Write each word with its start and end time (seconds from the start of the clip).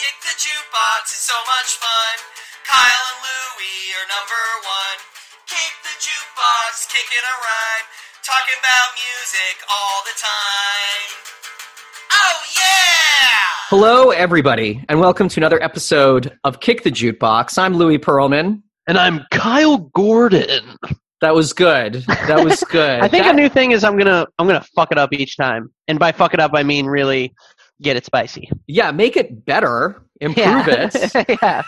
Kick 0.00 0.16
the 0.24 0.34
jukebox 0.40 1.04
is 1.12 1.22
so 1.28 1.36
much 1.44 1.70
fun. 1.76 2.16
Kyle 2.66 3.04
and 3.12 3.20
Louie 3.20 3.92
are 4.00 4.08
number 4.08 4.44
one. 4.64 4.98
Kick 5.46 5.72
the 5.84 5.94
jukebox, 6.00 6.88
kicking 6.88 7.20
a 7.20 7.34
rhyme. 7.44 7.86
Talking 8.24 8.56
about 8.60 8.88
music 8.96 9.56
all 9.68 9.98
the 10.04 10.16
time. 10.16 11.08
Oh 12.12 12.38
yeah! 12.56 13.44
Hello, 13.68 14.10
everybody, 14.10 14.82
and 14.88 15.00
welcome 15.00 15.28
to 15.28 15.40
another 15.40 15.62
episode 15.62 16.36
of 16.44 16.60
Kick 16.60 16.82
the 16.82 16.90
Jukebox. 16.90 17.58
I'm 17.58 17.74
Louis 17.74 17.98
Pearlman. 17.98 18.62
And 18.86 18.96
I'm 18.98 19.24
Kyle 19.30 19.78
Gordon. 19.94 20.76
That 21.20 21.34
was 21.34 21.52
good. 21.52 22.04
That 22.26 22.42
was 22.44 22.64
good. 22.70 23.00
I 23.00 23.08
think 23.08 23.24
That- 23.24 23.34
a 23.34 23.36
new 23.36 23.48
thing 23.50 23.72
is 23.72 23.84
I'm 23.84 23.98
gonna 23.98 24.26
I'm 24.38 24.46
gonna 24.46 24.64
fuck 24.74 24.92
it 24.92 24.98
up 24.98 25.12
each 25.12 25.36
time, 25.36 25.70
and 25.88 25.98
by 25.98 26.12
fuck 26.12 26.32
it 26.34 26.40
up 26.40 26.52
I 26.54 26.62
mean 26.62 26.86
really 26.86 27.34
get 27.82 27.96
it 27.96 28.04
spicy. 28.04 28.50
yeah, 28.66 28.90
make 28.90 29.16
it 29.16 29.44
better, 29.44 30.02
improve 30.20 30.66
yeah. 30.66 30.90
it. 30.92 31.38
yeah, 31.42 31.62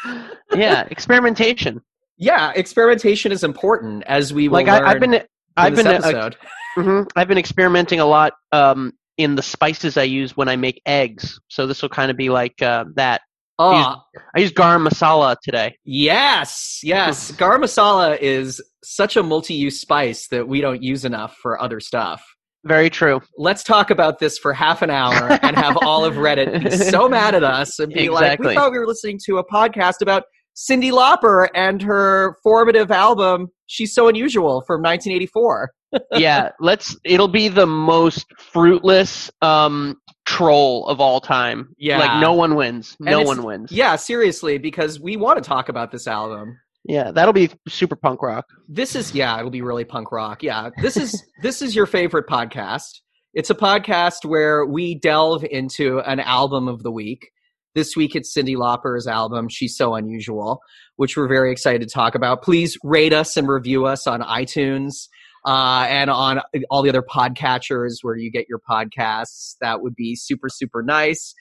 yeah. 0.55 0.83
Experimentation. 0.91 1.80
Yeah, 2.19 2.53
experimentation 2.55 3.33
is 3.33 3.43
important, 3.43 4.05
as 4.07 4.33
we 4.33 4.48
will 4.48 4.55
Like 4.55 4.67
learn 4.67 4.84
I, 4.84 4.91
I've 4.91 5.01
been 5.01 5.15
in 5.15 5.23
I've 5.56 5.77
this 5.77 5.84
been 5.84 5.95
uh, 5.95 5.98
episode. 5.98 6.37
mhm, 6.77 7.09
I've 7.17 7.29
been 7.29 7.39
experimenting 7.39 8.01
a 8.01 8.06
lot 8.06 8.34
um, 8.53 8.93
in 9.17 9.34
the 9.34 9.43
spices 9.43 9.97
I 9.97 10.05
use 10.05 10.37
when 10.37 10.48
I 10.48 10.56
make 10.56 10.80
eggs. 10.87 11.41
So 11.48 11.67
this 11.67 11.83
will 11.83 11.89
kind 11.89 12.11
of 12.11 12.17
be 12.17 12.29
like 12.31 12.62
uh, 12.62 12.84
that. 12.95 13.23
oh, 13.59 13.97
I 14.34 14.41
use 14.41 14.53
garam 14.53 14.87
masala 14.87 15.37
today. 15.42 15.77
yes, 15.84 16.81
yes. 16.83 17.33
Garam 17.33 17.61
masala 17.61 18.19
is 18.20 18.61
such 18.84 19.17
a 19.17 19.23
multi-use 19.23 19.81
spice 19.81 20.29
that 20.29 20.48
we 20.48 20.61
don't 20.61 20.83
use 20.83 21.05
enough 21.05 21.37
for 21.41 21.61
other 21.61 21.81
stuff. 21.81 22.25
Very 22.65 22.91
true. 22.91 23.21
let's 23.37 23.65
talk 23.65 23.91
about 23.91 24.19
this 24.19 24.39
for 24.39 24.52
half 24.52 24.83
an 24.83 24.91
hour 24.91 25.39
and 25.43 25.57
have 25.57 25.77
all 25.83 26.05
of 26.05 26.15
Reddit 26.15 26.62
be 26.62 26.70
so 26.70 27.09
mad 27.09 27.34
at 27.34 27.43
us 27.43 27.79
and 27.79 27.93
be 27.93 28.09
like, 28.09 28.39
we 28.39 28.55
thought 28.55 28.70
we 28.70 28.79
were 28.79 28.87
listening 28.87 29.19
to 29.27 29.39
a 29.39 29.45
podcast 29.45 30.00
about 30.00 30.25
Cyndi 30.55 30.92
Lauper 30.92 31.48
and 31.55 31.83
her 31.83 32.36
formative 32.42 32.91
album, 32.91 33.48
She's 33.67 33.95
So 33.95 34.09
Unusual 34.09 34.62
from 34.67 34.83
1984. 34.83 35.70
yeah, 36.12 36.51
let's. 36.61 36.97
It'll 37.05 37.28
be 37.28 37.48
the 37.48 37.67
most 37.67 38.27
fruitless 38.39 39.31
um, 39.42 40.01
troll 40.25 40.86
of 40.86 41.01
all 41.01 41.20
time. 41.20 41.75
Yeah. 41.79 41.98
like 41.98 42.20
no 42.20 42.33
one 42.33 42.55
wins. 42.55 42.97
No 43.01 43.23
one 43.23 43.42
wins. 43.42 43.73
Yeah, 43.73 43.97
seriously, 43.97 44.58
because 44.58 45.01
we 45.01 45.17
want 45.17 45.42
to 45.42 45.47
talk 45.47 45.69
about 45.69 45.91
this 45.91 46.06
album. 46.06 46.58
Yeah, 46.84 47.12
that'll 47.12 47.33
be 47.33 47.50
super 47.69 47.97
punk 47.97 48.22
rock. 48.22 48.47
This 48.69 48.97
is 48.97 49.14
yeah, 49.14 49.38
it'll 49.38 49.50
be 49.50 49.62
really 49.62 49.84
punk 49.84 50.11
rock. 50.11 50.42
Yeah. 50.42 50.70
This 50.80 50.97
is 50.97 51.22
this 51.42 51.62
is 51.62 51.77
your 51.77 51.86
favorite 51.86 52.27
podcast. 52.27 53.00
It's 53.34 53.50
a 53.50 53.55
podcast 53.55 54.24
where 54.24 54.66
we 54.66 54.98
delve 54.98 55.44
into 55.44 56.00
an 56.00 56.20
album 56.20 56.69
of 56.69 56.83
the 56.83 56.91
week. 56.91 57.30
This 57.74 57.97
week 57.97 58.14
it's 58.14 58.36
Cyndi 58.36 58.56
Lauper's 58.56 59.06
album, 59.06 59.48
She's 59.48 59.77
So 59.77 59.94
Unusual, 59.94 60.61
which 60.97 61.16
we're 61.16 61.28
very 61.28 61.50
excited 61.50 61.80
to 61.80 61.89
talk 61.89 62.14
about. 62.14 62.42
Please 62.42 62.77
rate 62.83 63.14
us 63.14 63.36
and 63.36 63.48
review 63.48 63.86
us 63.86 64.06
on 64.06 64.20
iTunes 64.20 65.08
uh, 65.46 65.86
and 65.89 66.11
on 66.11 66.41
all 66.69 66.83
the 66.83 66.91
other 66.91 67.02
podcatchers 67.02 67.98
where 68.02 68.17
you 68.17 68.30
get 68.30 68.46
your 68.48 68.61
podcasts. 68.69 69.55
That 69.61 69.80
would 69.80 69.96
be 69.96 70.14
super, 70.14 70.48
super 70.48 70.83
nice. 70.83 71.34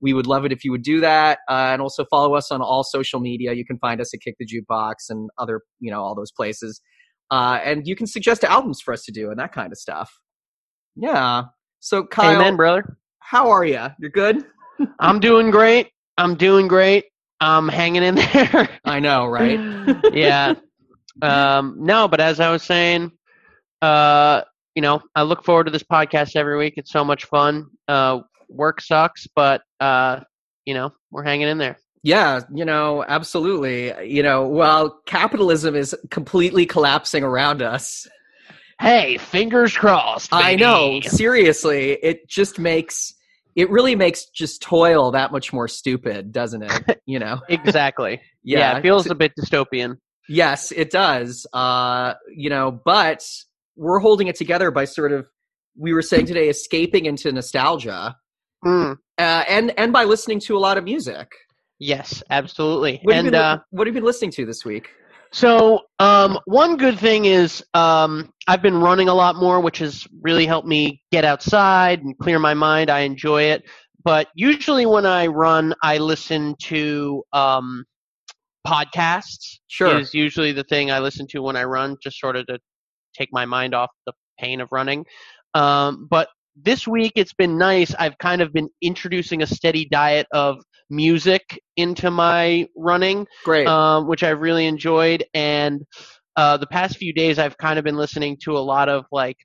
We 0.00 0.12
would 0.12 0.26
love 0.26 0.44
it 0.44 0.52
if 0.52 0.64
you 0.64 0.70
would 0.70 0.82
do 0.82 1.00
that. 1.00 1.40
Uh, 1.48 1.70
and 1.72 1.82
also 1.82 2.04
follow 2.04 2.34
us 2.34 2.50
on 2.50 2.60
all 2.62 2.84
social 2.84 3.20
media. 3.20 3.52
You 3.52 3.64
can 3.64 3.78
find 3.78 4.00
us 4.00 4.14
at 4.14 4.20
Kick 4.20 4.36
the 4.38 4.46
Jukebox 4.46 4.94
and 5.10 5.28
other, 5.38 5.62
you 5.80 5.90
know, 5.90 6.02
all 6.02 6.14
those 6.14 6.30
places. 6.30 6.80
Uh, 7.30 7.58
and 7.64 7.86
you 7.86 7.94
can 7.96 8.06
suggest 8.06 8.44
albums 8.44 8.80
for 8.80 8.92
us 8.94 9.02
to 9.04 9.12
do 9.12 9.30
and 9.30 9.38
that 9.38 9.52
kind 9.52 9.72
of 9.72 9.78
stuff. 9.78 10.10
Yeah. 10.96 11.44
So, 11.80 12.04
Kyle, 12.04 12.36
Amen, 12.36 12.56
brother. 12.56 12.96
how 13.20 13.50
are 13.50 13.64
you? 13.64 13.86
You're 14.00 14.10
good? 14.10 14.44
I'm 15.00 15.20
doing 15.20 15.50
great. 15.50 15.90
I'm 16.16 16.34
doing 16.34 16.68
great. 16.68 17.04
I'm 17.40 17.68
hanging 17.68 18.02
in 18.02 18.14
there. 18.32 18.68
I 18.84 18.98
know, 19.00 19.26
right? 19.26 19.60
yeah. 20.12 20.54
Um, 21.22 21.76
no, 21.78 22.08
but 22.08 22.20
as 22.20 22.40
I 22.40 22.50
was 22.50 22.62
saying, 22.62 23.12
uh, 23.82 24.42
you 24.74 24.82
know, 24.82 25.00
I 25.14 25.22
look 25.22 25.44
forward 25.44 25.64
to 25.64 25.70
this 25.70 25.82
podcast 25.82 26.36
every 26.36 26.56
week. 26.56 26.74
It's 26.76 26.92
so 26.92 27.04
much 27.04 27.24
fun. 27.26 27.66
Uh, 27.88 28.20
work 28.48 28.80
sucks, 28.80 29.26
but 29.34 29.62
uh, 29.80 30.20
you 30.64 30.74
know, 30.74 30.92
we're 31.10 31.24
hanging 31.24 31.48
in 31.48 31.58
there. 31.58 31.78
Yeah, 32.02 32.40
you 32.54 32.64
know, 32.64 33.04
absolutely. 33.06 33.92
You 34.08 34.22
know, 34.22 34.46
while 34.46 35.00
capitalism 35.06 35.74
is 35.74 35.96
completely 36.10 36.64
collapsing 36.64 37.24
around 37.24 37.60
us, 37.60 38.06
Hey, 38.80 39.18
fingers 39.18 39.76
crossed. 39.76 40.32
I 40.32 40.54
know, 40.54 41.00
seriously, 41.00 41.92
it 42.00 42.28
just 42.28 42.58
makes 42.60 43.12
it 43.56 43.68
really 43.70 43.96
makes 43.96 44.26
just 44.26 44.62
toil 44.62 45.10
that 45.10 45.32
much 45.32 45.52
more 45.52 45.66
stupid, 45.66 46.30
doesn't 46.32 46.62
it? 46.62 47.00
You 47.06 47.18
know. 47.18 47.40
Exactly. 47.48 48.20
Yeah, 48.44 48.78
it 48.78 48.82
feels 48.82 49.06
a 49.10 49.14
bit 49.14 49.32
dystopian. 49.38 49.98
Yes, 50.26 50.72
it 50.72 50.90
does. 50.90 51.46
Uh, 51.52 52.14
you 52.34 52.48
know, 52.48 52.80
but 52.82 53.22
we're 53.76 53.98
holding 53.98 54.28
it 54.28 54.36
together 54.36 54.70
by 54.70 54.86
sort 54.86 55.12
of 55.12 55.28
we 55.76 55.92
were 55.92 56.00
saying 56.00 56.24
today 56.26 56.48
escaping 56.48 57.04
into 57.04 57.30
nostalgia 57.30 58.16
Mm, 58.64 58.98
uh, 59.18 59.44
and 59.48 59.78
and 59.78 59.92
by 59.92 60.04
listening 60.04 60.40
to 60.40 60.56
a 60.56 60.60
lot 60.60 60.78
of 60.78 60.84
music. 60.84 61.30
yes, 61.78 62.22
absolutely. 62.30 63.00
What 63.02 63.14
have, 63.14 63.24
you 63.24 63.28
and 63.28 63.32
been, 63.32 63.40
uh, 63.40 63.58
what 63.70 63.86
have 63.86 63.94
you 63.94 64.00
been 64.00 64.06
listening 64.06 64.32
to 64.32 64.46
this 64.46 64.64
week? 64.64 64.90
So, 65.30 65.82
um, 65.98 66.38
one 66.46 66.76
good 66.76 66.98
thing 66.98 67.26
is 67.26 67.62
um, 67.74 68.32
I've 68.46 68.62
been 68.62 68.80
running 68.80 69.08
a 69.08 69.14
lot 69.14 69.36
more, 69.36 69.60
which 69.60 69.78
has 69.78 70.06
really 70.22 70.46
helped 70.46 70.66
me 70.66 71.02
get 71.12 71.24
outside 71.24 72.02
and 72.02 72.16
clear 72.18 72.38
my 72.38 72.54
mind. 72.54 72.90
I 72.90 73.00
enjoy 73.00 73.42
it. 73.42 73.62
But 74.04 74.28
usually, 74.34 74.86
when 74.86 75.04
I 75.04 75.26
run, 75.26 75.74
I 75.82 75.98
listen 75.98 76.54
to 76.62 77.22
um, 77.32 77.84
podcasts. 78.66 79.58
Sure. 79.66 79.98
Is 79.98 80.14
usually 80.14 80.52
the 80.52 80.64
thing 80.64 80.90
I 80.90 80.98
listen 80.98 81.26
to 81.28 81.42
when 81.42 81.56
I 81.56 81.64
run, 81.64 81.96
just 82.02 82.18
sort 82.18 82.36
of 82.36 82.46
to 82.46 82.58
take 83.14 83.28
my 83.32 83.44
mind 83.44 83.74
off 83.74 83.90
the 84.06 84.12
pain 84.40 84.60
of 84.60 84.68
running. 84.72 85.04
Um, 85.54 86.06
but 86.10 86.28
this 86.62 86.86
week, 86.86 87.12
it's 87.16 87.32
been 87.32 87.58
nice. 87.58 87.94
I've 87.98 88.18
kind 88.18 88.42
of 88.42 88.52
been 88.52 88.68
introducing 88.82 89.42
a 89.42 89.46
steady 89.46 89.86
diet 89.86 90.26
of 90.32 90.58
music 90.90 91.42
into 91.76 92.10
my 92.10 92.66
running 92.76 93.26
Great. 93.44 93.66
um, 93.66 94.08
which 94.08 94.22
I've 94.22 94.40
really 94.40 94.66
enjoyed. 94.66 95.24
And 95.34 95.82
uh, 96.36 96.56
the 96.56 96.66
past 96.66 96.96
few 96.96 97.12
days, 97.12 97.38
I've 97.38 97.56
kind 97.58 97.78
of 97.78 97.84
been 97.84 97.96
listening 97.96 98.38
to 98.44 98.56
a 98.56 98.60
lot 98.60 98.88
of 98.88 99.04
like 99.12 99.36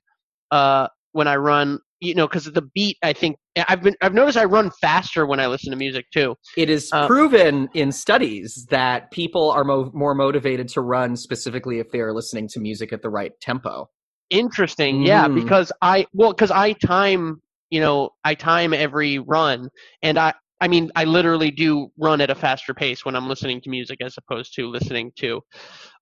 uh, 0.50 0.88
when 1.12 1.28
I 1.28 1.36
run, 1.36 1.78
you 2.00 2.14
know, 2.14 2.26
because 2.26 2.44
the 2.44 2.62
beat. 2.74 2.96
I 3.02 3.12
think 3.12 3.36
I've 3.56 3.82
been 3.82 3.96
I've 4.00 4.14
noticed 4.14 4.38
I 4.38 4.44
run 4.44 4.70
faster 4.80 5.26
when 5.26 5.40
I 5.40 5.46
listen 5.46 5.70
to 5.70 5.76
music 5.76 6.06
too. 6.12 6.34
It 6.56 6.70
is 6.70 6.90
Uh, 6.92 7.06
proven 7.06 7.68
in 7.74 7.92
studies 7.92 8.66
that 8.70 9.10
people 9.10 9.50
are 9.50 9.64
mo- 9.64 9.90
more 9.94 10.14
motivated 10.14 10.68
to 10.70 10.80
run 10.80 11.16
specifically 11.16 11.78
if 11.78 11.90
they 11.90 12.00
are 12.00 12.12
listening 12.12 12.48
to 12.48 12.60
music 12.60 12.92
at 12.92 13.02
the 13.02 13.10
right 13.10 13.32
tempo. 13.40 13.88
Interesting, 14.30 15.02
yeah, 15.06 15.26
Mm. 15.28 15.34
because 15.34 15.70
I 15.82 16.06
well, 16.12 16.32
because 16.32 16.50
I 16.50 16.72
time, 16.72 17.40
you 17.70 17.80
know, 17.80 18.10
I 18.24 18.34
time 18.34 18.72
every 18.72 19.18
run, 19.18 19.68
and 20.02 20.18
I. 20.18 20.34
I 20.60 20.68
mean, 20.68 20.90
I 20.96 21.04
literally 21.04 21.50
do 21.50 21.90
run 21.98 22.20
at 22.22 22.30
a 22.30 22.34
faster 22.34 22.72
pace 22.72 23.04
when 23.04 23.16
I'm 23.16 23.28
listening 23.28 23.60
to 23.62 23.68
music 23.68 23.98
as 24.00 24.16
opposed 24.16 24.54
to 24.54 24.68
listening 24.70 25.12
to 25.16 25.42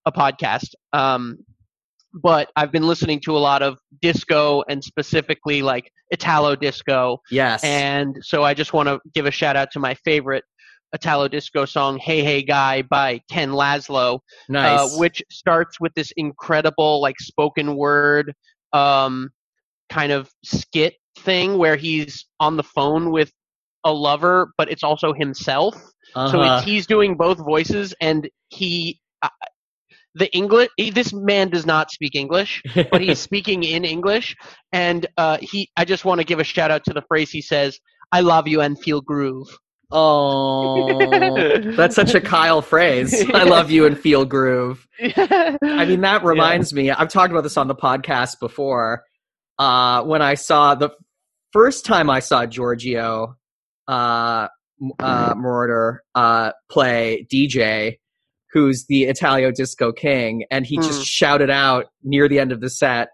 a 0.05 0.13
podcast. 0.13 0.75
Um, 0.93 1.39
but 2.15 2.51
I've 2.55 2.71
been 2.71 2.87
listening 2.87 3.19
to 3.21 3.37
a 3.37 3.41
lot 3.41 3.63
of 3.63 3.79
disco 4.03 4.63
and 4.69 4.85
specifically 4.85 5.63
like 5.63 5.91
Italo 6.11 6.55
disco. 6.55 7.23
Yes. 7.31 7.65
And 7.65 8.19
so 8.21 8.45
I 8.45 8.53
just 8.55 8.73
want 8.75 8.89
to 8.89 9.01
give 9.15 9.25
a 9.27 9.31
shout 9.31 9.57
out 9.57 9.71
to 9.73 9.81
my 9.81 9.95
favorite 10.05 10.45
Italo 10.95 11.29
disco 11.29 11.65
song, 11.65 11.99
Hey 11.99 12.23
Hey 12.23 12.43
Guy 12.43 12.83
by 12.83 13.21
Ken 13.31 13.51
Laszlo, 13.51 14.21
nice. 14.49 14.79
uh, 14.79 14.99
which 14.99 15.23
starts 15.31 15.81
with 15.81 15.93
this 15.95 16.13
incredible 16.17 17.01
like 17.01 17.19
spoken 17.19 17.77
word 17.77 18.35
um, 18.73 19.31
kind 19.91 20.13
of 20.13 20.31
skit 20.45 20.95
thing 21.19 21.59
where 21.59 21.77
he's 21.77 22.27
on 22.41 22.57
the 22.57 22.63
phone 22.63 23.11
with 23.11 23.31
a 23.85 23.93
lover, 23.93 24.53
but 24.59 24.71
it's 24.71 24.83
also 24.85 25.13
himself. 25.13 25.75
So 25.75 26.21
Uh-huh. 26.43 26.57
it's, 26.57 26.65
he's 26.65 26.87
doing 26.87 27.17
both 27.17 27.39
voices, 27.39 27.95
and 28.01 28.29
he, 28.51 29.01
uh, 29.23 29.29
the 30.15 30.31
English. 30.37 30.69
He, 30.77 30.91
this 30.91 31.13
man 31.13 31.49
does 31.49 31.65
not 31.65 31.91
speak 31.91 32.15
English, 32.15 32.63
but 32.91 33.01
he's 33.01 33.19
speaking 33.29 33.63
in 33.65 33.85
English, 33.85 34.37
and 34.73 35.07
uh, 35.17 35.39
he. 35.41 35.71
I 35.77 35.85
just 35.87 36.05
want 36.05 36.21
to 36.21 36.25
give 36.25 36.39
a 36.39 36.45
shout 36.45 36.71
out 36.71 36.85
to 36.85 36.93
the 36.93 37.03
phrase 37.09 37.31
he 37.31 37.41
says, 37.41 37.79
"I 38.13 38.21
love 38.21 38.47
you 38.47 38.61
and 38.61 38.79
feel 38.79 39.01
groove." 39.01 39.49
Oh, 39.93 41.59
that's 41.77 41.95
such 41.95 42.15
a 42.15 42.21
Kyle 42.23 42.63
phrase. 42.63 43.29
I 43.35 43.45
love 43.45 43.71
you 43.71 43.87
and 43.87 43.99
feel 43.99 44.25
groove. 44.25 44.87
I 45.01 45.85
mean, 45.87 46.01
that 46.03 46.25
reminds 46.25 46.73
me. 46.73 46.91
I've 46.91 47.09
talked 47.09 47.31
about 47.31 47.43
this 47.43 47.57
on 47.57 47.69
the 47.69 47.75
podcast 47.75 48.41
before. 48.41 49.05
Uh, 49.59 50.03
when 50.05 50.23
I 50.23 50.35
saw 50.35 50.75
the 50.75 50.91
first 51.53 51.85
time 51.85 52.09
I 52.11 52.21
saw 52.21 52.47
Giorgio 52.47 53.37
uh, 53.89 54.49
uh, 54.99 55.35
Moroder 55.35 55.99
uh, 56.15 56.53
play 56.71 57.27
DJ, 57.33 57.99
who's 58.53 58.87
the 58.89 59.05
Italo 59.05 59.51
disco 59.51 59.93
king, 59.93 60.45
and 60.51 60.67
he 60.67 60.77
just 60.79 60.99
Hmm. 61.01 61.05
shouted 61.05 61.51
out 61.51 61.87
near 62.03 62.29
the 62.29 62.39
end 62.41 62.53
of 62.53 62.61
the 62.61 62.71
set. 62.71 63.09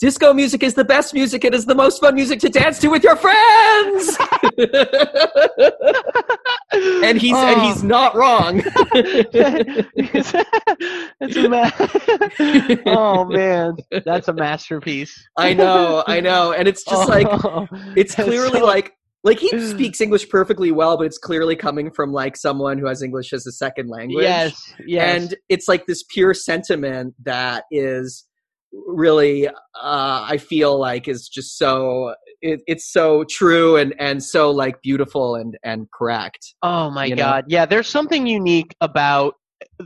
Disco 0.00 0.32
music 0.32 0.62
is 0.62 0.72
the 0.72 0.84
best 0.84 1.12
music. 1.12 1.44
It 1.44 1.54
is 1.54 1.66
the 1.66 1.74
most 1.74 2.00
fun 2.00 2.14
music 2.14 2.40
to 2.40 2.48
dance 2.48 2.78
to 2.78 2.88
with 2.88 3.04
your 3.04 3.16
friends. 3.16 4.16
and 6.72 7.20
he's 7.20 7.36
and 7.36 7.60
he's 7.60 7.84
oh. 7.84 7.86
not 7.86 8.14
wrong. 8.14 8.62
it's 9.94 11.36
a 11.36 11.48
ma- 11.50 11.70
oh 12.86 13.26
man, 13.26 13.76
that's 14.06 14.28
a 14.28 14.32
masterpiece. 14.32 15.28
I 15.36 15.52
know, 15.52 16.02
I 16.06 16.20
know, 16.20 16.52
and 16.52 16.66
it's 16.66 16.82
just 16.82 17.06
like 17.06 17.26
Oh, 17.30 17.68
it's 17.94 18.14
clearly 18.14 18.60
so- 18.60 18.64
like 18.64 18.94
like 19.22 19.38
he 19.38 19.50
speaks 19.70 20.00
English 20.00 20.30
perfectly 20.30 20.72
well, 20.72 20.96
but 20.96 21.04
it's 21.04 21.18
clearly 21.18 21.56
coming 21.56 21.90
from 21.90 22.10
like 22.10 22.38
someone 22.38 22.78
who 22.78 22.86
has 22.86 23.02
English 23.02 23.34
as 23.34 23.46
a 23.46 23.52
second 23.52 23.90
language. 23.90 24.24
yes, 24.24 24.72
yes, 24.86 25.22
and 25.22 25.34
it's 25.50 25.68
like 25.68 25.84
this 25.84 26.04
pure 26.04 26.32
sentiment 26.32 27.14
that 27.22 27.64
is 27.70 28.24
really 28.72 29.48
uh 29.48 29.52
i 29.74 30.36
feel 30.36 30.78
like 30.78 31.08
is 31.08 31.28
just 31.28 31.58
so 31.58 32.14
it, 32.40 32.62
it's 32.66 32.90
so 32.90 33.24
true 33.28 33.76
and 33.76 33.94
and 33.98 34.22
so 34.22 34.50
like 34.50 34.80
beautiful 34.82 35.34
and 35.34 35.58
and 35.62 35.90
correct 35.92 36.54
oh 36.62 36.90
my 36.90 37.04
you 37.06 37.14
know? 37.14 37.24
god, 37.24 37.44
yeah. 37.48 37.66
There's 37.66 37.88
something 37.88 38.26
unique 38.26 38.74
about 38.80 39.34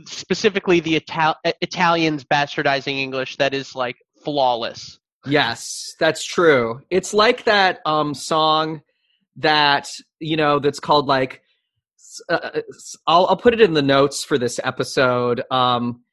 specifically 0.05 0.79
the 0.79 0.95
Ital- 0.95 1.35
Italians 1.61 2.23
bastardizing 2.23 2.97
English 2.97 3.35
that 3.37 3.53
is 3.53 3.75
like 3.75 3.97
flawless. 4.23 4.99
yes 5.25 5.95
that's 5.99 6.23
true 6.23 6.79
it's 6.89 7.13
like 7.13 7.43
that 7.45 7.79
um 7.85 8.13
song 8.13 8.81
that 9.37 9.89
you 10.19 10.37
know 10.37 10.59
that's 10.59 10.79
called 10.79 11.07
like 11.07 11.41
uh, 12.29 12.51
s- 12.55 12.95
I'll, 13.05 13.25
I'll 13.25 13.35
put 13.37 13.53
it 13.53 13.59
in 13.59 13.73
the 13.73 13.81
notes 13.81 14.23
for 14.23 14.37
this 14.37 14.59
episode 14.63 15.41
um 15.51 16.04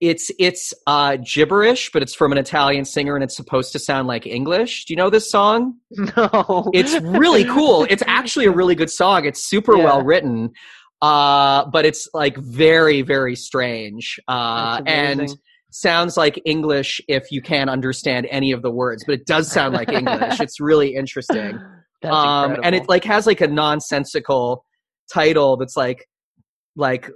it's 0.00 0.30
it's 0.38 0.74
uh 0.86 1.16
gibberish 1.24 1.90
but 1.92 2.02
it's 2.02 2.14
from 2.14 2.30
an 2.32 2.36
italian 2.38 2.84
singer 2.84 3.14
and 3.14 3.24
it's 3.24 3.34
supposed 3.34 3.72
to 3.72 3.78
sound 3.78 4.06
like 4.06 4.26
english 4.26 4.84
do 4.84 4.92
you 4.92 4.96
know 4.96 5.08
this 5.08 5.30
song 5.30 5.74
No, 6.16 6.70
it's 6.74 7.00
really 7.02 7.44
cool. 7.44 7.86
It's 7.88 8.02
actually 8.06 8.44
a 8.46 8.50
really 8.50 8.74
good 8.74 8.90
song. 8.90 9.24
It's 9.24 9.48
super 9.48 9.76
Yeah. 9.76 9.84
well 9.84 10.02
written, 10.02 10.50
uh, 11.02 11.64
but 11.70 11.84
it's 11.86 12.08
like 12.12 12.36
very, 12.38 13.02
very 13.02 13.36
strange 13.36 14.18
uh, 14.28 14.82
and 14.86 15.34
sounds 15.70 16.16
like 16.16 16.40
English 16.44 17.00
if 17.08 17.30
you 17.30 17.40
can't 17.42 17.70
understand 17.70 18.26
any 18.30 18.52
of 18.52 18.62
the 18.62 18.70
words. 18.70 19.04
But 19.06 19.14
it 19.14 19.26
does 19.26 19.50
sound 19.50 19.74
like 19.74 19.90
English. 19.90 20.40
It's 20.40 20.60
really 20.60 20.94
interesting. 20.94 21.58
Um, 22.04 22.58
and 22.62 22.74
it 22.74 22.88
like 22.88 23.02
has 23.04 23.26
like 23.26 23.40
a 23.40 23.48
nonsensical 23.48 24.64
title 25.12 25.56
that's 25.56 25.76
like 25.76 26.06
like 26.76 27.10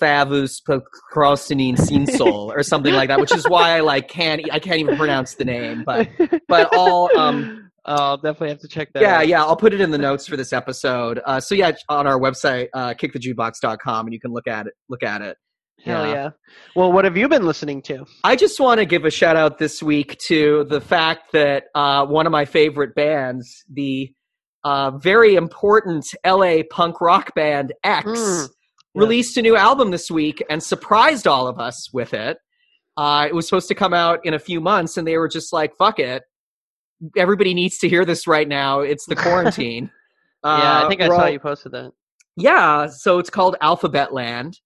favus 0.00 0.60
procrastinin 0.66 1.76
sinsol 1.76 2.48
or 2.56 2.62
something 2.62 2.94
like 2.94 3.08
that 3.08 3.20
which 3.20 3.32
is 3.34 3.44
why 3.48 3.70
i 3.76 3.80
like 3.80 4.08
can't 4.08 4.40
i 4.52 4.58
can't 4.58 4.78
even 4.80 4.96
pronounce 4.96 5.34
the 5.34 5.44
name 5.44 5.84
but 5.84 6.08
but 6.48 6.74
all 6.74 7.10
um 7.18 7.70
oh, 7.84 7.94
I'll 7.94 8.16
definitely 8.16 8.48
have 8.50 8.60
to 8.60 8.68
check 8.68 8.88
that. 8.94 9.02
yeah 9.02 9.16
out. 9.18 9.28
yeah 9.28 9.44
i'll 9.44 9.56
put 9.56 9.74
it 9.74 9.80
in 9.80 9.90
the 9.90 9.98
notes 9.98 10.26
for 10.26 10.36
this 10.36 10.52
episode 10.52 11.20
uh, 11.26 11.40
so 11.40 11.54
yeah 11.54 11.72
on 11.88 12.06
our 12.06 12.18
website 12.18 12.68
uh, 12.74 12.94
kickthejukebox.com 12.94 14.06
and 14.06 14.14
you 14.14 14.20
can 14.20 14.32
look 14.32 14.46
at 14.46 14.66
it 14.66 14.72
look 14.88 15.02
at 15.02 15.20
it 15.22 15.36
Hell 15.84 16.06
Yeah. 16.06 16.12
yeah. 16.12 16.30
Well, 16.76 16.92
what 16.92 17.04
have 17.04 17.16
you 17.16 17.28
been 17.28 17.44
listening 17.44 17.82
to? 17.82 18.04
i 18.24 18.36
just 18.36 18.60
want 18.60 18.78
to 18.78 18.86
give 18.86 19.04
a 19.04 19.10
shout 19.10 19.36
out 19.36 19.58
this 19.58 19.82
week 19.82 20.16
to 20.28 20.64
the 20.70 20.80
fact 20.80 21.32
that 21.32 21.64
uh, 21.74 22.06
one 22.06 22.24
of 22.26 22.32
my 22.32 22.44
favorite 22.44 22.94
bands 22.94 23.64
the 23.72 24.10
uh, 24.64 24.92
very 24.98 25.34
important 25.34 26.06
la 26.24 26.58
punk 26.70 27.00
rock 27.00 27.34
band 27.34 27.72
x 27.84 28.06
Mm, 28.08 28.48
released 28.94 29.36
a 29.36 29.42
new 29.42 29.56
album 29.56 29.90
this 29.90 30.10
week 30.10 30.42
and 30.50 30.62
surprised 30.62 31.26
all 31.26 31.46
of 31.46 31.58
us 31.58 31.92
with 31.92 32.12
it 32.14 32.38
uh, 32.98 33.26
it 33.28 33.34
was 33.34 33.46
supposed 33.48 33.68
to 33.68 33.74
come 33.74 33.94
out 33.94 34.20
in 34.24 34.34
a 34.34 34.38
few 34.38 34.60
months 34.60 34.96
and 34.96 35.06
they 35.06 35.16
were 35.16 35.28
just 35.28 35.52
like 35.52 35.74
fuck 35.76 35.98
it 35.98 36.22
everybody 37.16 37.54
needs 37.54 37.78
to 37.78 37.88
hear 37.88 38.04
this 38.04 38.26
right 38.26 38.48
now 38.48 38.80
it's 38.80 39.06
the 39.06 39.16
quarantine 39.16 39.90
yeah, 40.44 40.50
I 40.50 40.82
Uh, 40.84 40.88
think 40.88 41.00
I 41.00 41.08
saw 41.08 41.26
you 41.26 41.38
posted 41.40 41.72
that. 41.72 41.92
Yeah, 42.36 42.86
so 42.88 43.18
it's 43.18 43.30
called 43.30 43.56
Alphabet 43.60 44.12
Land. 44.12 44.58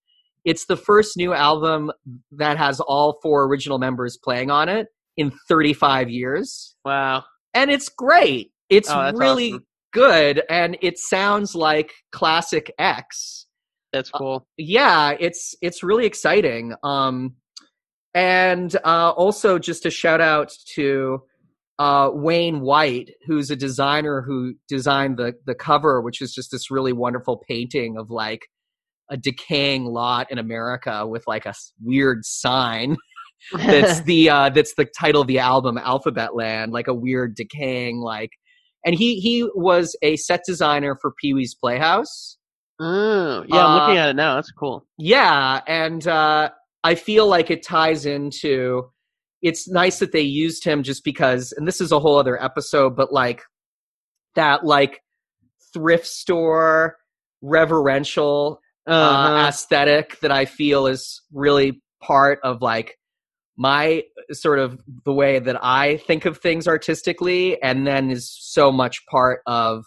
It's 0.44 0.66
the 0.66 0.76
first 0.76 1.16
new 1.16 1.34
album 1.34 1.90
that 2.32 2.56
has 2.56 2.78
all 2.80 3.18
four 3.22 3.44
original 3.44 3.78
members 3.78 4.16
playing 4.22 4.50
on 4.50 4.68
it 4.68 4.86
in 5.16 5.32
35 5.48 6.08
years. 6.08 6.76
Wow. 6.84 7.24
And 7.54 7.70
it's 7.70 7.88
great. 7.88 8.52
It's 8.70 8.88
Oh, 8.90 9.12
really 9.14 9.52
awesome. 9.52 9.66
good 9.92 10.42
and 10.48 10.78
it 10.80 10.98
sounds 10.98 11.54
like 11.54 11.92
classic 12.12 12.72
X. 12.78 13.45
That's 13.96 14.10
Uh, 14.14 14.18
cool. 14.18 14.46
Yeah, 14.56 15.16
it's 15.18 15.54
it's 15.62 15.82
really 15.82 16.06
exciting. 16.06 16.74
Um 16.82 17.34
and 18.14 18.74
uh 18.84 19.10
also 19.10 19.58
just 19.58 19.86
a 19.86 19.90
shout 19.90 20.20
out 20.20 20.52
to 20.74 21.22
uh, 21.78 22.10
Wayne 22.10 22.60
White, 22.60 23.10
who's 23.26 23.50
a 23.50 23.56
designer 23.56 24.22
who 24.22 24.54
designed 24.68 25.18
the 25.18 25.34
the 25.46 25.54
cover, 25.54 26.00
which 26.00 26.22
is 26.22 26.32
just 26.34 26.50
this 26.50 26.70
really 26.70 26.92
wonderful 26.92 27.42
painting 27.48 27.98
of 27.98 28.10
like 28.10 28.40
a 29.10 29.16
decaying 29.16 29.84
lot 29.84 30.30
in 30.30 30.38
America 30.38 31.06
with 31.06 31.24
like 31.26 31.46
a 31.46 31.54
weird 31.82 32.24
sign 32.24 32.96
that's 33.52 34.00
the 34.10 34.30
uh, 34.30 34.48
that's 34.50 34.74
the 34.76 34.86
title 34.98 35.20
of 35.22 35.28
the 35.28 35.38
album, 35.38 35.78
Alphabet 35.78 36.34
Land, 36.34 36.72
like 36.72 36.88
a 36.88 36.94
weird 36.94 37.34
decaying 37.34 37.98
like. 38.00 38.30
And 38.84 38.94
he 38.94 39.20
he 39.20 39.48
was 39.54 39.96
a 40.02 40.16
set 40.16 40.42
designer 40.46 40.96
for 41.00 41.12
Pee 41.20 41.34
Wee's 41.34 41.54
Playhouse. 41.54 42.38
Mm, 42.80 43.46
yeah, 43.48 43.64
I'm 43.64 43.72
Uh, 43.72 43.74
looking 43.74 43.96
at 43.96 44.10
it 44.10 44.16
now. 44.16 44.34
That's 44.34 44.52
cool. 44.52 44.86
Yeah, 44.98 45.60
and 45.66 46.06
uh, 46.06 46.50
I 46.84 46.94
feel 46.94 47.26
like 47.26 47.50
it 47.50 47.62
ties 47.62 48.06
into. 48.06 48.90
It's 49.42 49.68
nice 49.68 49.98
that 50.00 50.12
they 50.12 50.22
used 50.22 50.64
him 50.64 50.82
just 50.82 51.04
because, 51.04 51.52
and 51.52 51.68
this 51.68 51.80
is 51.80 51.92
a 51.92 52.00
whole 52.00 52.18
other 52.18 52.42
episode, 52.42 52.96
but 52.96 53.12
like 53.12 53.42
that, 54.34 54.64
like 54.64 55.02
thrift 55.74 56.06
store 56.06 56.96
reverential 57.42 58.60
uh, 58.86 58.92
Uh-huh. 58.92 59.48
aesthetic 59.48 60.18
that 60.20 60.32
I 60.32 60.46
feel 60.46 60.86
is 60.86 61.22
really 61.32 61.82
part 62.02 62.40
of 62.42 62.62
like 62.62 62.98
my 63.56 64.02
sort 64.32 64.58
of 64.58 64.80
the 65.04 65.12
way 65.12 65.38
that 65.38 65.58
I 65.62 65.98
think 65.98 66.24
of 66.24 66.38
things 66.38 66.66
artistically, 66.68 67.60
and 67.62 67.86
then 67.86 68.10
is 68.10 68.30
so 68.30 68.72
much 68.72 69.04
part 69.06 69.40
of, 69.46 69.84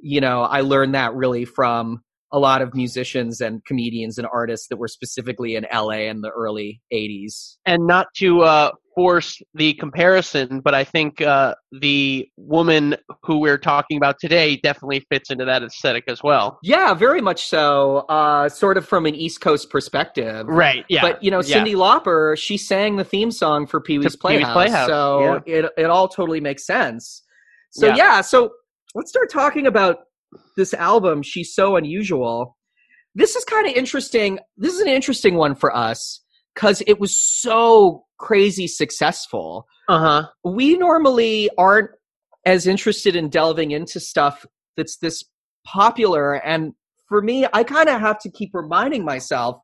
you 0.00 0.20
know, 0.20 0.42
I 0.42 0.62
learned 0.62 0.94
that 0.94 1.14
really 1.14 1.44
from 1.44 2.02
a 2.32 2.38
lot 2.38 2.62
of 2.62 2.74
musicians 2.74 3.40
and 3.40 3.64
comedians 3.64 4.18
and 4.18 4.26
artists 4.32 4.68
that 4.68 4.76
were 4.76 4.88
specifically 4.88 5.56
in 5.56 5.66
LA 5.72 6.08
in 6.08 6.20
the 6.20 6.30
early 6.30 6.80
80s. 6.92 7.56
and 7.64 7.86
not 7.86 8.08
to 8.16 8.42
uh, 8.42 8.70
force 8.98 9.40
the 9.54 9.74
comparison, 9.74 10.60
but 10.60 10.74
I 10.74 10.82
think 10.82 11.20
uh, 11.20 11.54
the 11.70 12.28
woman 12.36 12.96
who 13.22 13.38
we're 13.38 13.56
talking 13.56 13.96
about 13.96 14.16
today 14.18 14.56
definitely 14.56 15.06
fits 15.08 15.30
into 15.30 15.44
that 15.44 15.62
aesthetic 15.62 16.02
as 16.08 16.20
well. 16.20 16.58
Yeah, 16.64 16.94
very 16.94 17.20
much 17.20 17.46
so. 17.46 17.98
Uh, 18.08 18.48
sort 18.48 18.76
of 18.76 18.84
from 18.84 19.06
an 19.06 19.14
East 19.14 19.40
Coast 19.40 19.70
perspective. 19.70 20.46
Right. 20.48 20.84
Yeah. 20.88 21.02
But 21.02 21.22
you 21.22 21.30
know, 21.30 21.40
yeah. 21.40 21.58
Cyndi 21.58 21.76
Lauper, 21.76 22.36
she 22.36 22.56
sang 22.56 22.96
the 22.96 23.04
theme 23.04 23.30
song 23.30 23.68
for 23.68 23.80
Pee 23.80 24.00
Wee's 24.00 24.16
Playhouse, 24.16 24.52
Playhouse, 24.52 24.88
so 24.88 25.42
it 25.46 25.66
it 25.78 25.86
all 25.86 26.08
totally 26.08 26.40
makes 26.40 26.66
sense. 26.66 27.22
So 27.70 27.86
yeah. 27.86 27.96
Yeah. 27.96 28.20
so 28.22 28.50
let's 28.96 29.10
start 29.10 29.30
talking 29.30 29.68
about 29.68 29.98
this 30.56 30.74
album. 30.74 31.22
She's 31.22 31.54
so 31.54 31.76
unusual. 31.76 32.56
This 33.14 33.36
is 33.36 33.44
kind 33.44 33.66
of 33.66 33.72
interesting. 33.74 34.38
This 34.56 34.74
is 34.74 34.80
an 34.80 34.88
interesting 34.88 35.36
one 35.36 35.54
for 35.54 35.74
us 35.74 36.20
because 36.54 36.82
it 36.86 37.00
was 37.00 37.16
so 37.18 38.04
crazy 38.18 38.66
successful. 38.66 39.66
Uh 39.88 39.98
huh. 39.98 40.28
We 40.44 40.76
normally 40.76 41.48
aren't 41.58 41.90
as 42.44 42.66
interested 42.66 43.16
in 43.16 43.28
delving 43.28 43.70
into 43.72 44.00
stuff 44.00 44.44
that's 44.76 44.98
this 44.98 45.24
popular, 45.66 46.34
and 46.34 46.72
for 47.08 47.22
me, 47.22 47.46
I 47.52 47.64
kind 47.64 47.88
of 47.88 48.00
have 48.00 48.18
to 48.20 48.30
keep 48.30 48.50
reminding 48.52 49.04
myself 49.04 49.56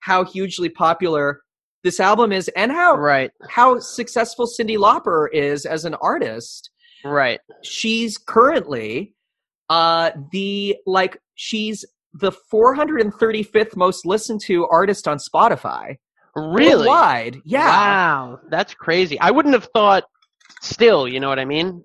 how 0.00 0.24
hugely 0.24 0.68
popular 0.68 1.40
this 1.84 2.00
album 2.00 2.32
is 2.32 2.48
and 2.56 2.72
how 2.72 2.96
Right. 2.96 3.30
how 3.50 3.78
successful 3.80 4.46
Cyndi 4.46 4.76
Lauper 4.76 5.26
is 5.32 5.66
as 5.66 5.84
an 5.84 5.94
artist. 5.96 6.70
Right. 7.04 7.40
She's 7.62 8.18
currently 8.18 9.14
uh 9.68 10.10
the 10.32 10.76
like 10.86 11.18
she's 11.34 11.84
the 12.14 12.32
435th 12.52 13.76
most 13.76 14.06
listened 14.06 14.40
to 14.42 14.66
artist 14.66 15.06
on 15.06 15.18
Spotify. 15.18 15.96
Really. 16.34 16.86
Worldwide. 16.86 17.40
Yeah. 17.44 17.68
Wow. 17.68 18.40
That's 18.48 18.74
crazy. 18.74 19.18
I 19.20 19.30
wouldn't 19.30 19.54
have 19.54 19.68
thought. 19.74 20.04
Still, 20.62 21.06
you 21.06 21.20
know 21.20 21.28
what 21.28 21.38
I 21.38 21.44
mean? 21.44 21.84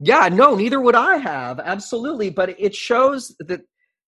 Yeah, 0.00 0.28
no, 0.28 0.54
neither 0.54 0.80
would 0.80 0.94
I 0.94 1.16
have. 1.16 1.60
Absolutely, 1.60 2.30
but 2.30 2.58
it 2.60 2.74
shows 2.74 3.34
that 3.40 3.60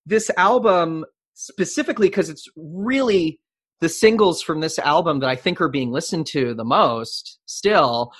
this 0.06 0.30
album 0.36 1.04
specifically 1.34 2.08
because 2.08 2.28
it's 2.28 2.46
really 2.56 3.40
the 3.80 3.88
singles 3.88 4.42
from 4.42 4.60
this 4.60 4.78
album 4.78 5.20
that 5.20 5.28
I 5.30 5.36
think 5.36 5.60
are 5.60 5.68
being 5.68 5.90
listened 5.90 6.26
to 6.28 6.54
the 6.54 6.64
most 6.64 7.38
still 7.46 8.12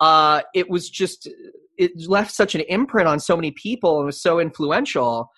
uh 0.00 0.40
it 0.54 0.68
was 0.68 0.88
just 0.88 1.28
it 1.78 1.92
left 2.08 2.30
such 2.32 2.54
an 2.54 2.62
imprint 2.62 3.08
on 3.08 3.18
so 3.20 3.36
many 3.36 3.50
people 3.50 3.98
and 3.98 4.06
was 4.06 4.20
so 4.22 4.38
influential 4.40 5.30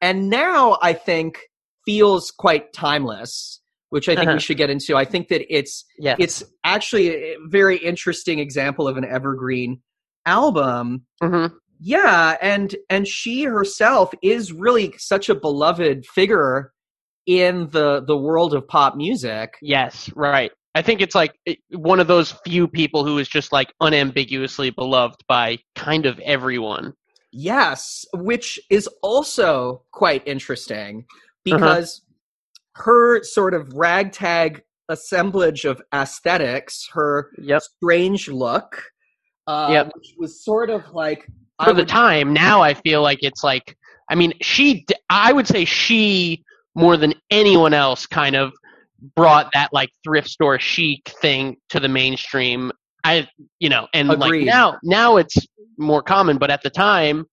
and 0.00 0.30
now 0.30 0.78
I 0.82 0.92
think 0.92 1.38
feels 1.84 2.30
quite 2.30 2.72
timeless 2.72 3.60
which 3.90 4.08
I 4.08 4.14
think 4.14 4.28
Uh-huh. 4.28 4.34
we 4.36 4.40
should 4.40 4.56
get 4.56 4.70
into. 4.70 4.96
I 4.96 5.04
think 5.04 5.28
that 5.28 5.42
it's 5.52 5.84
Yeah. 5.98 6.14
it's 6.18 6.44
actually 6.64 7.08
a 7.10 7.36
very 7.48 7.76
interesting 7.76 8.38
example 8.38 8.86
of 8.86 8.96
an 8.96 9.04
evergreen 9.04 9.80
album 10.26 11.06
hmm 11.22 11.46
yeah 11.80 12.36
and 12.42 12.76
and 12.90 13.08
she 13.08 13.42
herself 13.44 14.10
is 14.22 14.52
really 14.52 14.92
such 14.98 15.28
a 15.30 15.34
beloved 15.34 16.04
figure 16.06 16.72
in 17.26 17.68
the 17.70 18.02
the 18.06 18.16
world 18.16 18.54
of 18.54 18.68
pop 18.68 18.96
music 18.96 19.54
Yes, 19.62 20.10
right. 20.14 20.52
I 20.74 20.82
think 20.82 21.00
it's 21.00 21.14
like 21.14 21.36
one 21.70 21.98
of 22.00 22.06
those 22.06 22.32
few 22.44 22.68
people 22.68 23.04
who 23.04 23.18
is 23.18 23.28
just 23.28 23.52
like 23.52 23.72
unambiguously 23.80 24.70
beloved 24.70 25.22
by 25.26 25.58
kind 25.74 26.06
of 26.06 26.18
everyone. 26.20 26.92
yes 27.32 28.04
which 28.14 28.58
is 28.70 28.88
also 29.02 29.82
quite 29.92 30.22
interesting 30.26 31.04
Uh-huh. 31.46 31.56
because 31.58 32.02
her 32.74 33.22
sort 33.22 33.54
of 33.54 33.72
ragtag 33.74 34.62
assemblage 34.88 35.64
of 35.64 35.80
aesthetics 35.94 36.88
her 36.92 37.30
Yep. 37.38 37.62
strange 37.62 38.28
look 38.28 38.82
uh 39.46 39.68
Yep. 39.72 39.92
which 39.96 40.14
was 40.18 40.44
sort 40.44 40.70
of 40.70 40.82
like 40.92 41.26
I 41.60 41.66
For 41.66 41.72
the 41.74 41.82
would- 41.82 41.88
time, 41.88 42.32
now 42.32 42.62
I 42.62 42.72
feel 42.74 43.02
like 43.02 43.22
it's 43.22 43.44
like 43.44 43.76
I 44.10 44.14
mean, 44.16 44.32
she 44.42 44.84
I 45.08 45.32
would 45.32 45.46
say 45.46 45.64
she 45.64 46.42
more 46.74 46.96
than 46.96 47.14
anyone 47.30 47.74
else 47.74 48.06
kind 48.06 48.34
of 48.34 48.52
brought 49.16 49.52
that 49.52 49.72
like 49.72 49.90
thrift 50.04 50.28
store 50.28 50.58
chic 50.58 51.10
thing 51.20 51.56
to 51.70 51.80
the 51.80 51.88
mainstream. 51.88 52.72
I 53.04 53.28
you 53.58 53.68
know, 53.68 53.88
and 53.94 54.08
like 54.08 54.42
now 54.42 54.78
now 54.82 55.16
it's 55.16 55.36
more 55.78 56.02
common, 56.02 56.38
but 56.38 56.50
at 56.50 56.62
the 56.62 56.70
time 56.70 57.26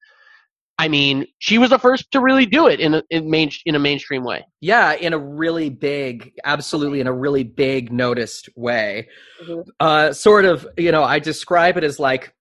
I 0.80 0.90
mean, 0.90 1.26
she 1.40 1.58
was 1.58 1.72
the 1.72 1.80
first 1.80 2.12
to 2.12 2.20
really 2.20 2.46
do 2.46 2.68
it 2.68 2.80
in 2.80 2.94
a, 2.94 3.04
in 3.10 3.30
main 3.30 3.50
in 3.66 3.74
a 3.74 3.80
mainstream 3.80 4.24
way. 4.24 4.46
Yeah, 4.62 4.94
in 4.94 5.14
a 5.14 5.18
really 5.18 5.70
big, 5.70 6.34
absolutely 6.44 7.00
in 7.00 7.08
a 7.08 7.14
really 7.14 7.44
big 7.44 7.92
noticed 7.92 8.50
way. 8.56 9.10
Mhm. 9.42 9.68
Uh, 9.80 10.14
sort 10.14 10.46
of, 10.46 10.68
you 10.78 10.92
know, 10.92 11.04
I 11.04 11.18
describe 11.18 11.78
it 11.78 11.84
as 11.84 12.00
like 12.00 12.34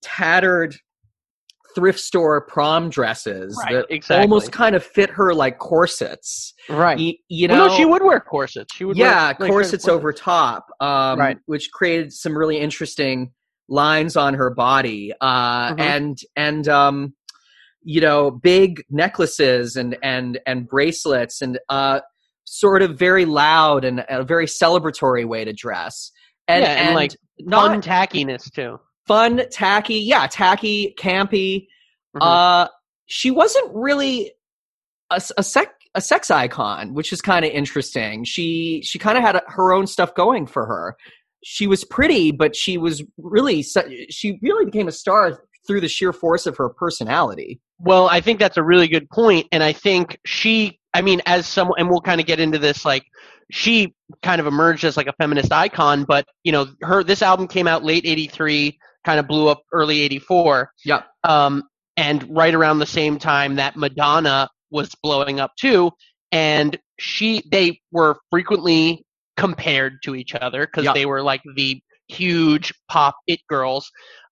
tattered 0.00 0.76
thrift 1.74 1.98
store 2.00 2.40
prom 2.40 2.90
dresses 2.90 3.56
that 3.68 3.86
exactly. 3.90 4.22
almost 4.22 4.52
kind 4.52 4.74
of 4.74 4.84
fit 4.84 5.10
her 5.10 5.34
like 5.34 5.58
corsets. 5.58 6.54
right. 6.68 6.98
You, 6.98 7.14
you 7.28 7.48
know, 7.48 7.54
well, 7.54 7.68
no, 7.68 7.76
she 7.76 7.84
would 7.84 8.02
wear 8.02 8.20
corsets. 8.20 8.74
She 8.74 8.84
would 8.84 8.96
yeah, 8.96 9.26
wear, 9.26 9.36
like, 9.40 9.50
corsets 9.50 9.88
over 9.88 10.12
top, 10.12 10.66
um, 10.80 11.18
Right. 11.18 11.38
which 11.46 11.70
created 11.72 12.12
some 12.12 12.36
really 12.36 12.58
interesting 12.58 13.32
lines 13.68 14.16
on 14.16 14.34
her 14.34 14.50
body, 14.50 15.12
uh, 15.20 15.72
Mhm. 15.74 15.80
and 15.80 16.18
and 16.36 16.68
um, 16.68 17.14
you 17.82 18.00
know, 18.00 18.30
big 18.30 18.82
necklaces 18.90 19.76
and 19.76 19.96
and 20.02 20.38
and 20.46 20.68
bracelets, 20.68 21.42
and 21.42 21.58
uh, 21.68 22.00
sort 22.44 22.82
of 22.82 22.98
very 22.98 23.24
loud 23.24 23.84
and 23.84 24.04
a 24.08 24.22
very 24.24 24.46
celebratory 24.46 25.24
way 25.26 25.44
to 25.44 25.52
dress, 25.52 26.10
and 26.48 26.62
Yeah, 26.64 26.70
and, 26.86 26.94
like, 26.94 27.12
not 27.38 27.68
Fun 27.70 27.82
tackiness 27.82 28.50
too. 28.52 28.78
Fun, 29.06 29.42
tacky, 29.50 29.96
yeah, 29.96 30.26
tacky, 30.26 30.94
campy. 30.98 31.66
Mhm. 32.16 32.22
Uh, 32.22 32.68
she 33.06 33.30
wasn't 33.30 33.70
really 33.74 34.32
a, 35.10 35.20
a 35.36 35.42
sec 35.42 35.74
a 35.94 36.00
sex 36.00 36.30
icon, 36.30 36.94
which 36.94 37.12
is 37.12 37.20
kind 37.20 37.44
of 37.44 37.50
interesting. 37.50 38.24
She 38.24 38.82
she 38.82 38.98
kind 38.98 39.18
of 39.18 39.24
had 39.24 39.36
a, 39.36 39.42
her 39.46 39.72
own 39.72 39.86
stuff 39.86 40.14
going 40.14 40.46
for 40.46 40.66
her. 40.66 40.96
She 41.44 41.66
was 41.66 41.84
pretty, 41.84 42.30
but 42.32 42.56
she 42.56 42.78
was 42.78 43.02
really 43.18 43.62
she 43.62 44.38
really 44.42 44.64
became 44.64 44.88
a 44.88 44.92
star 44.92 45.42
through 45.66 45.80
the 45.80 45.88
sheer 45.88 46.12
force 46.12 46.46
of 46.46 46.56
her 46.56 46.68
personality. 46.68 47.60
Well, 47.78 48.08
I 48.08 48.20
think 48.20 48.38
that's 48.38 48.56
a 48.56 48.62
really 48.62 48.88
good 48.88 49.08
point, 49.10 49.46
and 49.52 49.62
I 49.62 49.72
think 49.72 50.18
she. 50.24 50.78
I 50.94 51.00
mean, 51.00 51.22
as 51.24 51.46
someone, 51.46 51.80
and 51.80 51.88
we'll 51.88 52.02
kind 52.02 52.20
of 52.20 52.26
get 52.26 52.38
into 52.38 52.58
this. 52.58 52.84
Like, 52.84 53.04
she 53.50 53.94
kind 54.22 54.40
of 54.40 54.46
emerged 54.46 54.84
as 54.84 54.96
like 54.96 55.06
a 55.06 55.14
feminist 55.14 55.50
icon, 55.52 56.04
but 56.04 56.26
you 56.44 56.52
know, 56.52 56.66
her 56.82 57.02
this 57.02 57.22
album 57.22 57.48
came 57.48 57.66
out 57.66 57.84
late 57.84 58.04
'83, 58.06 58.78
kind 59.04 59.18
of 59.20 59.26
blew 59.26 59.48
up 59.48 59.62
early 59.72 60.00
'84. 60.02 60.70
Yep. 60.84 61.06
Um, 61.24 61.64
and 61.96 62.24
right 62.34 62.54
around 62.54 62.78
the 62.78 62.86
same 62.86 63.18
time 63.18 63.56
that 63.56 63.76
Madonna 63.76 64.48
was 64.70 64.94
blowing 65.02 65.40
up 65.40 65.52
too, 65.56 65.90
and 66.30 66.78
she 66.98 67.42
they 67.50 67.80
were 67.90 68.16
frequently 68.30 69.04
compared 69.36 70.02
to 70.04 70.14
each 70.14 70.34
other 70.34 70.66
because 70.66 70.92
they 70.94 71.06
were 71.06 71.22
like 71.22 71.42
the 71.56 71.80
huge 72.08 72.72
pop 72.88 73.14
it 73.26 73.40
girls. 73.48 73.90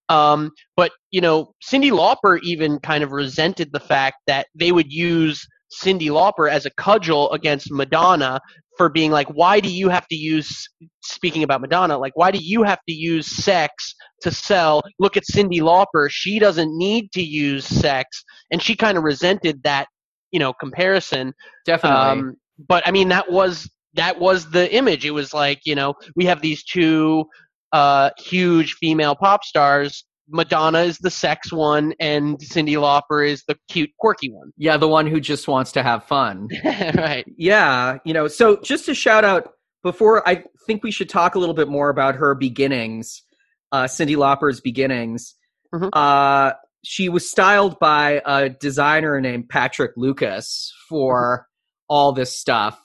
Um, 0.09 0.51
but 0.75 0.91
you 1.11 1.21
know, 1.21 1.53
Cyndi 1.63 1.91
Lauper 1.91 2.39
even 2.43 2.79
kind 2.79 3.03
of 3.03 3.11
resented 3.11 3.71
the 3.71 3.79
fact 3.79 4.17
that 4.27 4.47
they 4.55 4.71
would 4.71 4.91
use 4.91 5.47
Cyndi 5.71 6.09
Lauper 6.09 6.49
as 6.49 6.65
a 6.65 6.69
cudgel 6.71 7.31
against 7.31 7.71
Madonna 7.71 8.39
for 8.77 8.89
being 8.89 9.11
like, 9.11 9.27
why 9.27 9.59
do 9.59 9.71
you 9.71 9.89
have 9.89 10.07
to 10.07 10.15
use? 10.15 10.67
Speaking 11.03 11.43
about 11.43 11.61
Madonna, 11.61 11.97
like, 11.97 12.13
why 12.15 12.31
do 12.31 12.39
you 12.39 12.63
have 12.63 12.79
to 12.87 12.93
use 12.93 13.27
sex 13.27 13.93
to 14.21 14.31
sell? 14.31 14.81
Look 14.99 15.17
at 15.17 15.23
Cyndi 15.23 15.61
Lauper; 15.61 16.09
she 16.09 16.39
doesn't 16.39 16.75
need 16.77 17.11
to 17.13 17.21
use 17.21 17.65
sex, 17.65 18.23
and 18.51 18.61
she 18.61 18.75
kind 18.75 18.97
of 18.97 19.03
resented 19.03 19.63
that, 19.63 19.87
you 20.31 20.39
know, 20.39 20.53
comparison. 20.53 21.33
Definitely. 21.65 21.99
Um, 21.99 22.35
but 22.67 22.87
I 22.87 22.91
mean, 22.91 23.09
that 23.09 23.31
was 23.31 23.69
that 23.93 24.19
was 24.19 24.49
the 24.49 24.73
image. 24.73 25.05
It 25.05 25.11
was 25.11 25.33
like 25.33 25.61
you 25.65 25.75
know 25.75 25.95
we 26.15 26.25
have 26.25 26.41
these 26.41 26.63
two 26.63 27.25
uh, 27.71 28.11
huge 28.17 28.73
female 28.73 29.15
pop 29.15 29.43
stars. 29.43 30.05
Madonna 30.29 30.79
is 30.79 30.97
the 30.99 31.09
sex 31.09 31.51
one, 31.51 31.93
and 31.99 32.37
Cyndi 32.39 32.75
Lauper 32.75 33.27
is 33.27 33.43
the 33.47 33.57
cute, 33.69 33.89
quirky 33.99 34.31
one. 34.31 34.51
yeah, 34.57 34.77
the 34.77 34.87
one 34.87 35.07
who 35.07 35.19
just 35.19 35.47
wants 35.47 35.71
to 35.73 35.83
have 35.83 36.03
fun. 36.05 36.47
right. 36.63 37.25
Yeah, 37.37 37.97
you 38.05 38.13
know, 38.13 38.27
so 38.27 38.59
just 38.61 38.85
to 38.85 38.93
shout 38.93 39.25
out 39.25 39.49
before 39.83 40.27
I 40.27 40.43
think 40.67 40.83
we 40.83 40.91
should 40.91 41.09
talk 41.09 41.35
a 41.35 41.39
little 41.39 41.55
bit 41.55 41.67
more 41.67 41.89
about 41.89 42.15
her 42.15 42.35
beginnings, 42.35 43.23
uh, 43.71 43.85
Cyndi 43.85 44.15
Lauper's 44.15 44.61
beginnings. 44.61 45.35
Mhm. 45.73 45.89
Uh, 45.93 46.53
she 46.83 47.09
was 47.09 47.29
styled 47.29 47.77
by 47.79 48.21
a 48.25 48.49
designer 48.49 49.19
named 49.21 49.49
Patrick 49.49 49.91
Lucas 49.97 50.73
for 50.89 51.47
all 51.87 52.11
this 52.11 52.37
stuff. 52.37 52.79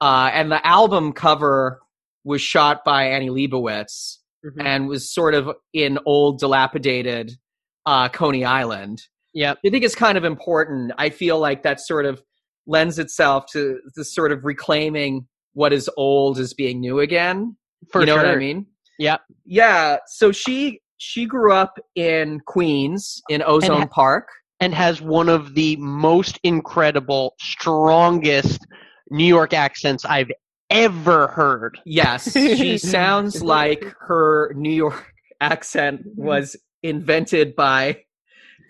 Uh, 0.00 0.30
and 0.32 0.50
the 0.50 0.64
album 0.66 1.12
cover 1.12 1.80
was 2.24 2.40
shot 2.42 2.84
by 2.84 3.04
Annie 3.04 3.30
Leibovitz 3.30 4.16
Mhm. 4.46 4.64
and 4.64 4.88
was 4.88 5.12
sort 5.12 5.34
of 5.34 5.50
in 5.72 5.98
old, 6.06 6.38
dilapidated 6.38 7.32
uh, 7.86 8.08
Coney 8.08 8.44
Island. 8.44 9.02
Yeah, 9.34 9.54
I 9.64 9.70
think 9.70 9.84
it's 9.84 9.94
kind 9.94 10.16
of 10.16 10.24
important. 10.24 10.92
I 10.98 11.10
feel 11.10 11.38
like 11.38 11.62
that 11.62 11.80
sort 11.80 12.06
of 12.06 12.22
lends 12.66 12.98
itself 12.98 13.44
to 13.52 13.78
this 13.94 14.14
sort 14.14 14.32
of 14.32 14.44
reclaiming 14.44 15.26
what 15.52 15.72
is 15.72 15.88
old 15.96 16.38
as 16.38 16.52
being 16.54 16.80
new 16.80 17.00
again. 17.00 17.56
For 17.92 18.00
you 18.00 18.06
know 18.06 18.14
sure. 18.16 18.24
what 18.24 18.32
I 18.32 18.36
mean? 18.36 18.66
Yeah, 18.98 19.18
Yeah. 19.44 19.98
So 20.06 20.32
she 20.32 20.80
she 20.98 21.26
grew 21.26 21.52
up 21.52 21.78
in 21.94 22.40
Queens 22.46 23.20
in 23.28 23.42
Ozone 23.46 23.82
ha- 23.82 23.86
Park. 23.86 24.28
And 24.58 24.72
has 24.72 25.02
one 25.02 25.28
of 25.28 25.54
the 25.54 25.76
most 25.76 26.40
incredible, 26.42 27.34
strongest 27.38 28.66
New 29.10 29.26
York 29.26 29.52
accents 29.52 30.02
I've 30.06 30.30
ever 30.70 31.28
heard. 31.28 31.78
Yes, 31.84 32.32
she 32.32 32.78
sounds 32.78 33.42
like 33.42 33.84
her 34.00 34.52
New 34.54 34.72
York 34.72 35.12
accent 35.40 36.02
was 36.16 36.56
invented 36.82 37.54
by 37.56 37.98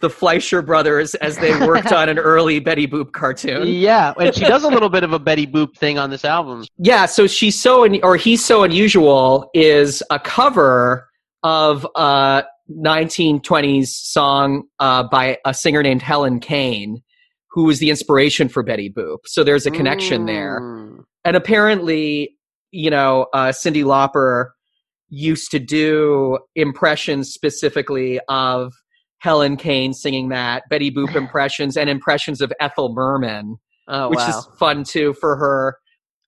the 0.01 0.11
Fleischer 0.11 0.63
brothers 0.63 1.15
as 1.17 1.39
they 1.39 1.59
worked 1.67 1.93
on 1.93 2.09
an 2.09 2.19
early 2.19 2.61
Betty 2.61 2.87
Boop 2.87 3.13
cartoon. 3.13 3.67
Yeah, 3.67 4.13
and 4.21 4.35
she 4.35 4.43
does 4.45 4.63
a 4.63 4.69
little 4.69 4.91
bit 4.91 5.05
of 5.05 5.13
a 5.13 5.19
Betty 5.19 5.47
Boop 5.47 5.77
thing 5.77 5.99
on 5.99 6.11
this 6.11 6.25
album. 6.25 6.65
Yeah, 6.79 7.07
so 7.07 7.27
she's 7.27 7.61
so 7.61 7.85
un- 7.85 8.01
or 8.03 8.17
he's 8.17 8.45
so 8.45 8.63
unusual 8.63 9.51
is 9.55 10.03
a 10.11 10.19
cover 10.19 11.09
of 11.43 11.87
a 11.97 12.45
1920s 12.71 13.87
song 13.87 14.65
uh, 14.81 15.05
by 15.05 15.39
a 15.45 15.55
singer 15.55 15.83
named 15.83 16.03
Helen 16.03 16.41
Kane, 16.41 17.03
who 17.51 17.65
was 17.65 17.79
the 17.79 17.89
inspiration 17.91 18.49
for 18.49 18.63
Betty 18.63 18.91
Boop. 18.91 19.19
So 19.25 19.45
there's 19.45 19.65
a 19.67 19.71
connection 19.71 20.27
there. 20.27 20.59
And 21.27 21.37
apparently, 21.37 22.39
you 22.71 22.89
know, 22.89 23.27
uh, 23.35 23.53
Cyndi 23.53 23.85
Lauper 23.85 24.47
used 25.11 25.51
to 25.51 25.59
do 25.59 26.39
impressions 26.55 27.31
specifically 27.31 28.19
of 28.29 28.73
Helen 29.19 29.59
Kane 29.59 29.93
singing 29.93 30.31
that, 30.31 30.63
Betty 30.71 30.91
Boop 30.91 31.15
impressions, 31.23 31.77
and 31.77 31.91
impressions 31.91 32.41
of 32.41 32.51
Ethel 32.61 32.95
Merman 32.95 33.59
Oh 33.89 34.09
which 34.09 34.19
wow. 34.19 34.29
is 34.29 34.49
fun 34.59 34.85
too 34.85 35.15
for 35.15 35.37
her 35.37 35.79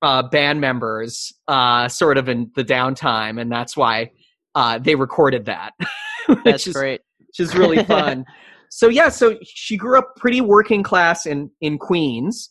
uh, 0.02 0.22
band 0.22 0.60
members, 0.60 1.32
uh, 1.48 1.88
sort 1.88 2.16
of 2.16 2.28
in 2.28 2.50
the 2.54 2.64
downtime, 2.64 3.40
and 3.40 3.50
that's 3.50 3.76
why 3.76 4.10
uh, 4.54 4.78
they 4.78 4.94
recorded 4.94 5.46
that. 5.46 5.72
That's 6.44 6.66
is, 6.66 6.74
great. 6.74 7.00
Which 7.18 7.40
is 7.40 7.54
really 7.56 7.82
fun. 7.84 8.24
so 8.70 8.88
yeah, 8.88 9.08
so 9.08 9.38
she 9.42 9.76
grew 9.76 9.98
up 9.98 10.14
pretty 10.16 10.40
working 10.40 10.82
class 10.82 11.26
in 11.26 11.50
in 11.60 11.78
Queens. 11.78 12.48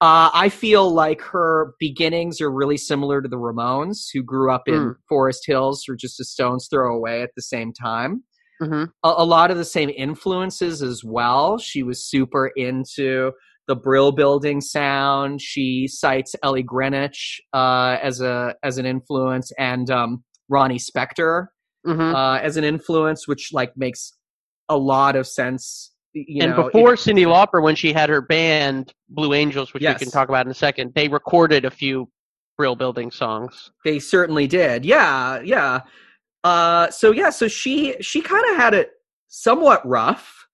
Uh, 0.00 0.30
I 0.32 0.48
feel 0.48 0.90
like 0.90 1.20
her 1.20 1.74
beginnings 1.78 2.40
are 2.40 2.50
really 2.50 2.78
similar 2.78 3.20
to 3.20 3.28
the 3.28 3.36
Ramones, 3.36 4.06
who 4.12 4.22
grew 4.22 4.50
up 4.50 4.62
in 4.66 4.74
Mm. 4.74 4.96
Forest 5.08 5.44
Hills, 5.46 5.84
or 5.88 5.94
just 5.96 6.20
a 6.20 6.24
stone's 6.24 6.68
throw 6.68 6.94
away 6.96 7.22
at 7.22 7.30
the 7.36 7.42
same 7.42 7.72
time 7.72 8.22
hmm 8.60 8.84
a, 9.04 9.14
a 9.18 9.24
lot 9.24 9.50
of 9.50 9.56
the 9.56 9.64
same 9.64 9.90
influences 9.90 10.82
as 10.82 11.02
well. 11.04 11.58
She 11.58 11.82
was 11.82 12.06
super 12.06 12.48
into 12.56 13.32
the 13.68 13.76
Brill 13.76 14.12
Building 14.12 14.60
sound. 14.60 15.40
She 15.40 15.88
cites 15.88 16.34
Ellie 16.42 16.62
Greenwich 16.62 17.40
uh, 17.54 17.96
as 18.02 18.20
a 18.20 18.54
as 18.62 18.78
an 18.78 18.86
influence, 18.86 19.52
and 19.58 19.90
um, 19.90 20.24
Ronnie 20.48 20.78
Spector 20.78 21.46
hmm 21.84 22.12
uh, 22.14 22.36
as 22.42 22.56
an 22.56 22.64
influence, 22.64 23.26
which 23.26 23.50
like 23.52 23.72
makes 23.76 24.12
a 24.68 24.76
lot 24.76 25.16
of 25.16 25.26
sense. 25.26 25.89
You 26.12 26.42
and 26.42 26.56
know, 26.56 26.64
before 26.64 26.94
it- 26.94 27.00
Cyndi 27.00 27.24
Lauper, 27.26 27.62
when 27.62 27.76
she 27.76 27.92
had 27.92 28.08
her 28.08 28.20
band 28.20 28.92
Blue 29.08 29.32
Angels, 29.32 29.72
which 29.72 29.82
Yes. 29.82 29.98
we 30.00 30.04
can 30.06 30.12
talk 30.12 30.28
about 30.28 30.46
in 30.46 30.50
a 30.50 30.54
second, 30.54 30.92
they 30.94 31.08
recorded 31.08 31.64
a 31.64 31.70
few 31.70 32.08
Brill 32.58 32.74
Building 32.76 33.10
songs. 33.10 33.70
they 33.84 33.98
certainly 33.98 34.46
did. 34.46 34.84
Yeah, 34.84 35.40
yeah. 35.40 35.80
Uh, 36.44 36.90
so 36.90 37.10
yeah, 37.12 37.30
so 37.30 37.48
she 37.48 37.94
she 38.00 38.20
kind 38.20 38.44
of 38.50 38.56
had 38.56 38.74
it 38.74 38.90
somewhat 39.28 39.86
rough 39.86 40.46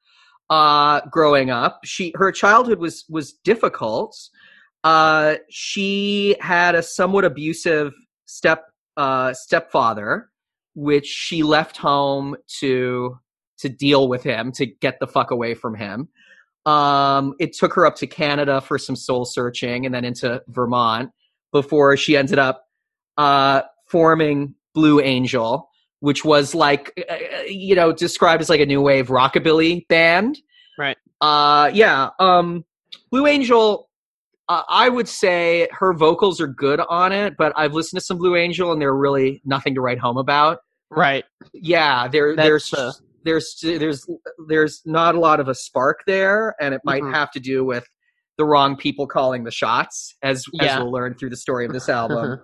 uh, 0.50 1.00
growing 1.10 1.50
up. 1.50 1.80
She 1.84 2.12
her 2.16 2.30
childhood 2.32 2.78
was 2.78 3.04
was 3.08 3.32
difficult. 3.44 4.16
Uh, 4.84 5.36
she 5.50 6.36
had 6.40 6.74
a 6.76 6.82
somewhat 6.82 7.24
abusive 7.24 7.92
step 8.26 8.64
uh, 8.96 9.32
stepfather, 9.32 10.30
which 10.74 11.06
she 11.06 11.42
left 11.42 11.76
home 11.76 12.36
to 12.60 13.18
to 13.58 13.68
deal 13.68 14.08
with 14.08 14.22
him 14.22 14.52
to 14.52 14.66
get 14.66 14.98
the 15.00 15.06
fuck 15.06 15.30
away 15.30 15.54
from 15.54 15.74
him. 15.74 16.08
Um, 16.66 17.34
it 17.38 17.52
took 17.52 17.72
her 17.74 17.86
up 17.86 17.96
to 17.96 18.06
Canada 18.06 18.60
for 18.60 18.78
some 18.78 18.96
soul 18.96 19.24
searching, 19.24 19.86
and 19.86 19.94
then 19.94 20.04
into 20.04 20.42
Vermont 20.48 21.10
before 21.52 21.96
she 21.96 22.16
ended 22.16 22.38
up 22.38 22.66
uh, 23.16 23.62
forming 23.86 24.54
Blue 24.74 25.00
Angel, 25.00 25.70
which 26.00 26.24
was 26.24 26.54
like 26.54 26.92
uh, 27.08 27.12
uh, 27.14 27.42
you 27.48 27.74
know 27.74 27.92
described 27.92 28.40
as 28.40 28.48
like 28.50 28.60
a 28.60 28.66
new 28.66 28.80
wave 28.80 29.08
rockabilly 29.08 29.86
band. 29.88 30.38
Right. 30.78 30.96
Uh, 31.20 31.70
yeah. 31.72 32.10
Um, 32.18 32.64
Blue 33.10 33.26
Angel. 33.26 33.88
Uh, 34.48 34.62
I 34.68 34.88
would 34.88 35.08
say 35.08 35.66
her 35.72 35.92
vocals 35.92 36.40
are 36.40 36.46
good 36.46 36.78
on 36.88 37.10
it, 37.10 37.34
but 37.36 37.52
I've 37.56 37.74
listened 37.74 37.98
to 37.98 38.04
some 38.04 38.16
Blue 38.16 38.36
Angel 38.36 38.70
and 38.70 38.80
they're 38.80 38.94
really 38.94 39.42
nothing 39.44 39.74
to 39.74 39.80
write 39.80 39.98
home 39.98 40.16
about. 40.18 40.58
Right. 40.88 41.24
Yeah, 41.52 42.06
there, 42.06 42.36
That's 42.36 42.46
there's 42.46 42.70
the- 42.70 42.94
there's 43.26 43.56
there's 43.62 44.06
there's 44.48 44.80
not 44.86 45.14
a 45.14 45.20
lot 45.20 45.40
of 45.40 45.48
a 45.48 45.54
spark 45.54 46.00
there, 46.06 46.54
and 46.60 46.72
it 46.74 46.80
might 46.84 47.02
Mhm. 47.02 47.12
have 47.14 47.30
to 47.32 47.40
do 47.40 47.64
with 47.64 47.84
the 48.38 48.44
wrong 48.44 48.76
people 48.76 49.06
calling 49.06 49.44
the 49.44 49.50
shots, 49.50 50.14
as 50.22 50.44
as 50.60 50.78
we'll 50.78 50.92
learn 50.92 51.14
through 51.14 51.30
the 51.30 51.36
story 51.36 51.66
of 51.66 51.72
this 51.72 51.88
album. 52.00 52.40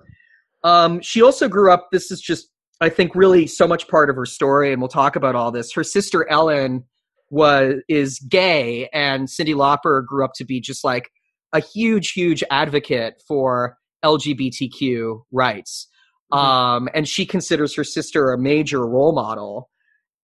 um, 0.64 1.00
she 1.00 1.22
also 1.22 1.48
grew 1.48 1.72
up. 1.72 1.88
This 1.92 2.10
is 2.10 2.20
just, 2.20 2.48
I 2.80 2.88
think, 2.88 3.14
really 3.14 3.46
so 3.46 3.66
much 3.66 3.88
part 3.88 4.10
of 4.10 4.16
her 4.16 4.26
story, 4.26 4.72
and 4.72 4.80
we'll 4.82 4.88
talk 4.88 5.16
about 5.16 5.34
all 5.34 5.50
this. 5.50 5.72
Her 5.72 5.84
sister 5.84 6.28
Ellen 6.28 6.84
was 7.30 7.76
is 7.88 8.18
gay, 8.28 8.88
and 8.92 9.28
Cyndi 9.28 9.54
Lauper 9.54 10.04
grew 10.06 10.24
up 10.24 10.32
to 10.36 10.44
be 10.44 10.60
just 10.60 10.84
like 10.84 11.10
a 11.52 11.60
huge, 11.60 12.12
huge 12.12 12.42
advocate 12.50 13.22
for 13.28 13.76
LGBTQ 14.04 15.22
rights. 15.32 15.88
Mhm. 16.32 16.38
Um, 16.38 16.88
and 16.94 17.06
she 17.06 17.26
considers 17.26 17.74
her 17.76 17.84
sister 17.84 18.32
a 18.32 18.38
major 18.38 18.86
role 18.86 19.12
model. 19.14 19.68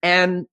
And 0.03 0.47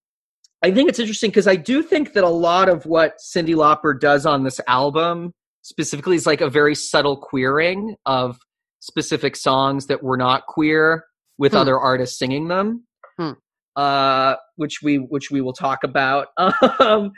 I 0.63 0.71
think 0.71 0.89
it's 0.89 0.99
interesting 0.99 1.29
because 1.29 1.47
I 1.47 1.55
do 1.55 1.83
think 1.83 2.13
that 2.13 2.23
a 2.23 2.29
lot 2.29 2.69
of 2.69 2.85
what 2.85 3.15
Cyndi 3.35 3.55
Lauper 3.55 3.99
does 3.99 4.25
on 4.25 4.43
this 4.43 4.59
album 4.67 5.31
specifically 5.61 6.15
is 6.15 6.25
like 6.25 6.41
a 6.41 6.49
very 6.49 6.75
subtle 6.75 7.17
queering 7.17 7.95
of 8.05 8.37
specific 8.79 9.35
songs 9.35 9.87
that 9.87 10.03
were 10.03 10.17
not 10.17 10.45
queer 10.47 11.05
with 11.37 11.51
Hmm. 11.51 11.57
other 11.59 11.79
artists 11.79 12.17
singing 12.17 12.47
them. 12.47 12.85
Hmm. 13.17 13.31
Uh, 13.75 14.35
which 14.55 14.79
we 14.81 14.95
which 14.97 15.29
we 15.31 15.41
will 15.41 15.53
talk 15.53 15.83
about. 15.83 16.27
Um, 16.79 17.11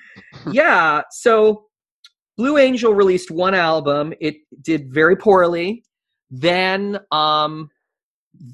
yeah, 0.52 1.02
so 1.12 1.66
Blue 2.38 2.58
Angel 2.58 2.94
released 2.94 3.30
one 3.32 3.54
album. 3.54 4.14
It 4.20 4.38
did 4.62 4.92
very 4.94 5.16
poorly. 5.16 5.84
Then 6.30 7.00
um, 7.12 7.70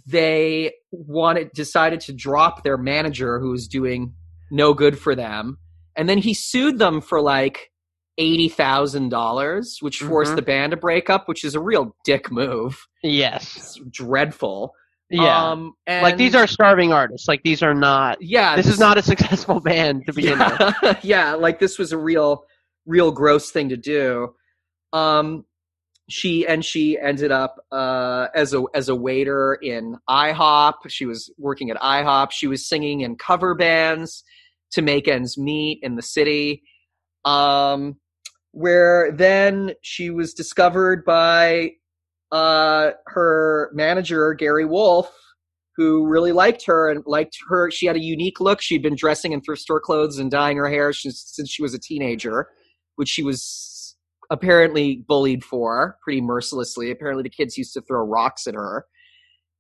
they 0.06 0.74
wanted 0.92 1.52
decided 1.54 2.00
to 2.02 2.14
drop 2.14 2.64
their 2.64 2.78
manager 2.78 3.40
who 3.40 3.52
was 3.52 3.68
doing 3.68 4.14
no 4.52 4.74
good 4.74 4.98
for 5.00 5.16
them 5.16 5.58
and 5.96 6.08
then 6.10 6.18
he 6.18 6.34
sued 6.34 6.78
them 6.80 7.02
for 7.02 7.22
like 7.22 7.72
$80,000 8.20 9.82
which 9.82 10.00
forced 10.00 10.34
Mhm. 10.34 10.36
the 10.36 10.42
band 10.42 10.72
to 10.72 10.78
break 10.78 11.10
up 11.10 11.28
which 11.28 11.44
is 11.44 11.56
a 11.56 11.60
real 11.60 11.96
dick 12.04 12.32
move 12.32 12.86
Yes. 13.02 13.56
it's 13.58 13.82
dreadful 13.92 14.74
Yeah. 15.10 15.52
um 15.52 15.74
and 15.88 16.04
like 16.04 16.18
these 16.18 16.36
are 16.36 16.48
starving 16.48 16.92
artists. 16.94 17.28
Like 17.28 17.42
these 17.44 17.62
are 17.64 17.74
not. 17.74 18.18
yeah 18.22 18.56
This 18.56 18.68
is 18.68 18.80
not 18.80 18.98
a 18.98 19.02
successful 19.02 19.60
band 19.70 20.06
to 20.08 20.14
begin 20.14 20.40
with. 20.40 20.60
yeah, 20.84 21.00
yeah, 21.04 21.34
like 21.34 21.60
this 21.60 21.78
was 21.78 21.92
a 21.92 21.98
real, 21.98 22.46
real 22.86 23.12
gross 23.12 23.52
thing 23.52 23.70
to 23.70 23.78
do. 23.78 24.34
Um, 24.92 25.46
she 26.10 26.46
and 26.46 26.66
she 26.66 26.98
ended 27.00 27.32
up 27.32 27.56
uh, 27.72 28.28
as 28.36 28.54
a 28.54 28.64
as 28.74 28.90
a 28.90 28.96
waiter 28.96 29.56
in 29.62 29.98
IHOP. 30.10 30.74
She 30.88 31.06
was 31.06 31.32
working 31.38 31.70
at 31.70 31.78
IHOP. 31.78 32.32
She 32.32 32.48
was 32.48 32.68
singing 32.68 33.02
in 33.02 33.16
cover 33.16 33.56
bands 33.56 34.24
to 34.72 34.82
make 34.82 35.08
ends 35.08 35.38
meet 35.38 35.80
in 35.82 35.96
the 35.96 36.02
city. 36.02 36.64
Um, 37.26 37.96
where 38.52 39.12
then 39.12 39.74
she 39.82 40.10
was 40.10 40.34
discovered 40.34 41.06
by 41.06 41.72
uh, 42.32 42.92
her 43.08 43.72
manager 43.74 44.34
Gary 44.34 44.66
Wolf, 44.66 45.12
who 45.78 46.06
really 46.06 46.32
liked 46.34 46.66
her 46.66 46.90
and 46.90 47.04
liked 47.06 47.38
her. 47.48 47.72
She 47.72 47.86
had 47.86 47.96
a 47.96 48.04
unique 48.04 48.40
look. 48.40 48.62
She'd 48.62 48.84
been 48.84 48.96
dressing 48.96 49.32
in 49.32 49.42
thrift 49.42 49.62
store 49.62 49.80
clothes 49.80 50.20
and 50.20 50.30
dyeing 50.30 50.58
her 50.58 50.70
hair 50.70 50.94
since, 50.94 51.24
since 51.26 51.50
she 51.50 51.62
was 51.62 51.74
a 51.74 51.80
teenager, 51.80 52.48
which 52.96 53.10
she 53.10 53.24
was 53.24 53.73
apparently 54.30 55.04
bullied 55.08 55.44
for 55.44 55.98
pretty 56.04 56.22
mercilessly. 56.22 56.92
Apparently, 56.92 57.24
the 57.24 57.30
kids 57.30 57.58
used 57.58 57.74
to 57.74 57.82
throw 57.82 58.06
rocks 58.06 58.48
at 58.48 58.56
her. 58.56 58.86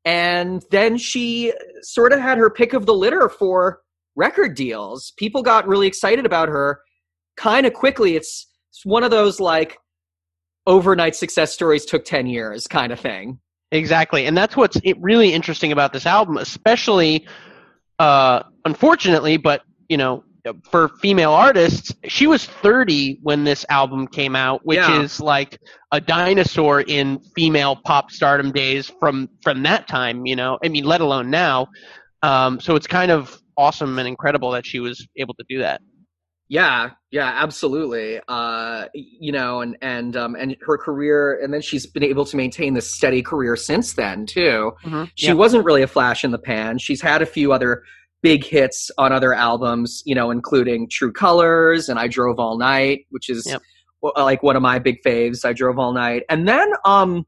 And 0.06 0.63
then 0.71 0.97
she 0.97 1.54
sort 1.82 2.12
of 2.12 2.19
had 2.19 2.38
her 2.38 2.49
pick 2.49 2.73
of 2.73 2.86
the 2.86 2.93
litter 2.93 3.30
for 3.30 3.82
record 4.15 4.56
deals. 4.56 5.13
People 5.17 5.41
got 5.41 5.67
really 5.67 5.88
excited 5.88 6.26
about 6.26 6.49
her 6.49 6.82
kind 7.38 7.65
of 7.65 7.73
quickly. 7.73 8.15
It's, 8.15 8.47
it's 8.71 8.86
one 8.86 9.04
of 9.04 9.12
those 9.12 9.39
like 9.39 9.78
overnight 10.67 11.15
success 11.15 11.54
stories 11.54 11.86
took 11.86 12.06
10 12.06 12.28
years 12.28 12.67
kind 12.67 12.91
of 12.91 12.99
thing. 12.99 13.39
Exactly, 13.71 14.28
and 14.28 14.38
that's 14.38 14.56
what's 14.56 14.80
really 14.99 15.34
interesting 15.34 15.71
about 15.71 15.93
this 15.93 16.06
album, 16.06 16.38
especially, 16.38 17.26
uh, 17.97 18.43
unfortunately, 18.65 19.38
but 19.38 19.63
you 19.89 19.97
know, 19.97 20.23
for 20.69 20.89
female 21.01 21.32
artists, 21.32 21.93
she 22.08 22.27
was 22.27 22.45
30 22.45 23.19
when 23.21 23.43
this 23.43 23.65
album 23.69 24.08
came 24.08 24.36
out, 24.36 24.62
which 24.65 24.77
Yeah. 24.79 25.01
is 25.01 25.19
like 25.21 25.58
a 25.91 26.01
dinosaur 26.01 26.82
in 26.82 27.19
female 27.36 27.75
pop 27.77 28.12
stardom 28.12 28.51
days 28.51 28.91
from 28.99 29.29
from 29.41 29.63
that 29.63 29.88
time. 29.88 30.25
You 30.25 30.36
know, 30.36 30.58
I 30.63 30.67
mean, 30.69 30.84
let 30.84 31.01
alone 31.01 31.29
now. 31.29 31.67
Um, 32.23 32.60
so 32.60 32.75
it's 32.75 32.88
kind 32.88 33.12
of 33.12 33.38
awesome 33.58 33.97
and 33.99 34.08
incredible 34.08 34.51
that 34.51 34.65
she 34.65 34.79
was 34.79 35.06
able 35.17 35.34
to 35.36 35.45
do 35.47 35.60
that. 35.60 35.82
Yeah, 36.49 36.91
yeah, 37.10 37.32
absolutely. 37.41 38.19
Uh, 38.27 38.86
you 38.93 39.32
know, 39.32 39.62
and 39.62 39.77
and 39.82 40.15
um, 40.17 40.36
and 40.36 40.58
her 40.62 40.77
career, 40.77 41.39
and 41.41 41.53
then 41.53 41.62
she's 41.62 41.86
been 41.88 42.03
able 42.03 42.25
to 42.25 42.36
maintain 42.36 42.73
this 42.73 42.93
steady 42.93 43.21
career 43.21 43.56
since 43.56 43.93
then 43.93 44.25
too. 44.25 44.73
She 45.15 45.27
Yeah. 45.27 45.34
wasn't 45.34 45.63
really 45.63 45.84
a 45.84 45.88
flash 45.88 46.23
in 46.25 46.32
the 46.32 46.38
pan. 46.38 46.79
She's 46.79 47.01
had 47.01 47.21
a 47.21 47.25
few 47.25 47.53
other 47.53 47.84
big 48.23 48.43
hits 48.43 48.89
on 48.97 49.12
other 49.12 49.33
albums, 49.33 50.01
you 50.05 50.15
know, 50.15 50.31
including 50.31 50.88
True 50.89 51.12
Colors 51.12 51.89
and 51.89 51.99
I 51.99 52.07
Drove 52.07 52.39
All 52.39 52.57
Night, 52.57 53.05
which 53.12 53.29
is 53.29 53.45
Yep. 53.45 53.62
like 54.17 54.41
one 54.41 54.55
of 54.55 54.62
my 54.63 54.79
big 54.79 54.97
faves. 55.05 55.45
I 55.45 55.53
Drove 55.53 55.77
All 55.77 55.93
Night, 55.93 56.23
and 56.29 56.47
then 56.47 56.71
um, 56.86 57.25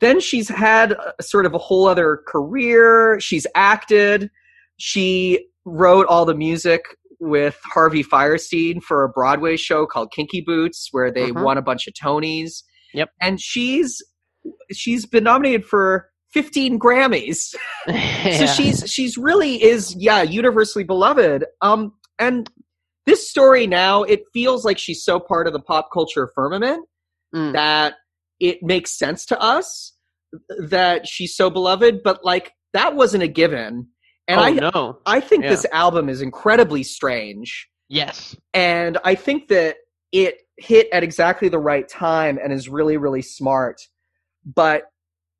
then 0.00 0.20
she's 0.20 0.48
had 0.48 0.92
a, 0.92 1.22
sort 1.22 1.46
of 1.46 1.54
a 1.54 1.58
whole 1.58 1.86
other 1.86 2.20
career. 2.26 3.18
She's 3.20 3.46
acted. 3.54 4.28
She 4.76 5.46
wrote 5.64 6.06
all 6.08 6.24
the 6.24 6.34
music 6.34 6.82
with 7.20 7.56
Harvey 7.62 8.02
Fierstein 8.02 8.82
for 8.82 9.04
a 9.04 9.08
Broadway 9.08 9.56
show 9.56 9.86
called 9.86 10.10
Kinky 10.12 10.40
Boots, 10.40 10.88
where 10.90 11.12
they 11.12 11.30
Mhm. 11.30 11.44
won 11.44 11.56
a 11.56 11.62
bunch 11.62 11.86
of 11.86 11.94
Tonys. 11.94 12.64
Yep. 12.94 13.10
And 13.20 13.40
she's 13.40 14.02
she's 14.72 15.06
been 15.06 15.22
nominated 15.22 15.64
for 15.64 16.10
15 16.32 16.78
Grammys. 16.78 17.54
So 18.38 18.46
she's 18.46 18.84
she's 18.90 19.18
really 19.18 19.62
is 19.62 19.94
yeah 19.98 20.22
universally 20.22 20.84
beloved. 20.84 21.44
Um, 21.62 21.92
and 22.20 22.48
this 23.06 23.28
story 23.28 23.66
now 23.66 24.04
it 24.04 24.22
feels 24.32 24.64
like 24.64 24.78
she's 24.78 25.02
so 25.04 25.18
part 25.18 25.46
of 25.48 25.52
the 25.52 25.60
pop 25.60 25.88
culture 25.92 26.30
firmament 26.34 26.86
Mm. 27.34 27.54
that 27.54 27.94
it 28.40 28.62
makes 28.62 28.92
sense 28.98 29.24
to 29.26 29.40
us 29.40 29.94
that 30.68 31.08
she's 31.08 31.34
so 31.34 31.48
beloved. 31.50 32.02
But 32.04 32.24
like 32.24 32.52
that 32.74 32.94
wasn't 32.94 33.22
a 33.22 33.28
given. 33.28 33.88
And 34.28 34.38
oh 34.38 34.42
I 34.44 34.50
no, 34.52 34.98
I 35.06 35.18
think 35.20 35.42
Yeah. 35.44 35.50
this 35.50 35.66
album 35.72 36.08
is 36.08 36.20
incredibly 36.22 36.82
strange. 36.82 37.68
yes, 37.88 38.36
And 38.54 38.98
I 39.04 39.14
think 39.14 39.48
that 39.48 39.76
it 40.12 40.42
hit 40.58 40.88
at 40.92 41.02
exactly 41.02 41.48
the 41.48 41.58
right 41.58 41.88
time 41.88 42.38
and 42.42 42.52
is 42.52 42.68
really, 42.68 42.96
really 42.98 43.22
smart. 43.22 43.80
But 44.44 44.84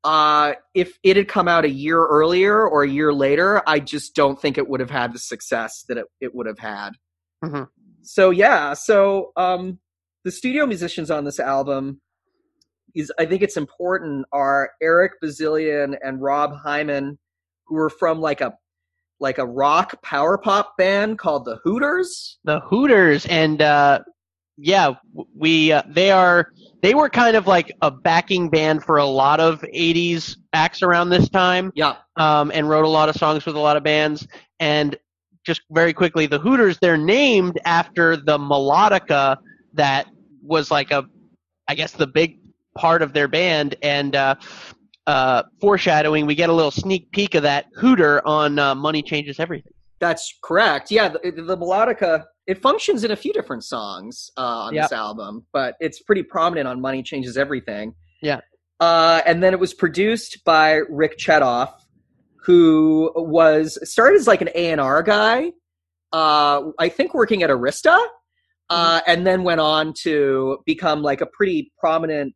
uh, 0.03 0.53
if 0.73 0.97
it 1.03 1.15
had 1.17 1.27
come 1.27 1.47
out 1.47 1.65
a 1.65 1.69
year 1.69 2.05
earlier 2.05 2.67
or 2.67 2.83
a 2.83 2.89
year 2.89 3.13
later, 3.13 3.61
I 3.67 3.79
just 3.79 4.15
don't 4.15 4.39
think 4.39 4.57
it 4.57 4.67
would 4.67 4.79
have 4.79 4.89
had 4.89 5.13
the 5.13 5.19
success 5.19 5.85
that 5.87 5.97
it, 5.97 6.05
it 6.19 6.35
would 6.35 6.45
have 6.45 6.59
had. 6.59 6.91
Mhm. 7.43 7.67
So 8.01 8.29
yeah, 8.29 8.73
so 8.73 9.31
um, 9.37 9.79
the 10.23 10.31
studio 10.31 10.65
musicians 10.65 11.09
on 11.09 11.23
this 11.23 11.39
album 11.39 12.01
is 12.95 13.11
I 13.17 13.25
think 13.25 13.41
it's 13.41 13.57
important 13.57 14.25
are 14.31 14.71
Eric 14.81 15.13
Bazilian 15.21 15.95
and 16.03 16.21
Rob 16.21 16.55
Hyman, 16.55 17.17
who 17.65 17.75
were 17.75 17.89
from 17.89 18.19
like 18.19 18.41
a 18.41 18.53
like 19.19 19.37
a 19.37 19.45
rock 19.45 20.01
power 20.03 20.37
pop 20.37 20.75
band 20.77 21.17
called 21.17 21.45
the 21.45 21.57
Hooters. 21.63 22.39
The 22.43 22.59
Hooters, 22.59 23.25
and 23.25 23.61
uh, 23.61 23.99
yeah, 24.57 24.95
we 25.35 25.71
uh, 25.71 25.83
they 25.87 26.11
are 26.11 26.51
they 26.83 26.93
were 26.93 27.09
kind 27.09 27.37
of 27.37 27.47
like 27.47 27.73
a 27.81 27.89
backing 27.89 28.49
band 28.49 28.83
for 28.83 28.97
a 28.97 29.05
lot 29.05 29.39
of 29.39 29.61
'80s 29.61 30.35
acts 30.51 30.83
around 30.83 31.09
this 31.09 31.29
time, 31.29 31.71
Yeah, 31.75 31.95
um, 32.17 32.51
and 32.53 32.69
wrote 32.69 32.85
a 32.85 32.89
lot 32.89 33.09
of 33.09 33.15
songs 33.15 33.45
with 33.45 33.55
a 33.55 33.59
lot 33.59 33.77
of 33.77 33.83
bands. 33.83 34.27
And 34.59 34.95
just 35.45 35.61
very 35.71 35.93
quickly, 35.93 36.27
the 36.27 36.39
Hooters 36.39 36.77
they're 36.79 36.97
named 36.97 37.57
after 37.65 38.17
the 38.17 38.37
melodica 38.37 39.37
that 39.73 40.07
was 40.43 40.69
like 40.69 40.91
a, 40.91 41.05
I 41.69 41.75
guess 41.75 41.93
the 41.93 42.05
big 42.05 42.39
part 42.75 43.01
of 43.01 43.13
their 43.13 43.29
band, 43.29 43.75
and 43.81 44.13
uh, 44.15 44.35
uh, 45.07 45.43
foreshadowing, 45.61 46.25
we 46.25 46.35
get 46.35 46.49
a 46.49 46.53
little 46.53 46.71
sneak 46.71 47.09
peek 47.11 47.33
of 47.35 47.43
that 47.43 47.67
Hooter 47.75 48.21
on 48.27 48.59
uh, 48.59 48.75
"Money 48.75 49.01
Changes 49.01 49.39
Everything." 49.39 49.71
that's 49.99 50.37
correct. 50.43 50.91
Yeah, 50.91 51.07
the, 51.07 51.19
the 51.31 51.57
melodica 51.57 52.25
it 52.47 52.61
functions 52.61 53.03
in 53.03 53.11
a 53.11 53.15
few 53.15 53.31
different 53.33 53.63
songs 53.63 54.29
uh, 54.37 54.41
on 54.41 54.73
Yep. 54.73 54.83
this 54.85 54.91
album, 54.91 55.45
but 55.53 55.75
it's 55.79 56.01
pretty 56.01 56.23
prominent 56.23 56.67
on 56.67 56.81
"Money 56.81 57.03
Changes 57.03 57.37
Everything." 57.37 57.93
Yeah. 58.21 58.39
uh, 58.79 59.21
and 59.25 59.41
then 59.43 59.53
it 59.53 59.59
was 59.59 59.73
produced 59.73 60.43
by 60.45 60.81
Rick 60.89 61.17
Chertoff, 61.17 61.73
who 62.43 63.11
was 63.15 63.77
started 63.89 64.17
as 64.19 64.27
like 64.27 64.41
an 64.41 64.49
A 64.55 64.71
and 64.71 64.81
R 64.81 65.03
guy. 65.03 65.51
Uh, 66.11 66.71
I 66.79 66.89
think 66.89 67.13
working 67.13 67.43
at 67.43 67.49
Arista, 67.49 67.97
uh, 68.69 69.01
and 69.07 69.25
then 69.25 69.43
went 69.43 69.61
on 69.61 69.93
to 70.03 70.59
become 70.65 71.01
like 71.01 71.21
a 71.21 71.25
pretty 71.25 71.71
prominent 71.79 72.33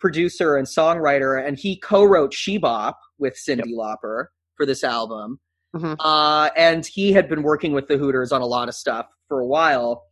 producer 0.00 0.56
and 0.56 0.66
songwriter. 0.66 1.44
And 1.44 1.58
he 1.58 1.78
co-wrote 1.78 2.32
"She 2.32 2.58
Bop" 2.58 2.98
with 3.18 3.34
Cyndi 3.36 3.72
Lauper 3.74 4.26
for 4.56 4.64
this 4.66 4.82
album. 4.84 5.40
Mhm. 5.74 5.96
Uh, 6.00 6.50
and 6.56 6.86
he 6.86 7.12
had 7.12 7.28
been 7.28 7.42
working 7.42 7.72
with 7.72 7.88
the 7.88 7.98
Hooters 7.98 8.32
on 8.32 8.40
a 8.40 8.46
lot 8.46 8.68
of 8.68 8.74
stuff 8.74 9.06
for 9.28 9.40
a 9.40 9.46
while. 9.46 10.04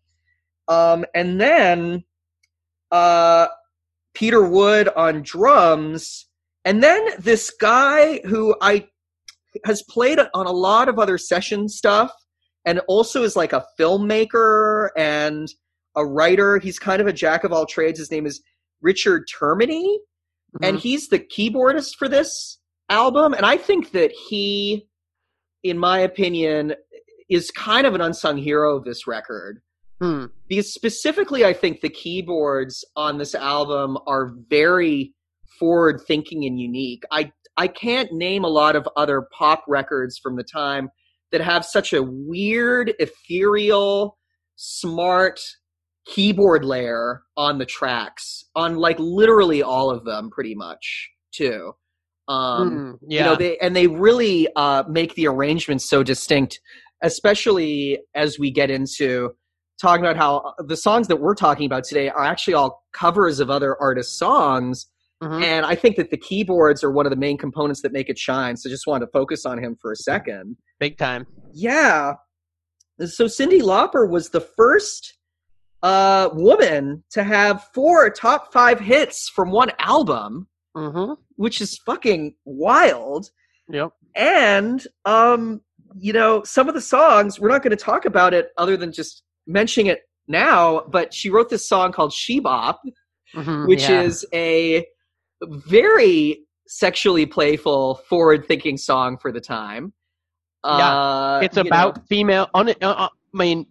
Um, 0.69 1.05
and 1.15 1.41
then 1.41 2.05
uh, 2.91 3.49
Peter 4.15 4.43
Wood 4.43 4.89
on 4.89 5.23
drums, 5.23 6.27
and 6.65 6.83
then 6.83 7.09
this 7.19 7.51
guy 7.51 8.21
who 8.25 8.55
I 8.61 8.87
has 9.65 9.83
played 9.89 10.19
on 10.35 10.47
a 10.47 10.53
lot 10.53 10.89
of 10.89 10.99
other 10.99 11.17
session 11.19 11.69
stuff, 11.69 12.13
and 12.65 12.81
also 12.89 13.23
is 13.23 13.37
like 13.37 13.53
a 13.53 13.65
filmmaker 13.79 14.91
and 14.97 15.49
a 15.97 16.05
writer. 16.05 16.59
He's 16.59 16.79
kind 16.79 17.01
of 17.01 17.07
a 17.07 17.13
jack 17.13 17.45
of 17.45 17.53
all 17.53 17.65
trades. 17.65 17.99
His 17.99 18.11
name 18.11 18.27
is 18.27 18.43
Richard 18.83 19.27
Termini, 19.29 19.99
and 20.63 20.77
Mhm. 20.77 20.81
he's 20.81 21.09
the 21.09 21.19
keyboardist 21.19 21.97
for 21.97 22.09
this 22.09 22.59
album. 22.91 23.33
And 23.33 23.47
I 23.47 23.57
think 23.57 23.93
that 23.93 24.13
he, 24.13 24.89
in 25.71 25.79
my 25.79 25.99
opinion, 26.01 26.75
is 27.29 27.51
kind 27.51 27.87
of 27.87 27.95
an 27.95 28.01
unsung 28.01 28.37
hero 28.37 28.77
of 28.77 28.85
this 28.85 29.07
record. 29.07 29.61
Hmm. 29.99 30.27
because 30.47 30.75
specifically 30.75 31.43
i 31.47 31.55
think 31.55 31.81
the 31.81 31.89
keyboards 31.89 32.85
on 32.97 33.17
this 33.17 33.35
album 33.35 33.97
are 34.07 34.35
very 34.51 35.15
forward 35.59 36.01
thinking 36.07 36.45
and 36.45 36.61
unique. 36.61 37.03
I 37.11 37.33
i 37.57 37.67
can't 37.69 38.13
name 38.13 38.45
a 38.45 38.49
lot 38.49 38.77
of 38.77 38.89
other 38.97 39.27
pop 39.37 39.65
records 39.67 40.19
from 40.19 40.37
the 40.37 40.45
time 40.45 40.91
that 41.33 41.41
have 41.41 41.65
such 41.65 41.93
a 41.93 42.03
weird 42.03 42.95
ethereal 42.99 44.19
smart 44.57 45.41
keyboard 46.07 46.65
layer 46.65 47.23
on 47.37 47.59
the 47.59 47.67
tracks 47.67 48.45
on 48.55 48.77
like 48.77 48.99
literally 48.99 49.63
all 49.63 49.91
of 49.91 50.05
them 50.05 50.31
pretty 50.31 50.55
much 50.55 51.11
too 51.33 51.73
um 52.29 52.69
Hmm. 52.69 52.93
Yeah. 53.09 53.19
you 53.21 53.25
know 53.27 53.37
they 53.37 53.57
and 53.59 53.75
they 53.77 53.87
really 53.87 54.49
uh 54.57 54.83
make 54.89 55.15
the 55.15 55.27
arrangements 55.29 55.89
so 55.89 56.03
distinct 56.03 56.61
especially 57.03 57.99
as 58.15 58.39
we 58.39 58.51
get 58.51 58.71
into 58.71 59.31
talking 59.81 60.05
about 60.05 60.17
how 60.17 60.39
uh, 60.39 60.53
the 60.67 60.77
songs 60.77 61.09
that 61.09 61.21
we're 61.21 61.35
talking 61.35 61.67
about 61.67 61.85
today 61.85 62.09
are 62.09 62.25
actually 62.25 62.55
all 62.55 62.83
covers 62.93 63.41
of 63.41 63.51
other 63.51 63.77
artists 63.81 64.19
songs 64.19 64.87
Mhm. 65.23 65.43
and 65.43 65.65
i 65.65 65.75
think 65.75 65.97
that 65.97 66.11
the 66.11 66.19
keyboards 66.19 66.85
are 66.85 66.91
one 66.91 67.07
of 67.07 67.11
the 67.11 67.17
main 67.17 67.39
components 67.39 67.81
that 67.83 67.91
make 67.93 68.09
it 68.11 68.19
shine 68.19 68.55
so 68.57 68.69
just 68.69 68.87
wanted 68.87 69.07
to 69.07 69.11
focus 69.13 69.47
on 69.47 69.57
him 69.63 69.77
for 69.81 69.91
a 69.93 69.97
second 69.97 70.57
Big 70.79 70.99
time. 70.99 71.27
yeah 71.55 72.15
so 73.01 73.25
cyndi 73.27 73.63
lauper 73.63 74.09
was 74.11 74.29
the 74.31 74.41
first 74.41 75.17
uh 75.83 76.29
woman 76.35 77.03
to 77.13 77.23
have 77.23 77.65
four 77.75 78.11
top 78.11 78.53
five 78.53 78.79
hits 78.81 79.31
from 79.35 79.51
one 79.51 79.71
album 79.79 80.49
hmm 80.77 81.13
which 81.37 81.61
is 81.61 81.79
fucking 81.79 82.35
wild 82.45 83.31
Yep. 83.71 83.91
and 84.15 84.87
um 85.05 85.61
you 85.99 86.13
know 86.13 86.43
some 86.45 86.69
of 86.69 86.75
the 86.75 86.81
songs 86.81 87.41
we're 87.41 87.49
not 87.49 87.63
going 87.63 87.77
to 87.77 87.83
talk 87.85 88.05
about 88.05 88.35
it 88.35 88.49
other 88.59 88.77
than 88.77 88.93
just 88.93 89.23
mentioning 89.47 89.87
it 89.87 90.01
now 90.29 90.83
but 90.91 91.13
she 91.15 91.31
wrote 91.31 91.49
this 91.49 91.67
song 91.69 91.93
called 91.93 92.13
she 92.13 92.41
bop 92.41 92.81
Mhm. 93.35 93.67
which 93.69 93.89
Yeah. 93.89 94.03
is 94.03 94.25
a 94.33 94.87
very 95.43 96.41
sexually 96.69 97.27
playful 97.27 97.97
forward 98.09 98.47
thinking 98.47 98.77
song 98.77 99.19
for 99.19 99.31
the 99.33 99.41
time 99.41 99.93
uh 100.65 101.41
it's 101.43 101.57
you 101.57 101.63
know, 101.65 101.69
about 101.69 102.07
female. 102.09 102.49
Un, 102.55 102.71
uh, 102.71 102.75
uh, 102.83 103.09
I 103.09 103.39
mean, 103.39 103.67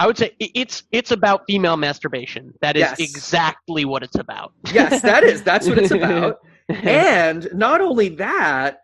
I 0.00 0.06
would 0.06 0.16
say 0.18 0.34
it's 0.40 0.82
it's 0.92 1.10
about 1.10 1.42
female 1.46 1.76
masturbation. 1.76 2.54
That 2.62 2.74
is 2.76 2.80
Yes. 2.80 3.00
exactly 3.00 3.84
what 3.84 4.02
it's 4.02 4.18
about. 4.18 4.52
yes 4.72 5.02
that 5.02 5.22
is 5.22 5.42
that's 5.42 5.68
what 5.68 5.78
it's 5.78 5.90
about 5.90 6.36
and 6.68 7.48
not 7.52 7.80
only 7.82 8.08
that 8.08 8.78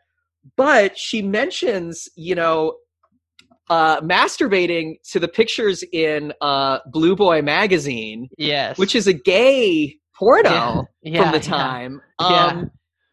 but 0.57 0.97
she 0.99 1.23
mentions 1.23 2.09
you 2.17 2.35
know 2.35 2.75
uh 3.71 4.01
masturbating 4.03 4.95
to 5.11 5.19
the 5.19 5.29
pictures 5.29 5.83
in 5.93 6.33
uh 6.41 6.79
blue 6.93 7.17
boy 7.17 7.41
magazine 7.43 8.29
yes. 8.39 8.77
which 8.79 8.95
is 8.95 9.07
a 9.07 9.13
gay 9.13 9.97
porno 10.19 10.85
Yeah, 11.03 11.23
from 11.23 11.33
the 11.33 11.41
time 11.41 12.01
Yeah. 12.21 12.47
um 12.47 12.71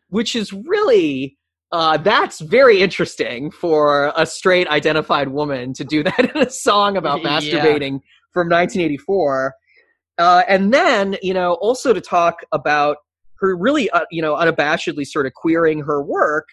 which 0.09 0.35
is 0.35 0.51
really 0.53 1.37
uh 1.73 1.97
that's 1.97 2.39
very 2.39 2.79
interesting 2.79 3.51
for 3.51 4.13
a 4.15 4.25
straight 4.25 4.67
identified 4.69 5.27
woman 5.27 5.73
to 5.73 5.83
do 5.83 6.03
that 6.07 6.31
in 6.33 6.37
a 6.41 6.49
song 6.49 6.95
about 6.97 7.21
Yeah. 7.21 7.29
masturbating 7.39 7.99
from 8.31 8.47
1984 8.49 9.53
uh 10.19 10.43
and 10.47 10.73
then 10.73 11.17
you 11.21 11.33
know 11.33 11.53
also 11.55 11.91
to 11.93 11.99
talk 12.01 12.35
about 12.53 12.97
her 13.39 13.57
really 13.57 13.89
uh, 13.89 14.05
you 14.11 14.21
know 14.21 14.35
unabashedly 14.35 15.05
sort 15.05 15.25
of 15.25 15.33
queering 15.33 15.81
her 15.81 16.01
work 16.01 16.47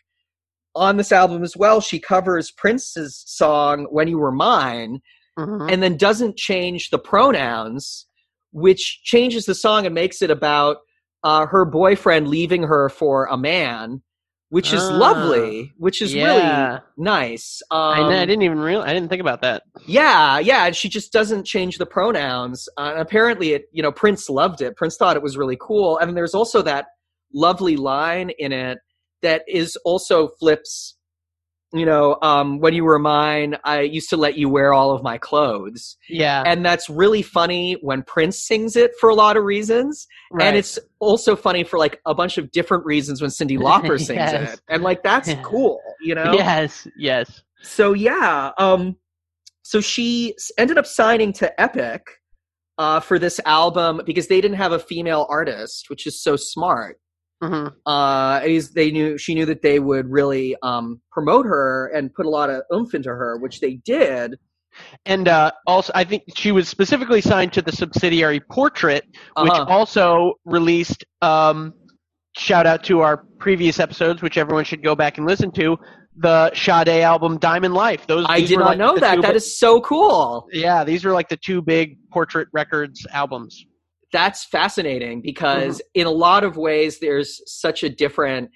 on 0.74 0.96
this 0.96 1.12
album 1.12 1.42
as 1.44 1.56
well 1.56 1.80
she 1.80 1.98
covers 2.00 2.50
prince's 2.52 3.22
song 3.26 3.86
when 3.90 4.08
you 4.08 4.18
were 4.18 4.32
mine 4.32 5.00
Mhm. 5.38 5.72
and 5.72 5.82
then 5.82 5.96
doesn't 5.96 6.36
change 6.36 6.90
the 6.90 6.98
pronouns, 6.98 8.06
which 8.52 9.00
changes 9.04 9.46
the 9.46 9.54
song 9.54 9.86
and 9.86 9.94
makes 9.94 10.20
it 10.22 10.30
about 10.30 10.78
uh, 11.22 11.46
her 11.46 11.64
boyfriend 11.64 12.28
leaving 12.28 12.64
her 12.64 12.88
for 12.90 13.26
a 13.26 13.38
man, 13.38 14.02
which 14.50 14.72
is 14.72 14.82
Ah, 14.82 14.90
lovely, 14.96 15.72
which 15.78 16.02
is 16.02 16.12
yeah. 16.12 16.24
really 16.68 16.80
nice. 16.96 17.62
Um, 17.70 17.78
I, 17.80 18.20
I 18.22 18.26
didn't 18.26 18.42
even 18.42 18.58
real. 18.60 18.82
I 18.82 18.92
didn't 18.92 19.08
think 19.08 19.20
about 19.20 19.40
that. 19.42 19.62
yeah, 19.86 20.38
yeah, 20.38 20.66
and 20.66 20.76
she 20.76 20.88
just 20.88 21.12
doesn't 21.12 21.44
change 21.46 21.78
the 21.78 21.86
pronouns. 21.86 22.68
Uh, 22.76 22.90
and 22.92 23.00
apparently, 23.00 23.52
it 23.54 23.64
you 23.72 23.82
know 23.82 23.92
Prince 23.92 24.28
loved 24.28 24.60
it. 24.60 24.76
Prince 24.76 24.96
thought 24.96 25.16
it 25.16 25.22
was 25.22 25.36
really 25.36 25.56
cool, 25.60 25.98
and 25.98 26.08
then 26.08 26.14
there's 26.14 26.34
also 26.34 26.62
that 26.62 26.86
lovely 27.32 27.76
line 27.76 28.30
in 28.38 28.52
it 28.52 28.78
that 29.22 29.42
is 29.48 29.76
also 29.84 30.28
flips. 30.40 30.96
You 31.72 31.86
know, 31.86 32.18
um, 32.20 32.58
when 32.58 32.74
you 32.74 32.84
were 32.84 32.98
mine, 32.98 33.56
I 33.62 33.82
used 33.82 34.10
to 34.10 34.16
let 34.16 34.36
you 34.36 34.48
wear 34.48 34.72
all 34.74 34.90
of 34.90 35.04
my 35.04 35.18
clothes 35.18 35.96
Yeah. 36.08 36.42
and 36.44 36.64
that's 36.66 36.90
really 36.90 37.22
funny 37.22 37.74
when 37.80 38.02
Prince 38.02 38.42
sings 38.42 38.74
it 38.74 38.90
for 39.00 39.08
a 39.08 39.14
lot 39.14 39.36
of 39.36 39.44
reasons, 39.44 40.08
right. 40.32 40.48
and 40.48 40.56
it's 40.56 40.80
also 40.98 41.36
funny 41.36 41.62
for 41.62 41.78
like 41.78 42.00
a 42.06 42.14
bunch 42.14 42.38
of 42.38 42.50
different 42.50 42.84
reasons 42.84 43.20
when 43.22 43.30
Cyndi 43.30 43.56
Lauper 43.56 43.98
sings 44.04 44.18
Yes. 44.18 44.54
it, 44.54 44.60
and 44.68 44.82
like 44.82 45.04
that's 45.04 45.28
Yeah. 45.28 45.42
cool, 45.44 45.80
you 46.02 46.14
know. 46.16 46.32
Yes. 46.32 46.88
Yes. 46.96 47.42
So 47.62 47.92
yeah, 47.92 48.50
um, 48.58 48.96
so 49.62 49.80
she 49.80 50.34
ended 50.58 50.76
up 50.76 50.86
signing 50.86 51.32
to 51.34 51.60
Epic 51.60 52.02
uh, 52.78 52.98
for 52.98 53.18
this 53.18 53.38
album 53.46 54.00
because 54.04 54.26
they 54.26 54.40
didn't 54.40 54.56
have 54.56 54.72
a 54.72 54.78
female 54.80 55.26
artist, 55.28 55.88
which 55.88 56.06
is 56.06 56.20
so 56.20 56.34
smart. 56.34 56.98
Hmm 57.42 57.68
Uh, 57.86 58.40
is 58.44 58.70
they 58.70 58.90
knew 58.90 59.16
she 59.18 59.34
knew 59.34 59.46
that 59.46 59.62
they 59.62 59.78
would 59.80 60.08
really 60.10 60.56
um, 60.62 61.00
promote 61.10 61.46
her 61.46 61.88
and 61.94 62.12
put 62.14 62.26
a 62.26 62.28
lot 62.28 62.50
of 62.50 62.62
oomph 62.72 62.94
into 62.94 63.08
her, 63.10 63.38
which 63.38 63.60
they 63.60 63.74
did. 63.84 64.38
And 65.04 65.26
uh, 65.26 65.50
also, 65.66 65.92
I 65.96 66.04
think 66.04 66.22
she 66.36 66.52
was 66.52 66.68
specifically 66.68 67.20
signed 67.20 67.52
to 67.54 67.62
the 67.62 67.72
subsidiary 67.72 68.40
Portrait, 68.40 69.04
which 69.36 69.50
Uh-huh. 69.52 69.64
also 69.68 70.34
released. 70.44 71.04
Um, 71.22 71.74
shout 72.36 72.66
out 72.66 72.84
to 72.84 73.00
our 73.00 73.16
previous 73.38 73.80
episodes, 73.80 74.22
which 74.22 74.38
everyone 74.38 74.64
should 74.64 74.82
go 74.84 74.94
back 74.94 75.18
and 75.18 75.26
listen 75.26 75.50
to. 75.52 75.76
The 76.16 76.52
Sade 76.54 76.88
album 77.02 77.38
Diamond 77.38 77.74
Life. 77.74 78.06
Those 78.06 78.26
I 78.28 78.40
did 78.42 78.58
not 78.58 78.66
like 78.66 78.78
know 78.78 78.96
that. 78.98 79.16
two 79.16 79.22
That 79.22 79.28
bi- 79.30 79.34
is 79.36 79.58
so 79.58 79.80
cool. 79.80 80.46
yeah. 80.52 80.84
These 80.84 81.04
are 81.04 81.12
like 81.12 81.28
the 81.28 81.36
two 81.38 81.62
big 81.62 81.96
Portrait 82.12 82.46
Records 82.52 83.06
albums. 83.12 83.64
That's 84.12 84.44
fascinating 84.44 85.20
because 85.22 85.76
Mm-hmm. 85.78 86.00
in 86.00 86.06
a 86.06 86.10
lot 86.10 86.44
of 86.44 86.56
ways 86.56 86.98
there's 87.00 87.40
such 87.46 87.82
a 87.82 87.88
different 87.88 88.50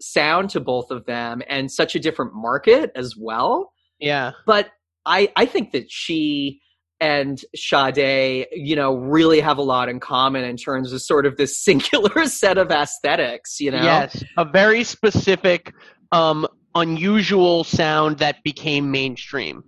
sound 0.00 0.50
to 0.50 0.60
both 0.60 0.90
of 0.90 1.04
them 1.06 1.42
and 1.48 1.70
such 1.70 1.94
a 1.94 1.98
different 2.00 2.32
market 2.34 2.90
as 2.94 3.14
well. 3.18 3.72
Yeah. 3.98 4.32
But 4.46 4.70
I 5.06 5.30
I 5.36 5.46
think 5.46 5.72
that 5.72 5.90
she 5.90 6.60
and 7.02 7.42
Sade, 7.56 8.46
you 8.52 8.76
know, 8.76 8.94
really 8.94 9.40
have 9.40 9.56
a 9.56 9.62
lot 9.62 9.88
in 9.88 10.00
common 10.00 10.44
in 10.44 10.56
terms 10.58 10.92
of 10.92 11.00
sort 11.00 11.24
of 11.24 11.36
this 11.38 11.58
singular 11.64 12.26
set 12.26 12.58
of 12.58 12.70
aesthetics, 12.70 13.58
you 13.60 13.70
know? 13.70 13.82
Yes. 13.82 14.22
A 14.36 14.44
very 14.44 14.84
specific, 14.84 15.72
um, 16.12 16.46
unusual 16.74 17.64
sound 17.64 18.18
that 18.18 18.42
became 18.44 18.90
mainstream. 18.90 19.64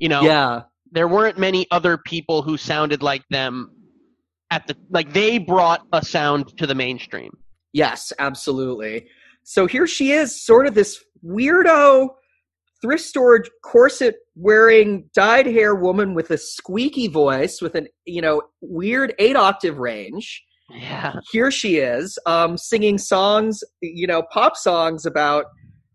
You 0.00 0.08
know, 0.08 0.22
Yeah. 0.22 0.62
there 0.90 1.06
weren't 1.08 1.38
many 1.38 1.66
other 1.70 1.96
people 1.98 2.42
who 2.42 2.56
sounded 2.56 3.00
like 3.02 3.22
them 3.30 3.70
at 4.50 4.66
the 4.66 4.76
like 4.90 5.12
they 5.12 5.38
brought 5.38 5.86
a 5.92 6.04
sound 6.04 6.56
to 6.58 6.66
the 6.66 6.74
mainstream. 6.74 7.36
Yes, 7.72 8.12
absolutely. 8.18 9.06
So 9.42 9.66
here 9.66 9.86
she 9.86 10.12
is, 10.12 10.44
sort 10.44 10.66
of 10.66 10.74
this 10.74 11.04
weirdo 11.24 12.08
thrift 12.82 13.04
store 13.04 13.44
corset 13.62 14.16
wearing 14.34 15.08
dyed 15.14 15.46
hair 15.46 15.74
woman 15.74 16.14
with 16.14 16.30
a 16.30 16.38
squeaky 16.38 17.08
voice 17.08 17.60
with 17.62 17.74
an 17.74 17.88
you 18.04 18.20
know 18.20 18.42
weird 18.60 19.14
eight 19.18 19.34
octave 19.34 19.78
range 19.78 20.42
Yeah. 20.70 21.14
here 21.32 21.50
she 21.50 21.78
is 21.78 22.18
um, 22.26 22.58
singing 22.58 22.98
songs 22.98 23.64
you 23.80 24.06
know 24.06 24.22
pop 24.30 24.56
songs 24.56 25.06
about 25.06 25.46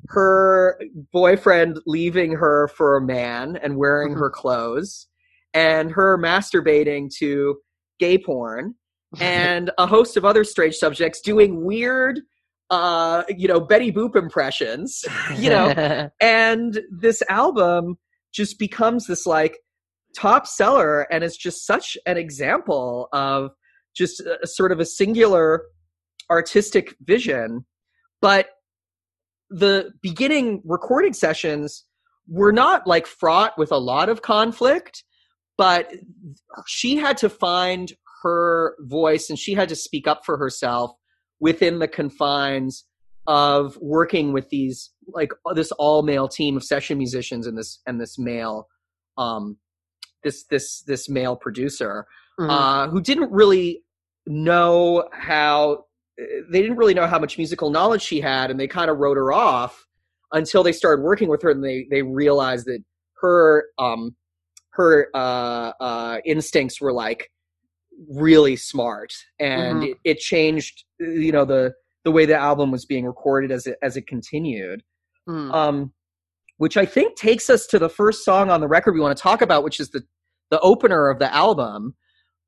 her 0.07 0.79
boyfriend 1.13 1.79
leaving 1.85 2.31
her 2.33 2.67
for 2.75 2.97
a 2.97 3.01
man 3.01 3.57
and 3.61 3.77
wearing 3.77 4.13
her 4.15 4.29
clothes 4.31 5.07
and 5.53 5.91
her 5.91 6.17
masturbating 6.17 7.09
to 7.19 7.57
gay 8.01 8.17
porn 8.17 8.75
and 9.21 9.71
a 9.77 9.85
host 9.85 10.17
of 10.17 10.25
other 10.25 10.43
strange 10.43 10.75
subjects 10.75 11.21
doing 11.21 11.63
weird 11.63 12.19
uh 12.69 13.23
you 13.37 13.47
know 13.47 13.59
betty 13.59 13.91
boop 13.91 14.15
impressions 14.15 15.03
you 15.37 15.49
know? 15.49 16.09
And 16.19 16.81
this 16.89 17.21
album 17.29 17.97
just 18.33 18.57
becomes 18.57 19.07
this 19.07 19.25
like 19.25 19.57
top 20.15 20.47
seller 20.47 21.01
and 21.11 21.23
it's 21.23 21.37
just 21.37 21.65
such 21.65 21.97
an 22.05 22.17
example 22.17 23.07
of 23.13 23.51
just 23.95 24.21
a, 24.21 24.47
sort 24.47 24.71
of 24.71 24.79
a 24.79 24.85
singular 24.85 25.63
artistic 26.29 26.95
vision. 27.01 27.65
But 28.21 28.47
the 29.49 29.91
beginning 30.01 30.61
recording 30.63 31.13
sessions 31.13 31.85
were 32.27 32.53
not 32.53 32.87
like 32.87 33.05
fraught 33.05 33.57
with 33.57 33.71
a 33.71 33.77
lot 33.77 34.07
of 34.07 34.21
conflict 34.21 35.03
but 35.61 35.93
she 36.65 36.97
had 36.97 37.17
to 37.17 37.29
find 37.29 37.93
her 38.23 38.75
voice 38.79 39.29
and 39.29 39.37
she 39.37 39.53
had 39.53 39.69
to 39.69 39.75
speak 39.75 40.07
up 40.07 40.25
for 40.25 40.35
herself 40.35 40.89
within 41.39 41.77
the 41.77 41.87
confines 41.87 42.85
of 43.27 43.77
working 43.79 44.33
with 44.33 44.49
these 44.49 44.89
like 45.13 45.31
this 45.53 45.71
all 45.73 46.01
male 46.01 46.27
team 46.27 46.57
of 46.57 46.63
session 46.63 46.97
musicians 46.97 47.45
and 47.45 47.55
this 47.55 47.79
and 47.85 48.01
this 48.01 48.17
male 48.17 48.67
um 49.19 49.55
this 50.23 50.45
this 50.49 50.81
this 50.87 51.07
male 51.07 51.35
producer 51.35 52.07
Mhm. 52.39 52.49
uh 52.49 52.89
who 52.89 52.99
didn't 52.99 53.31
really 53.31 53.83
know 54.25 55.07
how 55.11 55.85
they 56.49 56.61
didn't 56.63 56.77
really 56.77 56.95
know 56.95 57.05
how 57.05 57.19
much 57.19 57.37
musical 57.37 57.69
knowledge 57.69 58.01
she 58.01 58.19
had 58.19 58.49
and 58.49 58.59
they 58.59 58.67
kind 58.67 58.89
of 58.89 58.97
wrote 58.97 59.17
her 59.17 59.31
off 59.31 59.85
until 60.31 60.63
they 60.63 60.71
started 60.71 61.03
working 61.03 61.29
with 61.29 61.43
her 61.43 61.51
and 61.51 61.63
they 61.63 61.85
they 61.91 62.01
realized 62.01 62.65
that 62.65 62.83
her 63.21 63.65
um 63.77 64.15
her 64.71 65.07
uh 65.13 65.71
uh 65.79 66.17
instincts 66.25 66.79
were 66.81 66.93
like 66.93 67.29
really 68.09 68.55
smart 68.55 69.13
and 69.39 69.81
Mhm. 69.83 69.91
it, 69.91 69.97
it 70.03 70.17
changed 70.19 70.85
you 70.99 71.31
know 71.31 71.45
the 71.45 71.73
the 72.03 72.11
way 72.11 72.25
the 72.25 72.35
album 72.35 72.71
was 72.71 72.85
being 72.85 73.05
recorded 73.05 73.51
as 73.51 73.67
it 73.67 73.77
as 73.83 73.97
it 73.97 74.07
continued 74.07 74.81
Mm. 75.29 75.53
um, 75.53 75.93
which 76.57 76.77
I 76.77 76.85
think 76.85 77.15
takes 77.15 77.47
us 77.49 77.67
to 77.67 77.77
the 77.77 77.89
first 77.89 78.25
song 78.25 78.49
on 78.49 78.59
the 78.59 78.67
record 78.67 78.93
we 78.95 78.99
want 78.99 79.15
to 79.15 79.21
talk 79.21 79.43
about, 79.43 79.63
which 79.63 79.79
is 79.79 79.89
the 79.91 80.01
the 80.49 80.59
opener 80.61 81.09
of 81.09 81.19
the 81.19 81.31
album, 81.31 81.93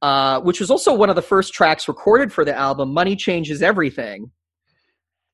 uh, 0.01 0.41
which 0.41 0.59
was 0.59 0.71
also 0.71 0.91
one 0.93 1.09
of 1.12 1.15
the 1.15 1.21
first 1.21 1.53
tracks 1.53 1.88
recorded 1.88 2.33
for 2.33 2.43
the 2.43 2.53
album. 2.55 2.91
Money 2.91 3.15
changes 3.15 3.62
everything. 3.62 4.31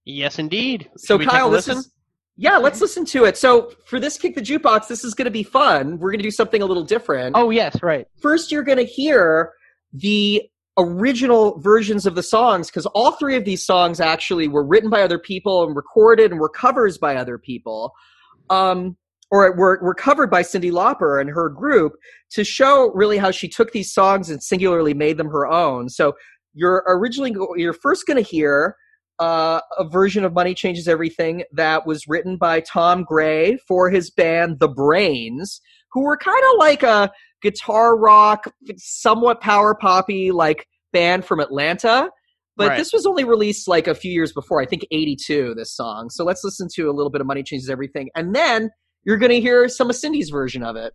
yes, 0.06 0.38
indeed. 0.38 0.90
So 0.98 1.14
Should 1.14 1.20
we 1.22 1.26
Kyle, 1.28 1.48
a 1.48 1.52
this 1.52 1.68
listen? 1.68 1.80
is 1.80 1.92
yeah, 2.40 2.56
let's 2.56 2.80
listen 2.80 3.04
to 3.08 3.26
it. 3.26 3.36
So 3.36 3.74
for 3.86 4.00
this 4.00 4.18
kick 4.18 4.34
the 4.34 4.42
jukebox, 4.42 4.88
this 4.88 5.04
is 5.04 5.14
going 5.14 5.26
to 5.26 5.32
be 5.32 5.44
fun. 5.44 6.00
We're 6.00 6.10
going 6.10 6.20
to 6.20 6.24
do 6.24 6.32
something 6.32 6.62
a 6.62 6.66
little 6.66 6.86
different. 6.86 7.36
Oh 7.38 7.50
yes, 7.50 7.84
right. 7.84 8.08
first 8.22 8.50
you're 8.50 8.64
going 8.64 8.78
to 8.78 8.86
hear 8.86 9.52
the 9.92 10.44
original 10.78 11.60
versions 11.60 12.06
of 12.06 12.16
the 12.16 12.24
songs 12.24 12.68
because 12.68 12.86
all 12.88 13.12
three 13.12 13.36
of 13.36 13.44
these 13.44 13.66
songs 13.66 14.00
actually 14.00 14.48
were 14.48 14.66
written 14.66 14.90
by 14.90 15.02
other 15.02 15.20
people 15.20 15.66
and 15.66 15.76
recorded 15.76 16.32
and 16.32 16.40
were 16.40 16.48
covers 16.48 16.98
by 16.98 17.18
other 17.18 17.38
people 17.38 17.92
um, 18.50 18.96
or 19.30 19.54
were, 19.58 19.78
were 19.82 19.94
covered 19.94 20.30
by 20.30 20.42
cyndi 20.42 20.72
lauper 20.72 21.20
and 21.20 21.30
her 21.30 21.50
group 21.50 21.98
to 22.30 22.46
show 22.46 22.92
really 22.94 23.18
how 23.18 23.30
she 23.30 23.50
took 23.50 23.74
these 23.74 23.92
songs 23.92 24.30
and 24.30 24.42
singularly 24.42 24.94
made 24.94 25.18
them 25.18 25.28
her 25.28 25.46
own 25.46 25.90
so 25.90 26.14
you're 26.54 26.86
originally 26.88 27.36
you're 27.58 27.74
first 27.74 28.06
going 28.08 28.16
to 28.16 28.24
hear 28.24 28.78
uh, 29.20 29.62
a 29.78 29.88
version 29.88 30.24
of 30.24 30.34
money 30.34 30.54
changes 30.54 30.88
everything 30.88 31.44
that 31.52 31.86
was 31.86 32.08
written 32.08 32.38
by 32.38 32.60
tom 32.62 33.04
gray 33.04 33.58
for 33.68 33.90
his 33.90 34.10
band 34.10 34.60
the 34.60 34.68
brains 34.68 35.62
who 35.92 36.04
were 36.04 36.18
kind 36.18 36.44
of 36.52 36.58
like 36.58 36.84
a 36.84 37.12
guitar 37.42 37.98
rock, 37.98 38.52
somewhat 38.78 39.42
power 39.42 39.76
poppy 39.76 40.32
like 40.32 40.68
band 40.94 41.26
from 41.26 41.40
Atlanta. 41.40 42.10
But 42.58 42.70
Right. 42.70 42.78
this 42.78 42.92
was 42.92 43.06
only 43.06 43.24
released 43.24 43.68
like 43.68 43.88
a 43.88 43.96
few 43.96 44.12
years 44.12 44.34
before, 44.34 44.62
I 44.62 44.66
think 44.66 44.86
82, 44.92 45.56
this 45.56 45.74
song. 45.74 46.10
So 46.10 46.26
let's 46.26 46.44
listen 46.44 46.68
to 46.76 46.90
a 46.90 46.92
little 46.94 47.10
bit 47.10 47.22
of 47.22 47.28
Money 47.28 47.44
Changes 47.44 47.70
Everything. 47.70 48.10
And 48.16 48.36
then 48.36 48.70
you're 49.04 49.18
going 49.18 49.32
to 49.32 49.40
hear 49.40 49.70
some 49.70 49.90
of 49.90 49.96
Cyndi's 49.96 50.30
version 50.30 50.62
of 50.64 50.76
it. 50.76 50.94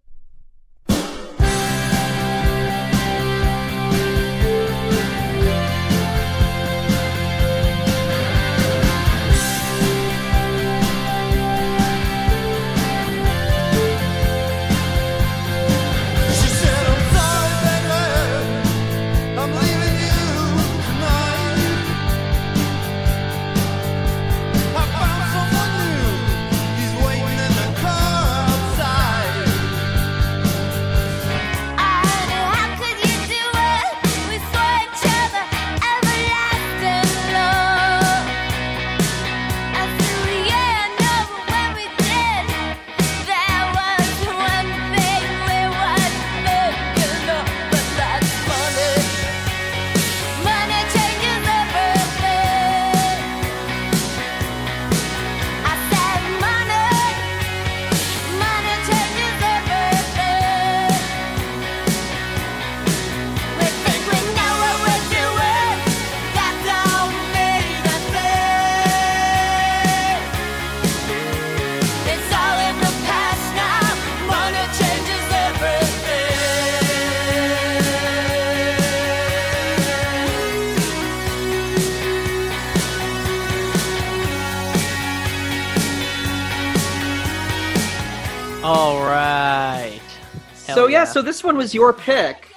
Yeah. 91.09 91.13
so 91.13 91.23
this 91.23 91.43
one 91.45 91.57
was 91.57 91.75
your 91.75 91.93
pick. 91.93 92.49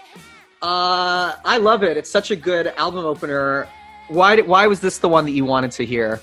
Uh, 0.62 1.36
I 1.46 1.58
love 1.58 1.84
it. 1.84 1.98
It's 1.98 2.10
such 2.10 2.32
a 2.32 2.36
good 2.36 2.68
album 2.78 3.06
opener. 3.06 3.68
Why 4.08 4.42
why 4.42 4.68
was 4.68 4.80
this 4.80 4.98
the 4.98 5.10
one 5.10 5.26
that 5.26 5.32
you 5.32 5.46
wanted 5.46 5.72
to 5.74 5.86
hear? 5.86 6.20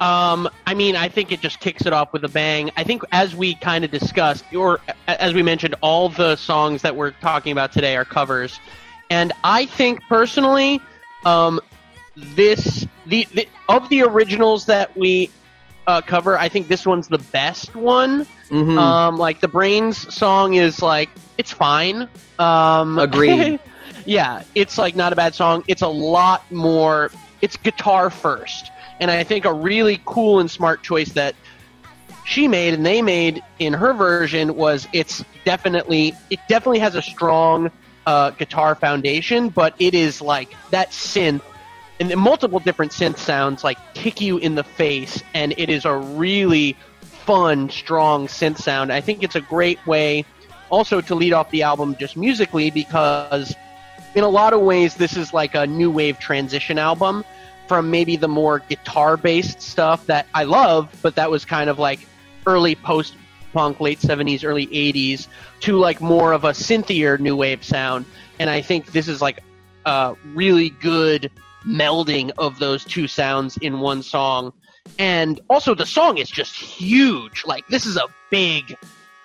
Um, 0.00 0.48
I 0.66 0.74
mean, 0.74 0.96
I 0.96 1.08
think 1.08 1.32
it 1.32 1.40
just 1.40 1.60
kicks 1.60 1.86
it 1.86 1.92
off 1.92 2.12
with 2.12 2.24
a 2.24 2.28
bang. 2.28 2.70
I 2.76 2.84
think, 2.84 3.02
as 3.12 3.34
we 3.34 3.54
kind 3.54 3.84
of 3.84 3.90
discussed, 3.90 4.44
or 4.54 4.80
as 5.06 5.34
we 5.34 5.42
mentioned, 5.42 5.76
all 5.80 6.08
the 6.08 6.36
songs 6.36 6.82
that 6.82 6.94
we're 6.94 7.12
talking 7.12 7.52
about 7.52 7.72
today 7.72 7.96
are 7.96 8.04
covers, 8.04 8.58
and 9.10 9.32
I 9.44 9.66
think 9.66 10.02
personally, 10.08 10.80
um, 11.24 11.60
this 12.16 12.86
the, 13.06 13.26
the 13.32 13.48
of 13.68 13.88
the 13.88 14.02
originals 14.02 14.66
that 14.66 14.96
we 14.96 15.30
uh, 15.86 16.00
cover. 16.00 16.38
I 16.38 16.48
think 16.48 16.68
this 16.68 16.86
one's 16.86 17.08
the 17.08 17.18
best 17.18 17.74
one. 17.74 18.26
Mhm. 18.50 18.78
Um, 18.78 19.18
like 19.18 19.40
the 19.40 19.48
Brains 19.48 20.12
song 20.14 20.54
is 20.54 20.82
like 20.82 21.08
it's 21.38 21.50
fine. 21.50 22.08
Um, 22.38 22.98
Agreed. 23.00 23.60
yeah, 24.04 24.42
it's 24.54 24.78
like 24.78 24.96
not 24.96 25.12
a 25.12 25.16
bad 25.16 25.34
song. 25.34 25.64
It's 25.66 25.82
a 25.82 25.88
lot 25.88 26.50
more. 26.50 27.10
It's 27.40 27.56
guitar 27.56 28.10
first, 28.10 28.70
and 29.00 29.10
I 29.10 29.24
think 29.24 29.44
a 29.44 29.52
really 29.52 30.00
cool 30.04 30.40
and 30.40 30.50
smart 30.50 30.82
choice 30.82 31.12
that 31.12 31.34
she 32.24 32.48
made 32.48 32.72
and 32.72 32.86
they 32.86 33.02
made 33.02 33.42
in 33.58 33.74
her 33.74 33.92
version 33.92 34.54
was 34.56 34.88
it's 34.92 35.22
definitely 35.44 36.14
it 36.30 36.40
definitely 36.48 36.78
has 36.78 36.94
a 36.94 37.02
strong 37.02 37.70
uh, 38.06 38.30
guitar 38.30 38.74
foundation, 38.74 39.48
but 39.48 39.74
it 39.78 39.94
is 39.94 40.20
like 40.22 40.54
that 40.70 40.90
synth 40.90 41.42
and 42.00 42.14
multiple 42.16 42.58
different 42.58 42.92
synth 42.92 43.18
sounds 43.18 43.62
like 43.62 43.78
kick 43.94 44.20
you 44.20 44.38
in 44.38 44.54
the 44.54 44.64
face, 44.64 45.22
and 45.34 45.54
it 45.56 45.68
is 45.68 45.84
a 45.84 45.94
really 45.94 46.76
fun, 47.24 47.70
strong 47.70 48.26
synth 48.26 48.58
sound. 48.58 48.92
I 48.92 49.00
think 49.00 49.22
it's 49.22 49.36
a 49.36 49.40
great 49.40 49.84
way 49.86 50.24
also 50.70 51.00
to 51.00 51.14
lead 51.14 51.32
off 51.32 51.50
the 51.50 51.62
album 51.62 51.96
just 51.98 52.16
musically 52.16 52.70
because 52.70 53.54
in 54.14 54.24
a 54.24 54.28
lot 54.28 54.52
of 54.52 54.60
ways 54.60 54.94
this 54.94 55.16
is 55.16 55.32
like 55.32 55.54
a 55.54 55.66
new 55.66 55.90
wave 55.90 56.18
transition 56.18 56.78
album 56.78 57.24
from 57.66 57.90
maybe 57.90 58.16
the 58.16 58.28
more 58.28 58.58
guitar 58.58 59.16
based 59.16 59.60
stuff 59.60 60.06
that 60.06 60.26
I 60.34 60.44
love, 60.44 60.94
but 61.02 61.14
that 61.16 61.30
was 61.30 61.44
kind 61.44 61.70
of 61.70 61.78
like 61.78 62.00
early 62.46 62.74
post 62.74 63.14
punk, 63.52 63.80
late 63.80 64.00
70s, 64.00 64.44
early 64.44 64.66
80s, 64.66 65.28
to 65.60 65.78
like 65.78 66.00
more 66.00 66.32
of 66.32 66.44
a 66.44 66.50
synthier 66.50 67.18
new 67.18 67.36
wave 67.36 67.64
sound. 67.64 68.04
And 68.38 68.50
I 68.50 68.60
think 68.60 68.92
this 68.92 69.08
is 69.08 69.22
like 69.22 69.42
a 69.86 70.14
really 70.34 70.70
good 70.70 71.30
melding 71.64 72.30
of 72.36 72.58
those 72.58 72.84
two 72.84 73.06
sounds 73.06 73.56
in 73.58 73.80
one 73.80 74.02
song. 74.02 74.52
And 74.98 75.40
also 75.50 75.74
the 75.74 75.86
song 75.86 76.18
is 76.18 76.28
just 76.30 76.54
huge. 76.54 77.44
Like 77.46 77.66
this 77.68 77.86
is 77.86 77.96
a 77.96 78.06
big 78.30 78.76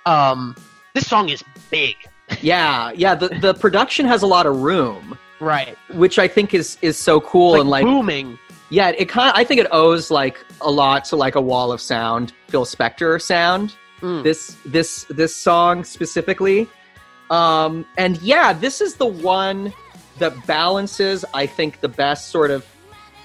um 0.05 0.55
this 0.93 1.07
song 1.07 1.29
is 1.29 1.43
big. 1.69 1.95
yeah, 2.41 2.91
yeah. 2.95 3.15
The 3.15 3.29
the 3.41 3.53
production 3.53 4.05
has 4.05 4.21
a 4.23 4.27
lot 4.27 4.45
of 4.45 4.61
room, 4.61 5.17
Right. 5.39 5.77
which 5.93 6.17
I 6.19 6.27
think 6.27 6.53
is 6.53 6.77
is 6.81 6.97
so 6.97 7.21
cool 7.21 7.51
Like, 7.51 7.61
and 7.61 7.69
like 7.69 7.85
booming. 7.85 8.39
yeah. 8.69 8.89
It 8.89 9.09
kind 9.09 9.31
I 9.35 9.43
think 9.43 9.59
it 9.61 9.67
owes 9.71 10.09
like 10.09 10.37
a 10.61 10.71
lot 10.71 11.05
to 11.05 11.15
like 11.15 11.35
a 11.35 11.41
wall 11.41 11.71
of 11.71 11.81
sound, 11.81 12.33
Phil 12.47 12.65
Spector 12.65 13.21
sound. 13.21 13.75
Mm. 14.01 14.23
This 14.23 14.55
this 14.65 15.05
this 15.09 15.35
song 15.35 15.83
specifically, 15.83 16.69
um, 17.29 17.85
and 17.97 18.17
yeah, 18.21 18.53
this 18.53 18.79
is 18.79 18.95
the 18.95 19.05
one 19.05 19.73
that 20.19 20.33
balances. 20.47 21.25
I 21.33 21.45
think 21.45 21.81
the 21.81 21.89
best 21.89 22.29
sort 22.29 22.49
of 22.49 22.65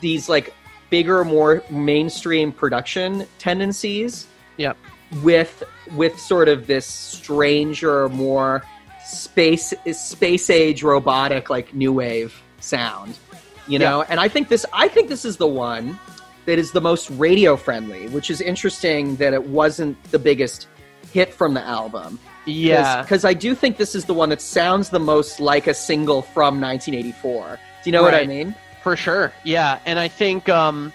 these 0.01 0.29
like 0.29 0.53
bigger, 0.91 1.25
more 1.25 1.63
mainstream 1.71 2.53
production 2.53 3.27
tendencies. 3.39 4.27
Yep. 4.57 4.77
With 5.23 5.63
with 5.93 6.19
sort 6.19 6.49
of 6.49 6.67
this 6.67 6.87
stranger, 6.87 8.09
more 8.09 8.63
space 9.05 9.75
space 9.93 10.49
age 10.51 10.83
robotic 10.83 11.51
like 11.51 11.75
new 11.75 11.93
wave 11.93 12.43
sound 12.61 13.19
you 13.69 13.79
know 13.79 14.03
and 14.09 14.19
i 14.19 14.29
think 14.29 14.49
this 14.49 14.65
i 14.73 14.89
think 14.89 15.11
this 15.11 15.27
is 15.27 15.37
the 15.37 15.47
one 15.47 15.99
that 16.47 16.59
is 16.59 16.73
the 16.73 16.81
most 16.81 17.11
radio 17.11 17.55
friendly 17.55 18.09
which 18.09 18.31
is 18.31 18.41
interesting 18.41 19.15
that 19.17 19.35
it 19.35 19.45
wasn't 19.45 20.03
the 20.11 20.19
biggest 20.19 20.69
hit 21.13 21.35
from 21.35 21.53
the 21.53 21.61
album 21.63 22.19
Yeah. 22.47 23.03
because 23.03 23.27
i 23.27 23.35
do 23.35 23.55
think 23.55 23.77
this 23.77 23.95
is 23.95 24.07
the 24.07 24.15
one 24.15 24.31
that 24.31 24.41
sounds 24.41 24.89
the 24.89 25.01
most 25.01 25.39
like 25.39 25.67
a 25.67 25.75
single 25.75 26.23
from 26.23 26.59
1984 26.59 27.59
do 27.85 27.91
you 27.91 27.93
know 27.93 28.03
what 28.03 28.15
i 28.15 28.25
mean 28.25 28.55
For 28.85 28.99
sure, 28.99 29.33
yeah, 29.45 29.79
and 29.87 29.99
I 29.99 30.09
think, 30.09 30.51
um, 30.51 30.93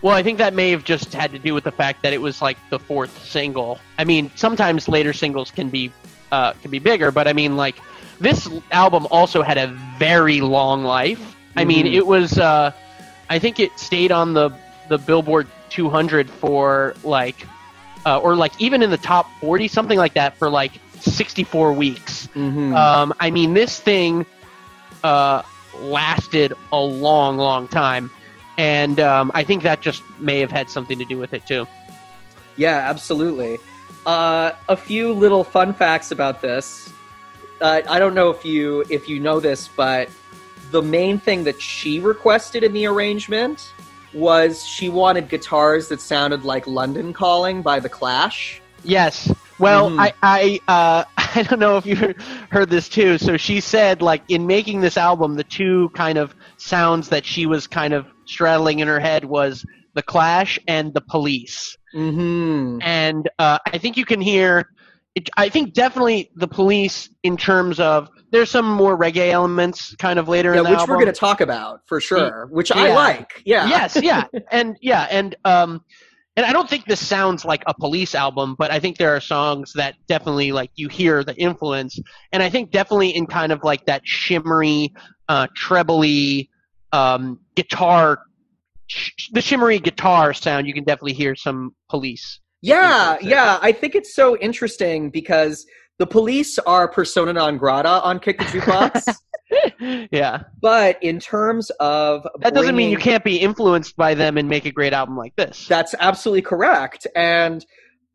well, 0.00 0.14
I 0.14 0.22
think 0.22 0.38
that 0.38 0.54
may 0.54 0.70
have 0.70 0.84
just 0.84 1.12
had 1.12 1.32
to 1.32 1.40
do 1.40 1.52
with 1.52 1.64
the 1.64 1.72
fact 1.72 2.04
that 2.04 2.12
it 2.12 2.20
was 2.20 2.40
like 2.40 2.56
the 2.70 2.78
fourth 2.78 3.24
single. 3.24 3.80
I 3.98 4.04
mean, 4.04 4.30
sometimes 4.36 4.86
later 4.88 5.12
singles 5.12 5.50
can 5.50 5.70
be 5.70 5.90
uh, 6.30 6.52
can 6.52 6.70
be 6.70 6.78
bigger, 6.78 7.10
but 7.10 7.26
I 7.26 7.32
mean, 7.32 7.56
like 7.56 7.74
this 8.20 8.48
album 8.70 9.08
also 9.10 9.42
had 9.42 9.58
a 9.58 9.66
very 9.98 10.40
long 10.40 10.84
life. 10.84 11.34
I 11.56 11.64
mean, 11.64 11.84
it 11.88 12.06
was, 12.06 12.38
uh, 12.38 12.70
I 13.28 13.40
think 13.40 13.58
it 13.58 13.76
stayed 13.76 14.12
on 14.12 14.32
the 14.32 14.50
the 14.88 14.98
Billboard 14.98 15.48
200 15.70 16.30
for 16.30 16.94
like, 17.02 17.44
uh, 18.06 18.20
or 18.20 18.36
like 18.36 18.52
even 18.60 18.84
in 18.84 18.90
the 18.90 18.98
top 18.98 19.28
40, 19.40 19.66
something 19.66 19.98
like 19.98 20.14
that, 20.14 20.36
for 20.36 20.48
like 20.48 20.78
64 21.00 21.72
weeks. 21.72 22.28
mm-hmm. 22.28 22.72
Um, 22.72 23.12
I 23.18 23.32
mean, 23.32 23.52
this 23.52 23.80
thing 23.80 24.26
uh, 25.02 25.42
lasted 25.80 26.52
a 26.72 26.78
long, 26.80 27.36
long 27.38 27.68
time, 27.68 28.10
and 28.58 29.00
um, 29.00 29.30
I 29.34 29.44
think 29.44 29.62
that 29.62 29.80
just 29.80 30.02
may 30.18 30.40
have 30.40 30.50
had 30.50 30.70
something 30.70 30.98
to 30.98 31.04
do 31.04 31.18
with 31.18 31.34
it 31.34 31.46
too. 31.46 31.66
Yeah, 32.56 32.88
absolutely. 32.88 33.58
Uh, 34.06 34.52
a 34.68 34.76
few 34.76 35.12
little 35.12 35.44
fun 35.44 35.72
facts 35.74 36.10
about 36.10 36.40
this. 36.42 36.92
Uh, 37.60 37.80
I 37.88 37.98
don't 37.98 38.14
know 38.14 38.30
if 38.30 38.44
you 38.44 38.84
if 38.90 39.08
you 39.08 39.18
know 39.20 39.40
this, 39.40 39.68
but 39.68 40.08
the 40.70 40.82
main 40.82 41.18
thing 41.18 41.44
that 41.44 41.60
she 41.60 42.00
requested 42.00 42.62
in 42.64 42.72
the 42.72 42.86
arrangement 42.86 43.72
was 44.12 44.64
she 44.64 44.88
wanted 44.88 45.28
guitars 45.28 45.88
that 45.88 46.00
sounded 46.00 46.44
like 46.44 46.66
"London 46.66 47.12
Calling" 47.12 47.62
by 47.62 47.80
the 47.80 47.88
Clash. 47.88 48.60
Yes. 48.82 49.32
Well, 49.58 49.90
Mhm. 49.90 49.98
I 49.98 50.12
I 50.22 50.60
uh, 50.68 51.04
I 51.36 51.42
don't 51.42 51.58
know 51.58 51.76
if 51.76 51.86
you 51.86 52.14
heard 52.50 52.70
this 52.70 52.88
too. 52.88 53.18
So 53.18 53.36
she 53.36 53.60
said, 53.60 54.02
like 54.02 54.22
in 54.28 54.46
making 54.46 54.80
this 54.80 54.96
album, 54.96 55.34
the 55.34 55.44
two 55.44 55.90
kind 55.94 56.18
of 56.18 56.34
sounds 56.56 57.08
that 57.08 57.24
she 57.24 57.46
was 57.46 57.66
kind 57.66 57.92
of 57.92 58.06
straddling 58.24 58.78
in 58.78 58.88
her 58.88 59.00
head 59.00 59.24
was 59.24 59.64
the 59.94 60.02
Clash 60.02 60.58
and 60.66 60.92
the 60.94 61.00
Police. 61.00 61.76
Mm-hmm. 61.94 62.82
and 62.82 63.30
uh, 63.38 63.58
I 63.66 63.78
think 63.78 63.96
you 63.96 64.04
can 64.04 64.20
hear. 64.20 64.68
It, 65.14 65.30
I 65.36 65.48
think 65.48 65.74
definitely 65.74 66.32
the 66.34 66.48
police 66.48 67.08
in 67.22 67.36
terms 67.36 67.78
of 67.78 68.08
there's 68.32 68.50
some 68.50 68.68
more 68.68 68.98
reggae 68.98 69.30
elements 69.30 69.94
kind 69.94 70.18
of 70.18 70.28
later 70.28 70.52
Yeah, 70.52 70.58
in 70.58 70.64
the 70.64 70.70
album. 70.70 70.72
which 70.72 70.80
album. 70.80 70.92
we're 70.96 71.02
going 71.02 71.14
to 71.14 71.20
talk 71.20 71.40
about 71.40 71.82
for 71.86 72.00
sure. 72.00 72.48
Which 72.50 72.72
I 72.72 72.92
like. 72.92 73.40
Yeah. 73.44 73.68
Yes, 73.68 73.96
yeah, 74.02 74.24
and 74.50 74.76
yeah, 74.82 75.06
and 75.08 75.36
um, 75.44 75.84
and 76.36 76.44
I 76.44 76.52
don't 76.52 76.68
think 76.68 76.86
this 76.86 77.04
sounds 77.06 77.44
like 77.44 77.62
a 77.66 77.74
police 77.74 78.14
album, 78.14 78.56
but 78.58 78.70
I 78.70 78.80
think 78.80 78.98
there 78.98 79.14
are 79.14 79.20
songs 79.20 79.72
that 79.74 79.94
definitely 80.08 80.52
like 80.52 80.70
you 80.74 80.88
hear 80.88 81.22
the 81.22 81.34
influence, 81.36 81.98
and 82.32 82.42
I 82.42 82.50
think 82.50 82.70
definitely 82.70 83.10
in 83.10 83.26
kind 83.26 83.52
of 83.52 83.62
like 83.62 83.86
that 83.86 84.02
shimmery, 84.04 84.94
uh, 85.28 85.46
trebly 85.54 86.50
um, 86.92 87.40
guitar, 87.54 88.20
sh- 88.86 89.30
the 89.32 89.40
shimmery 89.40 89.78
guitar 89.78 90.34
sound. 90.34 90.66
You 90.66 90.74
can 90.74 90.84
definitely 90.84 91.14
hear 91.14 91.36
some 91.36 91.74
police. 91.88 92.40
Yeah, 92.62 93.18
yeah. 93.20 93.58
I 93.60 93.72
think 93.72 93.94
it's 93.94 94.14
so 94.14 94.38
interesting 94.38 95.10
because 95.10 95.66
the 95.98 96.06
police 96.06 96.58
are 96.60 96.88
persona 96.88 97.32
non 97.32 97.56
grata 97.58 98.02
on 98.02 98.18
Kick 98.18 98.38
the 98.38 98.44
Jukebox. 98.44 100.08
yeah. 100.10 100.44
But 100.60 101.02
in 101.02 101.20
terms 101.20 101.70
of 101.80 102.26
That 102.40 102.54
doesn't 102.54 102.76
mean 102.76 102.90
you 102.90 102.98
can't 102.98 103.24
be 103.24 103.36
influenced 103.36 103.96
by 103.96 104.14
them 104.14 104.36
and 104.36 104.48
make 104.48 104.64
a 104.64 104.72
great 104.72 104.92
album 104.92 105.16
like 105.16 105.36
this. 105.36 105.66
That's 105.68 105.94
absolutely 105.98 106.42
correct, 106.42 107.06
and 107.14 107.64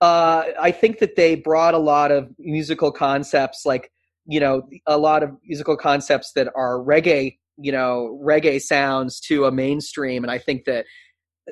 uh, 0.02 0.44
I 0.60 0.72
think 0.72 1.00
that 1.00 1.16
they 1.16 1.36
brought 1.36 1.74
a 1.74 1.80
lot 1.80 2.12
of 2.12 2.30
musical 2.38 2.92
concepts, 2.92 3.66
like 3.66 3.92
you 4.26 4.40
know, 4.40 4.64
a 4.86 4.98
lot 4.98 5.24
of 5.24 5.32
musical 5.44 5.76
concepts 5.76 6.34
that 6.34 6.48
are 6.56 6.78
reggae, 6.78 7.38
you 7.58 7.72
know, 7.72 8.20
reggae 8.24 8.62
sounds 8.62 9.20
to 9.22 9.46
a 9.46 9.52
mainstream, 9.52 10.24
and 10.24 10.32
I 10.32 10.38
think 10.38 10.66
that 10.66 10.86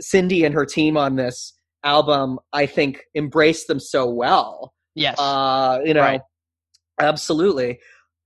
Cyndi 0.01 0.45
and 0.45 0.53
her 0.53 0.65
team 0.65 0.95
on 0.97 1.15
this 1.15 1.53
album, 1.83 2.39
I 2.53 2.65
think, 2.65 3.03
embraced 3.15 3.67
them 3.67 3.79
so 3.79 4.09
well. 4.09 4.73
Yes. 4.97 5.17
Uh, 5.19 5.79
you 5.85 5.93
know, 5.93 6.01
Right. 6.01 6.21
absolutely. 6.99 7.79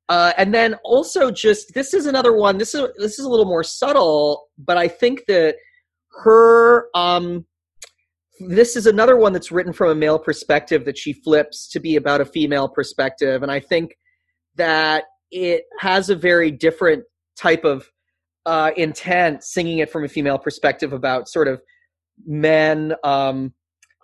Uh, 0.09 0.33
and 0.37 0.53
then 0.53 0.75
also 0.83 1.31
just 1.31 1.73
this 1.73 1.93
is 1.93 2.05
another 2.05 2.33
one. 2.33 2.57
This 2.57 2.75
is 2.75 2.81
this 2.97 3.17
is 3.17 3.25
a 3.25 3.29
little 3.29 3.45
more 3.45 3.63
subtle, 3.63 4.47
but 4.57 4.77
I 4.77 4.87
think 4.87 5.23
that 5.27 5.55
her 6.23 6.87
um, 6.95 7.45
this 8.39 8.75
is 8.75 8.87
another 8.87 9.15
one 9.15 9.33
that's 9.33 9.51
written 9.51 9.71
from 9.71 9.89
a 9.89 9.95
male 9.95 10.19
perspective 10.19 10.83
that 10.85 10.97
she 10.97 11.13
flips 11.13 11.69
to 11.69 11.79
be 11.79 11.95
about 11.95 12.19
a 12.19 12.25
female 12.25 12.67
perspective, 12.67 13.41
and 13.43 13.51
I 13.51 13.59
think 13.59 13.95
that 14.55 15.05
it 15.31 15.63
has 15.79 16.09
a 16.09 16.15
very 16.15 16.51
different 16.51 17.03
type 17.37 17.63
of 17.63 17.87
uh, 18.45 18.71
intent 18.75 19.43
singing 19.43 19.79
it 19.79 19.89
from 19.89 20.03
a 20.03 20.09
female 20.09 20.37
perspective 20.37 20.91
about 20.93 21.29
sort 21.29 21.47
of 21.47 21.61
men 22.25 22.93
um, 23.03 23.53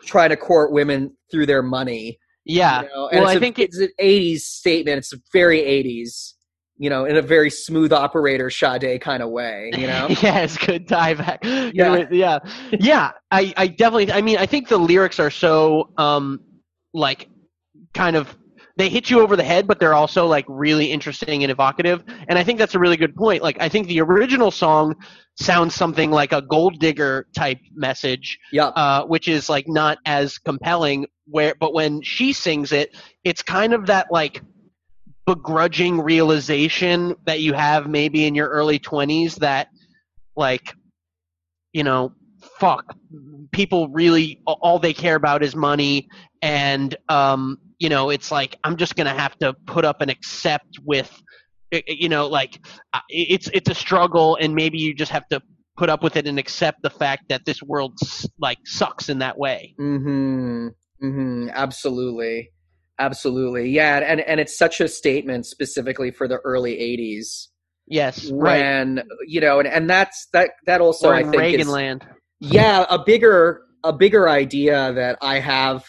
trying 0.05 0.29
to 0.29 0.37
court 0.37 0.71
women 0.71 1.15
through 1.31 1.47
their 1.47 1.63
money. 1.63 2.17
Yeah. 2.47 2.81
You 2.83 2.87
know, 2.89 3.07
and 3.09 3.21
well, 3.21 3.29
it's 3.29 3.35
I 3.35 3.37
a- 3.37 3.39
think 3.39 3.59
it, 3.59 3.63
it's 3.63 3.77
an 3.79 3.89
'80s 3.99 4.39
statement. 4.39 4.97
It's 4.97 5.13
a 5.13 5.17
very 5.33 5.59
'80s, 5.59 6.33
you 6.77 6.89
know, 6.89 7.05
in 7.05 7.17
a 7.17 7.21
very 7.21 7.49
smooth 7.49 7.91
operator 7.93 8.49
Sade 8.49 9.01
kind 9.01 9.21
of 9.23 9.29
way. 9.29 9.71
You 9.77 9.87
know, 9.87 10.07
yeah, 10.21 10.39
it's 10.39 10.57
good 10.57 10.87
tie 10.87 11.13
back. 11.13 11.43
Yeah. 11.43 11.71
yeah, 11.73 12.05
yeah, 12.11 12.39
yeah. 12.71 13.11
I, 13.31 13.53
I 13.57 13.67
definitely. 13.67 14.11
I 14.11 14.21
mean, 14.21 14.37
I 14.37 14.45
think 14.45 14.69
the 14.69 14.77
lyrics 14.77 15.19
are 15.19 15.31
so, 15.31 15.89
um, 15.97 16.39
like, 16.93 17.29
kind 17.93 18.15
of 18.15 18.35
they 18.77 18.89
hit 18.89 19.09
you 19.09 19.21
over 19.21 19.35
the 19.35 19.43
head, 19.43 19.67
but 19.67 19.79
they're 19.79 19.95
also 19.95 20.27
like 20.27 20.45
really 20.47 20.91
interesting 20.91 21.43
and 21.43 21.51
evocative. 21.51 22.03
And 22.27 22.37
I 22.37 22.43
think 22.43 22.59
that's 22.59 22.75
a 22.75 22.79
really 22.79 22.97
good 22.97 23.15
point. 23.15 23.41
Like 23.41 23.57
I 23.59 23.69
think 23.69 23.87
the 23.87 23.99
original 24.01 24.51
song 24.51 24.95
sounds 25.35 25.73
something 25.73 26.11
like 26.11 26.31
a 26.31 26.41
gold 26.43 26.79
digger 26.79 27.27
type 27.35 27.59
message, 27.73 28.39
Yeah. 28.51 28.67
uh, 28.67 29.05
which 29.05 29.27
is 29.27 29.49
like 29.49 29.67
not 29.67 29.97
as 30.05 30.37
compelling. 30.37 31.07
Where, 31.29 31.55
but 31.59 31.73
when 31.73 32.01
she 32.03 32.31
sings 32.31 32.71
it, 32.71 32.95
it's 33.25 33.41
kind 33.43 33.73
of 33.73 33.87
that 33.87 34.07
like 34.11 34.41
begrudging 35.25 35.99
realization 35.99 37.15
that 37.25 37.41
you 37.41 37.53
have 37.53 37.89
maybe 37.89 38.25
in 38.25 38.33
your 38.33 38.47
early 38.47 38.79
twenties 38.79 39.35
that 39.35 39.67
like 40.37 40.73
you 41.73 41.83
know 41.83 42.13
fuck 42.59 42.95
people 43.51 43.89
really 43.89 44.41
all 44.45 44.79
they 44.79 44.93
care 44.93 45.15
about 45.15 45.43
is 45.43 45.53
money 45.53 46.07
and 46.41 46.95
um 47.09 47.57
you 47.79 47.89
know 47.89 48.09
it's 48.09 48.31
like 48.31 48.57
i'm 48.63 48.75
just 48.77 48.95
gonna 48.95 49.13
have 49.17 49.37
to 49.37 49.53
put 49.65 49.85
up 49.85 50.01
and 50.01 50.09
accept 50.11 50.79
with 50.83 51.11
i- 51.73 51.77
i- 51.77 51.83
you 51.87 52.09
know 52.09 52.27
like 52.27 52.59
it's 53.09 53.49
it's 53.53 53.69
a 53.69 53.75
struggle 53.75 54.37
and 54.39 54.53
maybe 54.55 54.77
you 54.77 54.93
just 54.93 55.11
have 55.11 55.27
to 55.27 55.41
put 55.77 55.89
up 55.89 56.01
with 56.01 56.15
it 56.15 56.25
and 56.27 56.39
accept 56.39 56.81
the 56.81 56.89
fact 56.89 57.23
that 57.29 57.45
this 57.45 57.61
world 57.61 57.93
like 58.39 58.57
sucks 58.65 59.09
in 59.09 59.19
that 59.19 59.37
way 59.37 59.75
Mm-hmm. 59.79 60.67
Mm-hmm. 61.03 61.49
Absolutely. 61.53 62.51
Absolutely. 62.99 63.69
Yeah. 63.69 63.97
And 63.97 64.19
and 64.21 64.39
it's 64.39 64.57
such 64.57 64.81
a 64.81 64.87
statement 64.87 65.45
specifically 65.45 66.09
for 66.09 66.27
the 66.27 66.37
early 66.37 66.75
'80s 66.75 67.49
yes 67.85 68.31
right 68.31 69.03
you 69.27 69.39
know, 69.39 69.59
and, 69.59 69.67
and 69.67 69.87
that's 69.87 70.27
that 70.33 70.49
that 70.65 70.81
also 70.81 71.11
I 71.11 71.19
in 71.19 71.29
think 71.29 71.41
reagan 71.41 71.61
is, 71.61 71.69
land 71.69 72.07
yeah 72.39 72.85
a 72.89 72.97
bigger 73.03 73.61
a 73.83 73.93
bigger 73.93 74.27
idea 74.27 74.91
that 74.93 75.19
I 75.21 75.39
have 75.39 75.85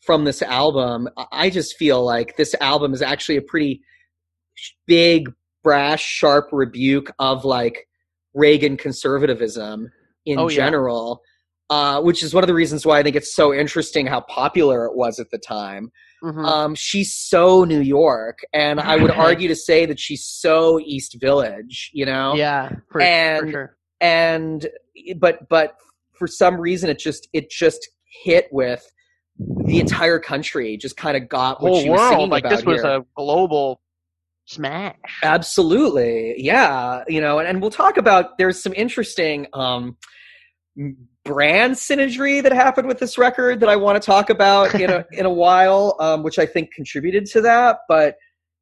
from 0.00 0.24
this 0.24 0.42
album. 0.42 1.08
I- 1.32 1.50
just 1.50 1.76
feel 1.76 2.04
like 2.04 2.36
this 2.36 2.54
album 2.60 2.92
is 2.94 3.02
actually 3.02 3.36
a 3.36 3.42
pretty 3.42 3.82
big, 4.86 5.32
brash, 5.62 6.02
sharp 6.02 6.48
rebuke 6.52 7.10
of 7.18 7.44
like 7.44 7.86
Reagan 8.34 8.76
conservatism 8.76 9.90
in 10.26 10.38
Oh, 10.38 10.48
yeah. 10.48 10.56
general. 10.56 11.22
Uh, 11.68 12.00
which 12.02 12.24
is 12.24 12.34
one 12.34 12.42
of 12.42 12.48
the 12.48 12.54
reasons 12.54 12.84
why 12.84 12.98
I 12.98 13.02
think 13.04 13.14
it's 13.14 13.32
so 13.32 13.54
interesting 13.54 14.04
how 14.04 14.22
popular 14.22 14.86
it 14.86 14.96
was 14.96 15.20
at 15.20 15.30
the 15.30 15.38
time. 15.38 15.92
Mhm. 16.20 16.44
Um, 16.44 16.74
she's 16.74 17.14
so 17.14 17.62
New 17.62 17.78
York, 17.80 18.40
and 18.52 18.80
I 18.80 18.96
would 18.96 19.12
argue 19.12 19.46
to 19.46 19.54
say 19.54 19.86
that 19.86 20.00
she's 20.00 20.24
so 20.24 20.80
East 20.80 21.16
Village, 21.20 21.90
you 21.94 22.06
know. 22.06 22.34
yeah 22.34 22.70
for, 22.90 23.00
for 23.00 23.50
sure 23.52 23.76
And 24.00 24.68
but 25.18 25.48
but 25.48 25.76
for 26.12 26.26
some 26.26 26.60
reason, 26.60 26.90
it 26.90 26.98
just 26.98 27.28
it 27.32 27.50
just 27.50 27.88
hit 28.24 28.48
with 28.50 28.84
the 29.66 29.80
entire 29.80 30.18
country. 30.18 30.76
Just 30.76 30.96
kind 30.96 31.16
of 31.16 31.28
got 31.28 31.62
what 31.62 31.70
whole 31.70 31.82
she 31.82 31.90
was 31.90 32.00
singing 32.00 32.18
world 32.18 32.30
like 32.30 32.44
about 32.44 32.56
this 32.56 32.64
was 32.64 32.82
here. 32.82 32.98
a 32.98 33.04
global 33.16 33.80
smash 34.46 34.96
Absolutely. 35.22 36.34
Yeah. 36.38 37.04
You 37.06 37.20
know, 37.20 37.38
and, 37.38 37.48
and 37.48 37.60
we'll 37.60 37.70
talk 37.70 37.96
about 37.96 38.36
there's 38.38 38.60
some 38.60 38.74
interesting 38.74 39.46
um 39.52 39.96
brand 41.24 41.74
synergy 41.74 42.42
that 42.42 42.52
happened 42.52 42.88
with 42.88 42.98
this 42.98 43.18
record 43.18 43.60
that 43.60 43.68
I 43.68 43.76
want 43.76 44.00
to 44.00 44.04
talk 44.04 44.30
about 44.30 44.74
in 44.74 44.90
a 44.90 45.04
in 45.12 45.26
a 45.26 45.32
while, 45.32 45.96
um, 46.00 46.22
which 46.22 46.38
I 46.38 46.46
think 46.46 46.72
contributed 46.72 47.26
to 47.26 47.40
that. 47.42 47.78
But 47.88 48.16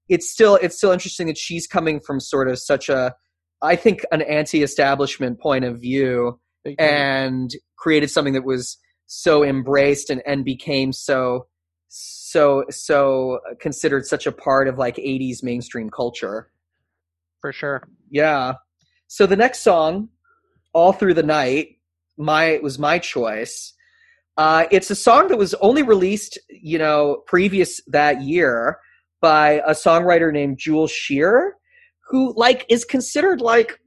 it's 0.09 0.31
still 0.31 0.57
it's 0.57 0.76
still 0.76 0.93
interesting 0.93 1.26
that 1.29 1.39
she's 1.39 1.66
coming 1.66 2.01
from 2.01 2.20
sort 2.20 2.49
of 2.49 2.59
such 2.59 2.89
a 2.89 3.14
I 3.62 3.76
think 3.76 4.05
an 4.12 4.22
anti-establishment 4.22 5.41
point 5.41 5.64
of 5.64 5.81
view 5.81 6.39
and 6.79 7.51
created 7.76 8.11
something 8.11 8.35
that 8.35 8.45
was 8.45 8.79
so 9.09 9.43
embraced 9.43 10.11
and, 10.11 10.23
and 10.27 10.45
became 10.45 10.93
so 10.93 11.47
so 11.89 12.65
so 12.69 13.41
considered 13.59 14.07
such 14.07 14.27
a 14.27 14.33
part 14.33 14.69
of 14.69 14.79
like 14.79 14.97
80s 14.97 15.43
mainstream 15.43 15.91
culture. 15.91 16.51
For 17.41 17.53
sure. 17.53 17.89
Yeah. 18.11 18.55
So 19.09 19.27
the 19.27 19.37
next 19.37 19.61
song 19.61 20.11
all 20.75 20.93
through 20.93 21.15
the 21.15 21.23
night 21.23 21.79
my 22.19 22.61
was 22.63 22.79
my 22.79 22.99
choice. 22.99 23.73
Uh, 24.37 24.67
it's 24.71 24.91
a 24.91 24.95
song 24.95 25.29
that 25.29 25.39
was 25.39 25.55
only 25.55 25.83
released 25.83 26.39
you 26.51 26.79
know 26.79 27.23
previous 27.27 27.81
that 27.87 28.23
year 28.23 28.79
by 29.21 29.63
a 29.67 29.73
songwriter 29.73 30.31
named 30.31 30.59
Jules 30.59 30.93
Shear 30.93 31.57
who 32.11 32.35
like 32.37 32.67
is 32.69 32.85
considered 32.85 33.41
like 33.41 33.81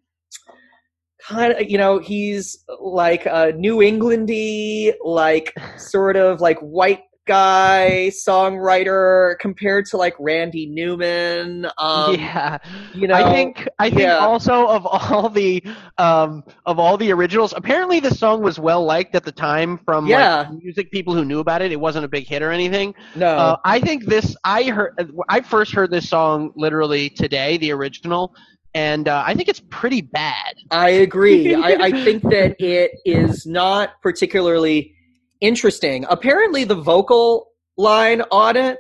kind 1.27 1.53
of 1.53 1.69
you 1.69 1.77
know 1.77 1.99
he's 1.99 2.63
like 2.79 3.25
a 3.25 3.51
new 3.53 3.77
englandy 3.77 4.93
like 5.03 5.53
sort 5.77 6.15
of 6.15 6.41
like 6.41 6.57
white 6.59 7.01
guy 7.27 8.11
songwriter 8.11 9.37
compared 9.39 9.85
to 9.85 9.95
like 9.95 10.15
randy 10.19 10.65
newman 10.65 11.67
um 11.77 12.15
yeah 12.15 12.57
you 12.95 13.07
know 13.07 13.13
I 13.13 13.31
think 13.31 13.67
I 13.77 13.89
think 13.89 14.01
yeah. 14.01 14.17
also 14.17 14.67
of 14.67 14.87
all 14.87 15.29
the 15.29 15.63
um 15.99 16.43
of 16.65 16.79
all 16.79 16.97
the 16.97 17.11
originals, 17.11 17.53
apparently 17.55 17.99
the 17.99 18.13
song 18.13 18.41
was 18.41 18.59
well 18.59 18.83
liked 18.83 19.13
at 19.15 19.23
the 19.23 19.31
time 19.31 19.77
from 19.85 20.07
Yeah. 20.07 20.49
like 20.49 20.63
music 20.63 20.91
people 20.91 21.13
who 21.13 21.23
knew 21.23 21.39
about 21.39 21.61
it. 21.61 21.71
It 21.71 21.79
wasn't 21.79 22.05
a 22.05 22.07
big 22.07 22.27
hit 22.27 22.41
or 22.41 22.51
anything. 22.51 22.95
no 23.15 23.27
Uh, 23.27 23.55
I 23.65 23.79
think 23.79 24.05
this 24.05 24.35
I 24.43 24.63
heard 24.63 24.93
I 25.29 25.41
first 25.41 25.73
heard 25.73 25.91
this 25.91 26.09
song 26.09 26.51
literally 26.55 27.09
today, 27.11 27.57
the 27.57 27.71
original, 27.71 28.33
and 28.73 29.07
uh, 29.07 29.23
I 29.25 29.33
think 29.33 29.49
it's 29.49 29.61
pretty 29.69 30.01
bad. 30.01 30.55
I 30.71 30.89
agree. 30.89 31.53
I, 31.55 31.85
I 31.85 31.91
think 31.91 32.23
that 32.23 32.55
it 32.59 32.91
is 33.05 33.45
not 33.45 34.01
particularly 34.01 34.95
interesting. 35.41 36.05
Apparently, 36.09 36.63
the 36.63 36.75
vocal 36.75 37.47
line 37.77 38.21
on 38.31 38.55
it 38.55 38.77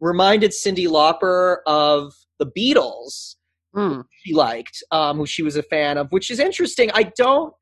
reminded 0.00 0.52
Cyndi 0.52 0.86
Lauper 0.86 1.58
of 1.66 2.12
the 2.38 2.46
Beatles. 2.46 3.36
Hmm. 3.74 4.02
She 4.22 4.34
liked, 4.34 4.82
um, 4.90 5.16
who 5.16 5.26
she 5.26 5.42
was 5.42 5.56
a 5.56 5.62
fan 5.62 5.96
of, 5.96 6.12
which 6.12 6.30
is 6.30 6.38
interesting. 6.38 6.90
I 6.92 7.04
don't 7.16 7.54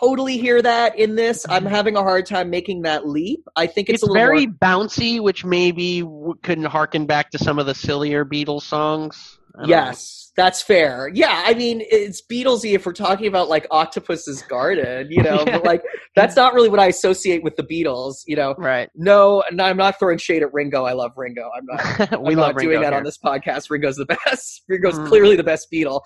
totally 0.00 0.38
hear 0.38 0.62
that 0.62 0.98
in 0.98 1.16
this. 1.16 1.44
I'm 1.48 1.66
having 1.66 1.96
a 1.96 2.02
hard 2.02 2.24
time 2.26 2.50
making 2.50 2.82
that 2.82 3.06
leap. 3.06 3.44
I 3.56 3.66
think 3.66 3.88
it's, 3.88 3.96
It's, 3.96 4.02
a 4.04 4.06
little 4.06 4.26
very 4.26 4.46
more, 4.46 4.56
bouncy, 4.56 5.20
which 5.20 5.44
maybe 5.44 6.00
w- 6.00 6.34
couldn't 6.42 6.64
harken 6.64 7.06
back 7.06 7.30
to 7.30 7.38
some 7.38 7.58
of 7.58 7.66
the 7.66 7.74
sillier 7.74 8.24
Beatles 8.24 8.62
songs. 8.62 9.38
Don't 9.54 9.62
know. 9.64 9.68
Yes, 9.68 10.32
that's 10.34 10.62
fair. 10.62 11.10
Yeah, 11.12 11.42
I 11.44 11.52
mean, 11.54 11.82
it's 11.90 12.22
Beatlesy 12.22 12.74
if 12.74 12.86
we're 12.86 12.92
talking 12.94 13.26
about 13.26 13.48
like 13.50 13.66
Octopus's 13.70 14.40
Garden, 14.42 15.08
you 15.10 15.22
know, 15.22 15.44
Yeah. 15.46 15.58
but 15.58 15.64
like 15.66 15.82
that's 16.16 16.36
not 16.36 16.54
really 16.54 16.70
what 16.70 16.80
I 16.80 16.86
associate 16.86 17.42
with 17.42 17.56
the 17.56 17.62
Beatles, 17.62 18.22
you 18.26 18.36
know. 18.36 18.54
Right. 18.56 18.88
No, 18.94 19.42
and 19.50 19.60
I'm 19.60 19.76
not 19.76 19.98
throwing 19.98 20.16
shade 20.18 20.42
at 20.42 20.52
Ringo. 20.54 20.84
I 20.84 20.92
love 20.94 21.12
Ringo. 21.16 21.50
I'm 21.54 21.66
not. 21.66 22.10
we 22.22 22.32
I'm 22.32 22.38
love 22.38 22.54
not 22.54 22.62
doing 22.62 22.80
that 22.80 22.90
here. 22.92 22.98
on 22.98 23.04
this 23.04 23.18
podcast. 23.18 23.68
Ringo's 23.68 23.96
the 23.96 24.06
best. 24.26 24.62
Ringo's 24.68 24.98
Mm. 24.98 25.08
clearly 25.08 25.36
the 25.36 25.44
best 25.44 25.68
Beatle. 25.72 26.00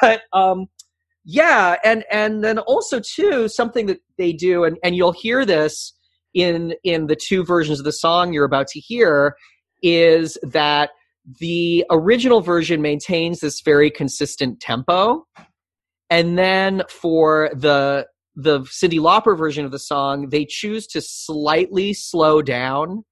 But 0.00 0.22
um, 0.32 0.66
yeah, 1.24 1.76
and 1.84 2.04
and 2.10 2.42
then 2.42 2.58
also 2.60 3.00
too 3.00 3.48
something 3.48 3.86
that 3.86 4.00
they 4.16 4.32
do, 4.32 4.64
and 4.64 4.78
and 4.82 4.96
you'll 4.96 5.12
hear 5.12 5.44
this 5.44 5.92
in 6.32 6.74
in 6.82 7.08
the 7.08 7.16
two 7.16 7.44
versions 7.44 7.78
of 7.78 7.84
the 7.84 7.92
song 7.92 8.32
you're 8.32 8.44
about 8.44 8.68
to 8.68 8.80
hear, 8.80 9.34
is 9.82 10.38
that 10.42 10.90
the 11.40 11.84
original 11.90 12.40
version 12.40 12.80
maintains 12.80 13.40
this 13.40 13.60
very 13.60 13.90
consistent 13.90 14.60
tempo, 14.60 15.26
and 16.10 16.38
then 16.38 16.82
for 16.88 17.50
the 17.54 18.06
the 18.34 18.60
Cyndi 18.60 18.98
Lauper 18.98 19.36
version 19.36 19.64
of 19.64 19.72
the 19.72 19.78
song, 19.78 20.28
they 20.28 20.44
choose 20.44 20.86
to 20.88 21.00
slightly 21.00 21.94
slow 21.94 22.42
down 22.42 23.04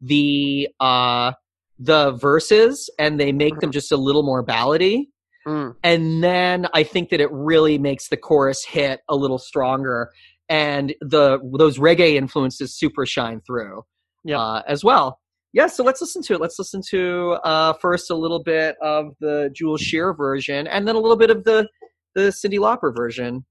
the 0.00 0.68
uh 0.80 1.32
the 1.78 2.12
verses 2.12 2.90
and 2.98 3.18
they 3.20 3.32
make 3.32 3.58
them 3.60 3.70
just 3.70 3.92
a 3.92 3.96
little 3.96 4.22
more 4.22 4.44
ballady 4.44 5.06
Mm. 5.46 5.74
and 5.82 6.22
then 6.22 6.66
i 6.74 6.82
think 6.82 7.08
that 7.08 7.18
it 7.18 7.30
really 7.32 7.78
makes 7.78 8.08
the 8.08 8.16
chorus 8.18 8.62
hit 8.62 9.00
a 9.08 9.16
little 9.16 9.38
stronger 9.38 10.10
and 10.50 10.94
the 11.00 11.38
those 11.58 11.78
reggae 11.78 12.16
influences 12.16 12.76
super 12.76 13.06
shine 13.06 13.40
through 13.46 13.82
Yep. 14.24 14.38
uh, 14.38 14.62
as 14.68 14.84
well 14.84 15.18
yeah 15.52 15.66
so 15.66 15.82
let's 15.82 16.00
listen 16.00 16.22
to 16.22 16.34
it. 16.34 16.40
Let's 16.40 16.58
listen 16.58 16.80
to 16.90 17.32
uh 17.44 17.72
first 17.74 18.10
a 18.10 18.14
little 18.14 18.42
bit 18.42 18.76
of 18.82 19.14
the 19.20 19.50
Jules 19.54 19.80
Shear 19.80 20.14
version 20.14 20.66
and 20.66 20.86
then 20.86 20.94
a 20.94 20.98
little 20.98 21.16
bit 21.16 21.30
of 21.30 21.44
the 21.44 21.68
the 22.14 22.30
Cyndi 22.30 22.58
Lauper 22.58 22.94
version. 22.94 23.44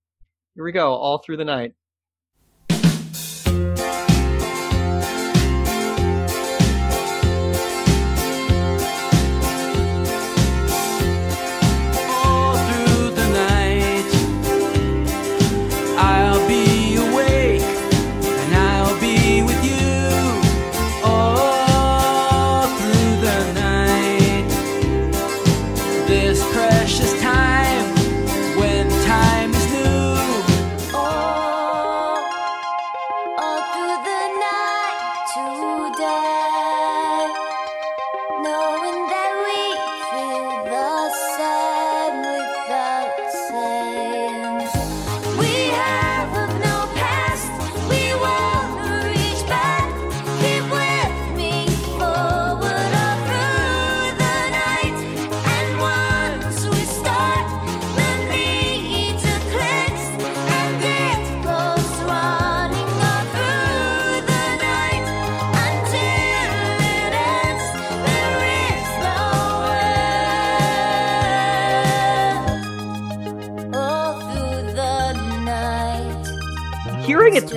Here 0.55 0.63
we 0.63 0.71
go 0.71 0.93
all 0.93 1.19
through 1.19 1.37
the 1.37 1.45
night 1.45 1.73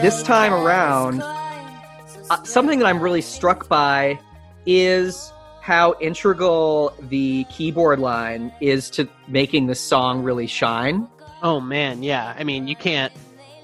this 0.02 0.22
time 0.22 0.52
around, 0.52 1.22
uh, 1.22 2.42
something 2.42 2.80
that 2.80 2.86
I'm 2.86 3.00
really 3.00 3.22
struck 3.22 3.68
by 3.68 4.18
is 4.66 5.32
how 5.60 5.94
integral 6.00 6.92
the 7.00 7.44
keyboard 7.44 8.00
line 8.00 8.52
is 8.60 8.90
to 8.90 9.08
making 9.28 9.68
the 9.68 9.76
song 9.76 10.22
really 10.22 10.48
shine. 10.48 11.06
Oh 11.42 11.60
man, 11.60 12.02
yeah. 12.02 12.34
I 12.36 12.42
mean, 12.42 12.66
you 12.66 12.74
can't. 12.74 13.12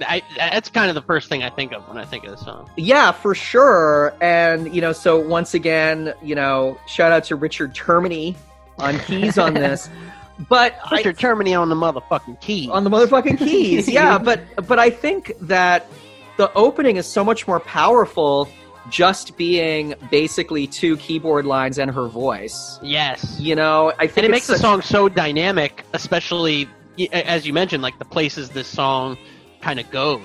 I, 0.01 0.23
that's 0.37 0.71
kind 0.71 0.89
of 0.89 0.95
the 0.95 1.03
first 1.03 1.29
thing 1.29 1.43
I 1.43 1.51
think 1.51 1.73
of 1.73 1.83
when 1.89 1.99
I 1.99 2.05
think 2.05 2.25
of 2.25 2.31
the 2.31 2.45
song. 2.45 2.71
Yeah, 2.77 3.11
for 3.11 3.35
sure. 3.35 4.15
And, 4.21 4.73
you 4.73 4.81
know, 4.81 4.93
so 4.93 5.19
once 5.19 5.55
again, 5.55 6.15
you 6.23 6.37
know, 6.37 6.79
shout 6.87 7.11
out 7.11 7.25
to 7.25 7.37
Richard 7.37 7.75
Termini 7.75 8.37
on 8.79 9.01
keys 9.01 9.39
on 9.39 9.55
this. 9.55 9.91
But 10.49 10.79
I, 10.85 10.99
Richard 10.99 11.19
Termini 11.19 11.61
on 11.61 11.69
the 11.69 11.75
motherfucking 11.75 12.41
keys. 12.41 12.69
on 12.69 12.85
the 12.85 12.91
motherfucking 12.91 13.39
keys. 13.39 13.89
Yeah, 13.93 14.19
but 14.19 14.41
but 14.69 14.79
I 14.79 14.91
think 14.91 15.33
that 15.41 15.85
the 16.39 16.51
opening 16.55 16.97
is 16.97 17.07
so 17.07 17.23
much 17.23 17.47
more 17.47 17.61
powerful 17.61 18.49
just 18.89 19.37
being 19.37 19.93
basically 20.11 20.67
two 20.67 20.97
keyboard 20.97 21.45
lines 21.45 21.79
and 21.79 21.91
her 21.91 22.07
voice. 22.09 22.79
yes. 22.83 23.39
You 23.39 23.55
know, 23.55 23.93
I 23.99 24.07
think 24.07 24.19
and 24.19 24.27
it 24.27 24.31
makes 24.31 24.47
the 24.47 24.57
song 24.57 24.81
so 24.81 25.11
dynamic, 25.11 25.85
especially 25.93 26.67
as 27.13 27.47
you 27.47 27.53
mentioned, 27.53 27.83
like 27.83 27.99
the 27.99 28.05
places 28.07 28.49
this 28.51 28.67
song 28.67 29.19
kind 29.61 29.79
of 29.79 29.91
goes. 29.91 30.23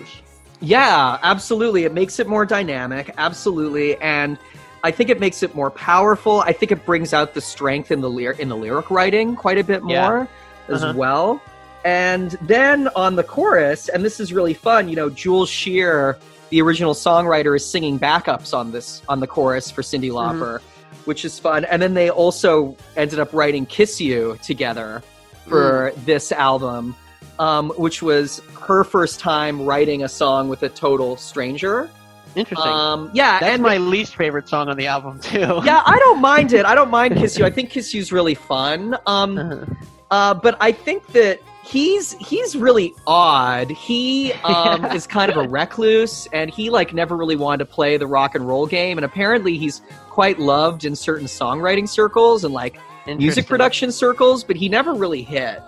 Yeah, 0.61 1.19
absolutely. 1.23 1.83
It 1.83 1.93
makes 1.93 2.19
it 2.19 2.27
more 2.27 2.45
dynamic, 2.45 3.13
absolutely, 3.17 3.97
and 3.97 4.37
I 4.83 4.91
think 4.91 5.09
it 5.09 5.19
makes 5.19 5.43
it 5.43 5.53
more 5.55 5.69
powerful. 5.69 6.39
I 6.41 6.53
think 6.53 6.71
it 6.71 6.85
brings 6.85 7.13
out 7.13 7.33
the 7.33 7.41
strength 7.41 7.91
in 7.91 7.99
the 8.01 8.09
lyric 8.09 8.39
in 8.39 8.47
the 8.49 8.55
lyric 8.55 8.89
writing 8.89 9.35
quite 9.35 9.57
a 9.57 9.63
bit 9.63 9.81
Yeah. 9.85 10.01
more 10.07 10.27
as 10.69 10.83
Uh-huh. 10.83 10.93
well. 10.95 11.41
And 11.85 12.31
then 12.41 12.87
on 12.95 13.15
the 13.15 13.23
chorus, 13.23 13.89
and 13.89 14.03
this 14.05 14.19
is 14.19 14.31
really 14.31 14.53
fun. 14.53 14.87
You 14.89 14.95
know, 14.95 15.09
Jules 15.09 15.49
Shear, 15.49 16.17
the 16.49 16.61
original 16.61 16.93
songwriter, 16.93 17.55
is 17.55 17.65
singing 17.69 17.99
backups 17.99 18.53
on 18.57 18.71
this 18.71 19.01
on 19.09 19.19
the 19.19 19.27
chorus 19.27 19.69
for 19.69 19.81
Cyndi 19.81 20.09
Mm-hmm. 20.09 20.41
Lauper, 20.41 20.61
which 21.05 21.25
is 21.25 21.37
fun. 21.39 21.65
And 21.65 21.81
then 21.81 21.93
they 21.93 22.09
also 22.09 22.77
ended 22.95 23.19
up 23.19 23.33
writing 23.33 23.65
"Kiss 23.65 23.99
You" 23.99 24.37
together 24.41 25.03
for 25.47 25.91
Mm. 25.91 26.05
this 26.05 26.31
album, 26.31 26.95
um, 27.37 27.71
which 27.71 28.01
was 28.01 28.41
her 28.61 28.85
first 28.85 29.19
time 29.19 29.65
writing 29.65 30.03
a 30.03 30.09
song 30.09 30.47
with 30.47 30.63
a 30.63 30.69
total 30.69 31.17
stranger. 31.17 31.89
Interesting. 32.35 32.71
Um, 32.71 33.11
yeah, 33.13 33.39
That's 33.39 33.53
and 33.55 33.61
my 33.61 33.77
least 33.77 34.15
favorite 34.15 34.47
song 34.47 34.69
on 34.69 34.77
the 34.77 34.87
album 34.87 35.19
too. 35.19 35.39
yeah, 35.65 35.83
I 35.85 35.99
don't 35.99 36.21
mind 36.21 36.53
it. 36.53 36.65
I 36.65 36.73
don't 36.75 36.89
mind 36.89 37.15
"Kiss 37.21 37.37
You." 37.37 37.45
I 37.45 37.49
think 37.49 37.71
"Kiss 37.71 37.93
You" 37.93 37.99
is 37.99 38.13
really 38.13 38.35
fun. 38.35 38.97
Um, 39.05 39.37
Uh-huh. 39.37 39.65
uh, 40.11 40.33
but 40.33 40.55
I 40.61 40.71
think 40.71 41.05
that 41.07 41.39
he's 41.63 42.13
he's 42.13 42.55
really 42.55 42.93
odd. 43.07 43.69
He 43.71 44.33
um, 44.43 44.85
is 44.95 45.07
kind 45.07 45.31
of 45.31 45.37
a 45.37 45.47
recluse, 45.47 46.27
and 46.33 46.49
he 46.49 46.69
like 46.69 46.93
never 46.93 47.15
really 47.15 47.35
wanted 47.35 47.59
to 47.59 47.65
play 47.65 47.97
the 47.97 48.07
rock 48.07 48.35
and 48.35 48.47
roll 48.47 48.67
game. 48.67 48.97
And 48.97 49.05
apparently, 49.05 49.57
he's 49.57 49.81
quite 50.09 50.39
loved 50.39 50.85
in 50.85 50.95
certain 50.95 51.27
songwriting 51.27 51.87
circles 51.87 52.43
and 52.43 52.53
like 52.53 52.77
music 53.07 53.47
production 53.47 53.91
circles, 53.91 54.43
but 54.43 54.55
he 54.55 54.69
never 54.69 54.93
really 54.93 55.23
hit. 55.23 55.61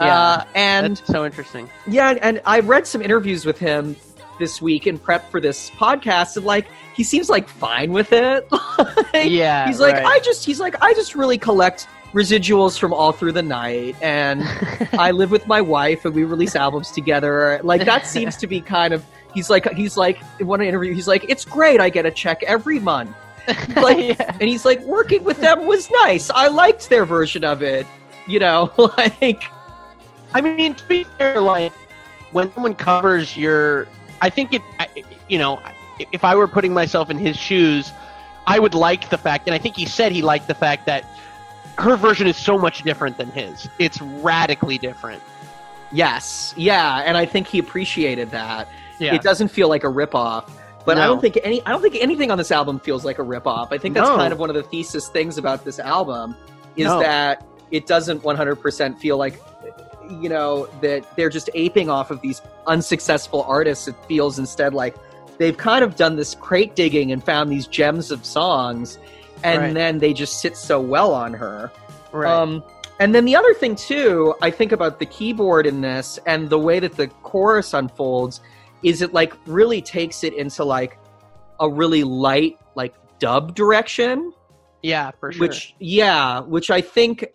Yeah, 0.00 0.18
uh, 0.18 0.44
and 0.54 0.96
That's 0.96 1.06
so 1.06 1.26
interesting. 1.26 1.68
yeah, 1.86 2.16
and 2.22 2.40
I 2.46 2.60
read 2.60 2.86
some 2.86 3.02
interviews 3.02 3.44
with 3.44 3.58
him 3.58 3.96
this 4.38 4.62
week 4.62 4.86
in 4.86 4.98
prep 4.98 5.30
for 5.30 5.40
this 5.40 5.68
podcast, 5.72 6.36
and 6.38 6.46
like 6.46 6.66
he 6.94 7.04
seems 7.04 7.28
like 7.28 7.48
fine 7.48 7.92
with 7.92 8.12
it. 8.12 8.48
Like, 9.12 9.28
Yeah, 9.30 9.66
he's 9.66 9.80
like 9.80 9.94
right. 9.94 10.04
I 10.04 10.20
just 10.20 10.44
he's 10.46 10.60
like 10.60 10.80
I 10.80 10.94
just 10.94 11.14
really 11.14 11.36
collect 11.36 11.86
residuals 12.12 12.78
from 12.78 12.92
all 12.92 13.12
through 13.12 13.32
the 13.32 13.42
night, 13.42 13.96
and 14.02 14.42
I 14.92 15.10
live 15.10 15.30
with 15.30 15.46
my 15.46 15.60
wife, 15.60 16.04
and 16.04 16.14
we 16.14 16.24
release 16.24 16.56
albums 16.56 16.90
together. 16.90 17.60
Like 17.62 17.84
that 17.84 18.06
seems 18.06 18.36
to 18.38 18.46
be 18.46 18.60
kind 18.60 18.92
of. 18.94 19.04
He's 19.34 19.48
like 19.48 19.70
he's 19.74 19.96
like 19.96 20.18
in 20.40 20.48
one 20.48 20.60
interview 20.60 20.92
he's 20.92 21.06
like 21.06 21.24
it's 21.28 21.44
great 21.44 21.80
I 21.80 21.88
get 21.88 22.04
a 22.04 22.10
check 22.10 22.42
every 22.42 22.80
month 22.80 23.14
like 23.76 24.18
Yeah. 24.18 24.36
and 24.40 24.42
he's 24.42 24.64
like 24.64 24.80
working 24.80 25.22
with 25.22 25.36
them 25.40 25.66
was 25.66 25.88
nice 26.02 26.30
I 26.30 26.48
liked 26.48 26.90
their 26.90 27.04
version 27.04 27.44
of 27.44 27.62
it 27.62 27.86
you 28.26 28.40
know 28.40 28.72
like 28.98 29.44
I 30.32 30.40
mean, 30.40 30.74
to 30.74 30.84
be 30.86 31.04
fair, 31.04 31.40
like 31.40 31.72
when 32.32 32.52
someone 32.52 32.74
covers 32.74 33.36
your, 33.36 33.88
I 34.20 34.30
think 34.30 34.52
it, 34.52 34.62
you 35.28 35.38
know, 35.38 35.60
if 36.12 36.24
I 36.24 36.34
were 36.36 36.46
putting 36.46 36.72
myself 36.72 37.10
in 37.10 37.18
his 37.18 37.36
shoes, 37.36 37.92
I 38.46 38.58
would 38.58 38.74
like 38.74 39.10
the 39.10 39.18
fact, 39.18 39.46
and 39.48 39.54
I 39.54 39.58
think 39.58 39.76
he 39.76 39.86
said 39.86 40.12
he 40.12 40.22
liked 40.22 40.46
the 40.48 40.54
fact 40.54 40.86
that 40.86 41.04
her 41.80 41.96
version 41.96 42.26
is 42.26 42.36
so 42.36 42.58
much 42.58 42.82
different 42.82 43.16
than 43.16 43.30
his. 43.30 43.68
It's 43.78 44.00
radically 44.00 44.78
different. 44.78 45.22
Yes, 45.92 46.54
yeah, 46.56 47.02
and 47.04 47.16
I 47.16 47.26
think 47.26 47.48
he 47.48 47.58
appreciated 47.58 48.30
that. 48.30 48.68
Yeah. 48.98 49.14
It 49.14 49.22
doesn't 49.22 49.48
feel 49.48 49.68
like 49.68 49.82
a 49.82 49.88
ripoff, 49.88 50.48
but 50.84 50.98
I 50.98 51.06
don't 51.06 51.20
think 51.20 51.38
any 51.42 51.64
I 51.66 51.70
don't 51.70 51.82
think 51.82 51.96
anything 51.96 52.30
on 52.30 52.38
this 52.38 52.52
album 52.52 52.78
feels 52.80 53.04
like 53.04 53.18
a 53.18 53.22
ripoff. 53.22 53.72
I 53.72 53.78
think 53.78 53.94
that's 53.94 54.08
No. 54.08 54.16
kind 54.16 54.32
of 54.32 54.38
one 54.38 54.50
of 54.50 54.56
the 54.56 54.62
thesis 54.62 55.08
things 55.08 55.38
about 55.38 55.64
this 55.64 55.78
album 55.78 56.36
is 56.76 56.84
No. 56.86 57.00
that 57.00 57.44
it 57.70 57.86
doesn't 57.86 58.22
100% 58.22 58.98
feel 58.98 59.16
like 59.16 59.40
you 60.20 60.28
know 60.28 60.68
that 60.80 61.04
they're 61.16 61.30
just 61.30 61.48
aping 61.54 61.88
off 61.88 62.10
of 62.10 62.20
these 62.20 62.42
unsuccessful 62.66 63.44
artists. 63.48 63.88
It 63.88 63.94
feels 64.06 64.38
instead 64.38 64.74
like 64.74 64.96
they've 65.38 65.56
kind 65.56 65.82
of 65.82 65.96
done 65.96 66.16
this 66.16 66.34
crate 66.34 66.74
digging 66.76 67.10
and 67.12 67.24
found 67.24 67.50
these 67.50 67.66
gems 67.66 68.10
of 68.10 68.24
songs 68.24 68.98
and 69.42 69.62
Right. 69.62 69.74
then 69.74 69.98
they 69.98 70.12
just 70.12 70.40
sit 70.40 70.56
so 70.56 70.80
well 70.80 71.12
on 71.14 71.32
her. 71.34 71.70
Right. 72.12 72.30
Um, 72.30 72.62
and 72.98 73.14
then 73.14 73.24
the 73.24 73.36
other 73.36 73.54
thing 73.54 73.76
too, 73.76 74.34
I 74.42 74.50
think 74.50 74.72
about 74.72 74.98
the 74.98 75.06
keyboard 75.06 75.66
in 75.66 75.80
this 75.80 76.18
and 76.26 76.50
the 76.50 76.58
way 76.58 76.80
that 76.80 76.96
the 76.96 77.06
chorus 77.22 77.72
unfolds 77.72 78.40
is 78.82 79.00
it 79.02 79.12
like 79.12 79.34
really 79.46 79.80
takes 79.80 80.22
it 80.24 80.34
into 80.34 80.64
like 80.64 80.98
a 81.60 81.68
really 81.68 82.04
light 82.04 82.58
like 82.74 82.94
dub 83.18 83.54
direction, 83.54 84.32
yeah, 84.82 85.10
for 85.20 85.32
sure. 85.32 85.40
which 85.40 85.74
yeah, 85.78 86.40
which 86.40 86.70
I 86.70 86.80
think 86.80 87.26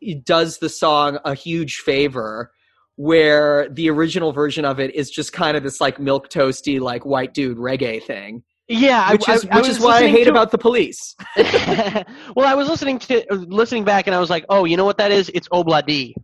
d- 0.00 0.14
does 0.14 0.58
the 0.58 0.68
song 0.68 1.18
a 1.24 1.34
huge 1.34 1.78
favor. 1.78 2.50
Where 2.96 3.70
the 3.70 3.88
original 3.88 4.32
version 4.32 4.66
of 4.66 4.78
it 4.78 4.94
is 4.94 5.10
just 5.10 5.32
kind 5.32 5.56
of 5.56 5.62
this 5.62 5.80
like 5.80 5.98
milk 5.98 6.28
toasty 6.28 6.78
like 6.78 7.06
white 7.06 7.32
dude 7.32 7.56
reggae 7.56 8.02
thing, 8.02 8.42
yeah, 8.72 9.06
I- 9.08 9.12
which 9.12 9.28
is 9.28 9.44
I, 9.46 9.48
I 9.52 9.56
which 9.56 9.68
was 9.68 9.76
is 9.78 9.82
why 9.84 9.98
I 9.98 10.08
hate 10.08 10.24
to- 10.24 10.30
about 10.30 10.50
the 10.50 10.58
police. 10.58 11.14
well, 11.36 12.46
I 12.46 12.54
was 12.54 12.68
listening 12.68 12.98
to 13.00 13.24
listening 13.30 13.84
back, 13.84 14.06
and 14.06 14.14
I 14.14 14.18
was 14.20 14.30
like, 14.30 14.44
"Oh, 14.48 14.64
you 14.64 14.76
know 14.76 14.84
what 14.84 14.98
that 14.98 15.12
is? 15.12 15.30
It's 15.34 15.48
Obladi. 15.48 16.14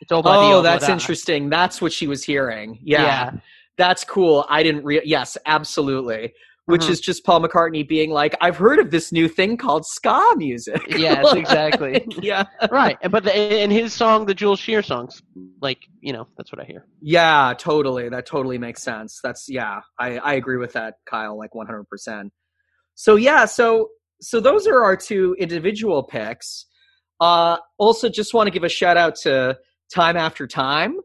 It's 0.00 0.12
Obladi. 0.12 0.52
Oh, 0.52 0.62
that's 0.62 0.88
interesting. 0.88 1.48
That's 1.48 1.80
what 1.80 1.92
she 1.92 2.06
was 2.06 2.22
hearing. 2.22 2.78
Yeah, 2.82 3.02
Yeah. 3.02 3.30
that's 3.78 4.04
cool. 4.04 4.44
I 4.48 4.62
didn't 4.62 4.84
re- 4.84 5.00
yes, 5.04 5.36
absolutely. 5.46 6.34
Which 6.66 6.82
Mhm. 6.82 6.90
is 6.90 7.00
just 7.00 7.24
Paul 7.24 7.40
McCartney 7.42 7.86
being 7.88 8.10
like, 8.10 8.34
I've 8.40 8.56
heard 8.56 8.80
of 8.80 8.90
this 8.90 9.12
new 9.12 9.28
thing 9.28 9.56
called 9.56 9.86
ska 9.86 10.20
music. 10.36 10.82
Yes, 10.98 11.32
exactly. 11.32 12.04
yeah. 12.20 12.44
right, 12.72 12.98
but 13.08 13.22
the, 13.22 13.32
and 13.34 13.70
his 13.70 13.92
song, 13.94 14.26
the 14.26 14.34
Jules 14.34 14.58
Shear 14.58 14.82
songs, 14.82 15.22
like 15.60 15.78
you 16.00 16.12
know, 16.12 16.26
that's 16.36 16.52
what 16.52 16.60
I 16.60 16.64
hear. 16.64 16.86
Yeah, 17.00 17.54
totally. 17.58 18.08
That 18.08 18.26
totally 18.26 18.58
makes 18.58 18.82
sense. 18.82 19.20
That's 19.22 19.46
yeah, 19.48 19.80
I, 19.98 20.18
I 20.18 20.34
agree 20.34 20.56
with 20.58 20.72
that, 20.74 20.94
Kyle, 21.08 21.36
like 21.38 21.54
one 21.54 21.66
hundred 21.66 21.88
percent. 21.88 22.32
So 22.94 23.16
yeah, 23.16 23.44
so 23.46 23.88
so 24.20 24.40
those 24.40 24.66
are 24.66 24.82
our 24.84 24.96
two 24.96 25.36
individual 25.38 26.02
picks. 26.02 26.66
Uh 27.20 27.56
also 27.78 28.08
just 28.08 28.34
want 28.34 28.46
to 28.46 28.50
give 28.50 28.64
a 28.64 28.68
shout 28.68 28.96
out 28.96 29.14
to 29.22 29.56
Time 29.94 30.16
After 30.16 30.46
Time, 30.46 30.96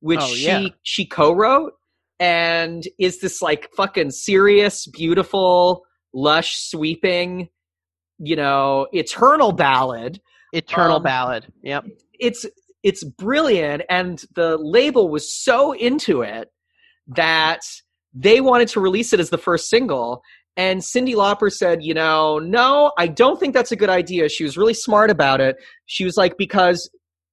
which 0.00 0.20
Oh, 0.20 0.34
yeah. 0.34 0.60
she 0.60 0.74
she 0.82 1.06
co-wrote 1.06 1.72
and 2.18 2.84
is 2.98 3.20
this 3.20 3.40
like 3.40 3.70
fucking 3.76 4.10
serious, 4.10 4.86
beautiful, 4.86 5.84
lush, 6.12 6.56
sweeping, 6.56 7.48
you 8.18 8.36
know, 8.36 8.86
eternal 8.92 9.52
ballad 9.52 10.20
Eternal 10.52 10.96
Um, 10.96 11.02
Ballad. 11.04 11.46
Yep. 11.62 11.84
it's 12.18 12.44
it's 12.82 13.04
brilliant 13.04 13.82
and 13.88 14.22
the 14.34 14.56
label 14.58 15.08
was 15.08 15.34
so 15.34 15.72
into 15.72 16.22
it 16.22 16.48
that 17.08 17.60
they 18.14 18.40
wanted 18.40 18.68
to 18.68 18.80
release 18.80 19.12
it 19.12 19.20
as 19.20 19.30
the 19.30 19.38
first 19.38 19.68
single 19.68 20.22
and 20.56 20.80
Cyndi 20.80 21.14
Lauper 21.14 21.50
said, 21.50 21.82
you 21.82 21.94
know, 21.94 22.38
no, 22.38 22.92
I 22.98 23.06
don't 23.06 23.38
think 23.38 23.54
that's 23.54 23.72
a 23.72 23.76
good 23.76 23.88
idea. 23.88 24.28
She 24.28 24.44
was 24.44 24.58
really 24.58 24.74
smart 24.74 25.08
about 25.08 25.40
it. 25.40 25.56
She 25.86 26.04
was 26.04 26.16
like 26.16 26.36
because 26.36 26.90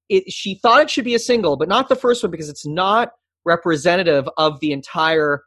it 0.10 0.32
she 0.32 0.56
thought 0.56 0.82
it 0.82 0.90
should 0.90 1.06
be 1.06 1.16
a 1.16 1.20
single, 1.20 1.58
but 1.58 1.68
not 1.68 1.90
the 1.90 1.96
first 1.96 2.24
one 2.24 2.32
because 2.32 2.50
it's 2.50 2.66
not 2.66 3.10
representative 3.46 4.30
of 4.38 4.60
the 4.60 4.72
entire 4.72 5.42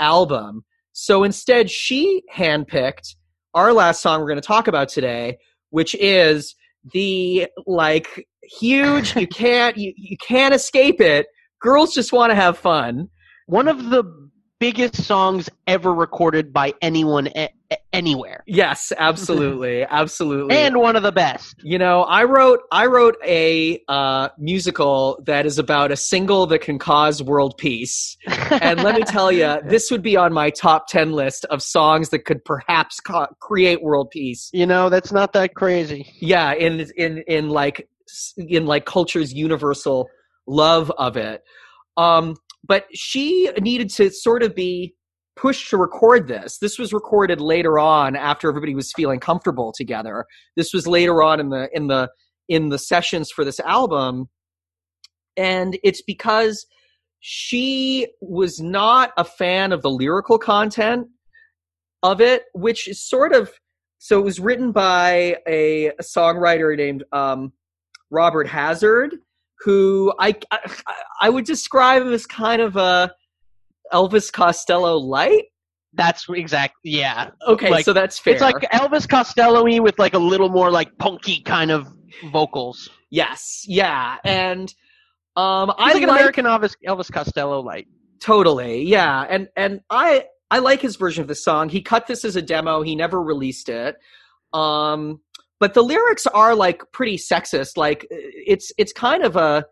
album. 0.00 0.64
So 0.92 1.22
instead 1.22 1.70
she 1.70 2.22
handpicked 2.34 3.14
our 3.54 3.72
last 3.72 4.00
song 4.00 4.20
we're 4.20 4.28
going 4.28 4.40
to 4.40 4.46
talk 4.46 4.66
about 4.66 4.88
today, 4.88 5.38
which 5.70 5.94
is 5.96 6.54
the 6.92 7.46
like 7.66 8.26
huge 8.44 9.14
you 9.16 9.26
can't 9.26 9.76
you, 9.76 9.92
you 9.96 10.16
can't 10.18 10.54
escape 10.54 11.00
it 11.00 11.26
girls 11.60 11.94
just 11.94 12.12
want 12.12 12.30
to 12.30 12.34
have 12.34 12.58
fun 12.58 13.08
One 13.46 13.68
of 13.68 13.90
the 13.90 14.04
biggest 14.60 15.02
songs 15.02 15.48
ever 15.66 15.92
recorded 15.92 16.52
by 16.52 16.72
anyone 16.80 17.28
a- 17.36 17.48
anywhere, 17.92 18.44
Yes, 18.46 18.92
absolutely, 18.96 19.82
absolutely. 19.90 20.54
and 20.56 20.76
one 20.78 20.94
of 20.94 21.02
the 21.02 21.10
best. 21.10 21.56
you 21.64 21.78
know, 21.78 22.02
I 22.02 22.22
wrote 22.24 22.60
I 22.70 22.86
wrote 22.86 23.16
a 23.24 23.82
uh, 23.88 24.28
musical 24.38 25.20
that 25.26 25.46
is 25.46 25.58
about 25.58 25.90
a 25.90 25.96
single 25.96 26.46
that 26.46 26.60
can 26.60 26.78
cause 26.78 27.22
world 27.22 27.54
peace. 27.58 28.16
And 28.50 28.82
let 28.82 28.94
me 28.94 29.02
tell 29.02 29.32
you, 29.32 29.58
this 29.66 29.90
would 29.90 30.02
be 30.02 30.16
on 30.16 30.32
my 30.32 30.50
top 30.50 30.86
ten 30.86 31.12
list 31.12 31.44
of 31.46 31.60
songs 31.62 32.10
that 32.10 32.20
could 32.20 32.44
perhaps 32.44 33.00
co- 33.00 33.26
create 33.40 33.82
world 33.82 34.10
peace. 34.10 34.48
you 34.52 34.66
know, 34.66 34.88
that's 34.88 35.10
not 35.12 35.32
that 35.32 35.54
crazy. 35.54 36.12
Yeah, 36.20 36.52
in 36.52 36.86
in 36.96 37.18
in 37.26 37.48
like 37.48 37.88
in 38.36 38.66
like 38.66 38.84
culture's 38.84 39.32
universal 39.32 40.08
love 40.46 40.90
of 40.98 41.16
it. 41.16 41.42
Um, 41.96 42.36
but 42.64 42.86
she 42.94 43.50
needed 43.60 43.90
to 43.90 44.10
sort 44.10 44.42
of 44.42 44.54
be 44.54 44.94
pushed 45.36 45.70
to 45.70 45.76
record 45.76 46.28
this. 46.28 46.58
This 46.58 46.78
was 46.78 46.92
recorded 46.92 47.40
later 47.40 47.78
on 47.78 48.16
after 48.16 48.48
everybody 48.48 48.74
was 48.74 48.92
feeling 48.94 49.20
comfortable 49.20 49.72
together. 49.76 50.26
This 50.56 50.72
was 50.72 50.86
later 50.86 51.22
on 51.22 51.40
in 51.40 51.48
the 51.48 51.68
in 51.72 51.86
the 51.88 52.10
in 52.48 52.68
the 52.68 52.78
sessions 52.78 53.30
for 53.30 53.44
this 53.44 53.60
album. 53.60 54.28
And 55.36 55.78
it's 55.82 56.02
because 56.02 56.66
she 57.20 58.08
was 58.20 58.60
not 58.60 59.12
a 59.16 59.24
fan 59.24 59.72
of 59.72 59.82
the 59.82 59.90
lyrical 59.90 60.38
content 60.38 61.06
of 62.02 62.20
it, 62.20 62.44
which 62.52 62.88
is 62.88 63.02
sort 63.08 63.32
of 63.32 63.52
so 63.98 64.18
it 64.18 64.24
was 64.24 64.40
written 64.40 64.72
by 64.72 65.36
a, 65.46 65.86
a 65.86 66.02
songwriter 66.02 66.76
named 66.76 67.04
um, 67.12 67.52
Robert 68.12 68.46
Hazard, 68.46 69.16
who 69.64 70.12
I, 70.20 70.34
I 70.52 70.58
I 71.22 71.30
would 71.30 71.44
describe 71.46 72.02
him 72.02 72.12
as 72.12 72.26
kind 72.26 72.62
of 72.62 72.76
a 72.76 73.10
Elvis 73.92 74.32
Costello 74.32 74.96
light. 74.98 75.44
That's 75.94 76.26
exactly 76.30 76.92
Yeah, 76.92 77.30
Okay, 77.46 77.68
Like, 77.70 77.84
so 77.84 77.92
that's 77.92 78.18
fair. 78.18 78.32
it's 78.34 78.42
like 78.42 78.54
Elvis 78.72 79.06
Costello-y 79.08 79.78
with 79.80 79.98
like 79.98 80.14
a 80.14 80.18
little 80.18 80.48
more 80.48 80.70
like 80.70 80.96
punky 80.98 81.42
kind 81.42 81.70
of 81.70 81.86
vocals. 82.32 82.88
yes, 83.10 83.64
yeah, 83.66 84.16
and 84.24 84.72
um, 85.36 85.68
He's 85.68 85.74
I 85.78 85.92
like 85.92 86.02
an 86.02 86.08
like- 86.08 86.20
American 86.20 86.44
Elvis, 86.46 86.74
Elvis 86.86 87.10
Costello 87.12 87.60
light. 87.60 87.88
Totally, 88.20 88.84
yeah, 88.84 89.26
and 89.28 89.48
and 89.56 89.80
I 89.90 90.26
I 90.50 90.58
like 90.60 90.80
his 90.80 90.96
version 90.96 91.22
of 91.22 91.28
the 91.28 91.34
song. 91.34 91.68
He 91.68 91.80
cut 91.82 92.06
this 92.06 92.24
as 92.24 92.36
a 92.36 92.42
demo. 92.42 92.82
He 92.82 92.94
never 92.94 93.20
released 93.22 93.68
it. 93.68 93.96
Um, 94.54 95.20
but 95.62 95.74
the 95.74 95.82
lyrics 95.82 96.26
are 96.26 96.56
like 96.56 96.82
pretty 96.90 97.16
sexist. 97.16 97.76
Like 97.76 98.04
it's 98.10 98.72
it's 98.78 98.92
kind 98.92 99.22
of 99.22 99.36
a 99.36 99.64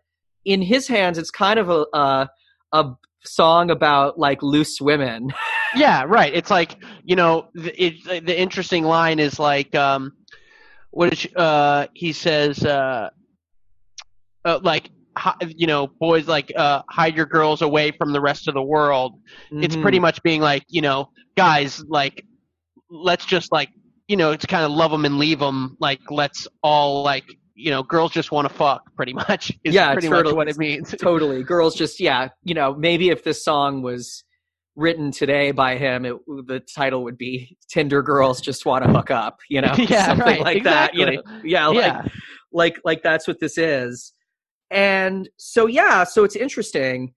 in 0.45 0.61
his 0.61 0.87
hands. 0.87 1.17
It's 1.17 1.29
kind 1.31 1.59
of 1.59 1.69
a 1.69 1.85
a, 1.93 2.29
a 2.71 2.91
song 3.25 3.69
about 3.71 4.17
like 4.17 4.41
loose 4.41 4.79
women. 4.81 5.21
Yeah, 5.73 6.03
right. 6.05 6.33
It's 6.33 6.51
like 6.51 6.71
you 7.03 7.15
know, 7.15 7.47
the, 7.53 7.71
it, 7.81 8.25
the 8.25 8.37
interesting 8.45 8.83
line 8.83 9.19
is 9.19 9.39
like, 9.39 9.73
um, 9.73 10.11
what 10.89 11.13
is 11.13 11.25
uh, 11.37 11.87
he 11.93 12.11
says, 12.11 12.65
uh, 12.65 13.09
uh, 14.43 14.59
like 14.63 14.89
hi, 15.17 15.33
you 15.47 15.67
know, 15.67 15.87
boys 15.87 16.27
like 16.27 16.51
uh, 16.57 16.81
hide 16.89 17.15
your 17.15 17.25
girls 17.25 17.61
away 17.61 17.91
from 17.91 18.11
the 18.11 18.19
rest 18.19 18.49
of 18.49 18.53
the 18.53 18.61
world. 18.61 19.11
It's 19.51 19.77
Mhm. 19.77 19.81
pretty 19.81 19.99
much 19.99 20.21
being 20.23 20.41
like, 20.41 20.63
you 20.67 20.81
know, 20.81 21.09
guys, 21.37 21.81
like, 21.87 22.25
let's 22.89 23.25
just 23.25 23.51
like, 23.53 23.69
you 24.11 24.17
know, 24.17 24.31
it's 24.31 24.45
kind 24.45 24.65
of 24.65 24.71
love 24.71 24.91
them 24.91 25.05
and 25.05 25.17
leave 25.17 25.39
them. 25.39 25.77
Like, 25.79 26.01
let's 26.11 26.45
all 26.61 27.01
like, 27.03 27.23
you 27.55 27.71
know, 27.71 27.81
girls 27.81 28.11
just 28.11 28.31
want 28.31 28.47
to 28.47 28.53
fuck. 28.53 28.83
Pretty 28.95 29.13
much 29.13 29.51
is 29.63 29.73
Yeah, 29.73 29.93
pretty 29.93 30.09
turtle- 30.09 30.31
much 30.31 30.35
what 30.35 30.49
it 30.49 30.57
means. 30.57 30.93
totally. 30.99 31.43
Girls 31.43 31.75
just 31.75 31.99
yeah, 31.99 32.27
you 32.43 32.53
know, 32.53 32.75
maybe 32.75 33.09
if 33.09 33.23
this 33.23 33.43
song 33.43 33.81
was 33.81 34.23
written 34.75 35.11
today 35.11 35.51
by 35.51 35.77
him, 35.77 36.05
it, 36.05 36.15
the 36.47 36.59
title 36.75 37.03
would 37.05 37.17
be 37.17 37.57
"Tinder 37.69 38.01
Girls 38.03 38.41
Just 38.41 38.65
Want 38.65 38.83
to 38.83 38.91
Hook 38.91 39.11
Up," 39.11 39.39
you 39.49 39.61
know, 39.61 39.73
Yeah, 39.77 40.05
something 40.07 40.25
right, 40.27 40.41
like 40.41 40.63
that. 40.63 40.93
You 40.93 41.05
know, 41.05 41.23
yeah, 41.43 41.67
like 41.67 41.77
yeah. 41.77 42.05
like 42.51 42.79
like 42.83 43.03
that's 43.03 43.27
what 43.27 43.39
this 43.39 43.57
is 43.57 44.13
and 44.71 45.29
so 45.37 45.67
yeah 45.67 46.03
so 46.05 46.23
it's 46.23 46.35
interesting 46.35 47.13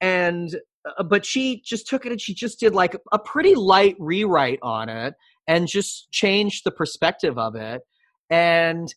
and 0.00 0.56
uh, 0.98 1.02
but 1.02 1.26
she 1.26 1.60
just 1.64 1.86
took 1.88 2.06
it 2.06 2.12
and 2.12 2.20
she 2.20 2.32
just 2.32 2.60
did 2.60 2.74
like 2.74 2.96
a 3.12 3.18
pretty 3.18 3.54
light 3.54 3.96
rewrite 3.98 4.60
on 4.62 4.88
it 4.88 5.14
and 5.52 5.68
just 5.68 6.10
changed 6.10 6.62
the 6.64 6.70
perspective 6.70 7.38
of 7.38 7.54
it. 7.54 7.82
And 8.30 8.88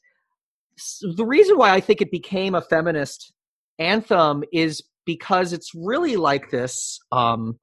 the 1.02 1.26
reason 1.26 1.58
why 1.58 1.74
i 1.74 1.80
think 1.80 2.02
it 2.02 2.12
became 2.12 2.54
a 2.54 2.62
feminist 2.62 3.32
anthem 3.80 4.44
is 4.52 4.84
because 5.06 5.54
it's 5.54 5.72
really 5.74 6.18
like 6.18 6.52
this 6.52 7.00
um 7.14 7.58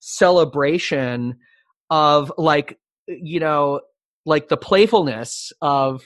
celebration 0.00 1.36
of 1.90 2.32
like 2.38 2.78
you 3.08 3.38
know 3.40 3.80
like 4.24 4.48
the 4.48 4.56
playfulness 4.56 5.52
of 5.60 6.02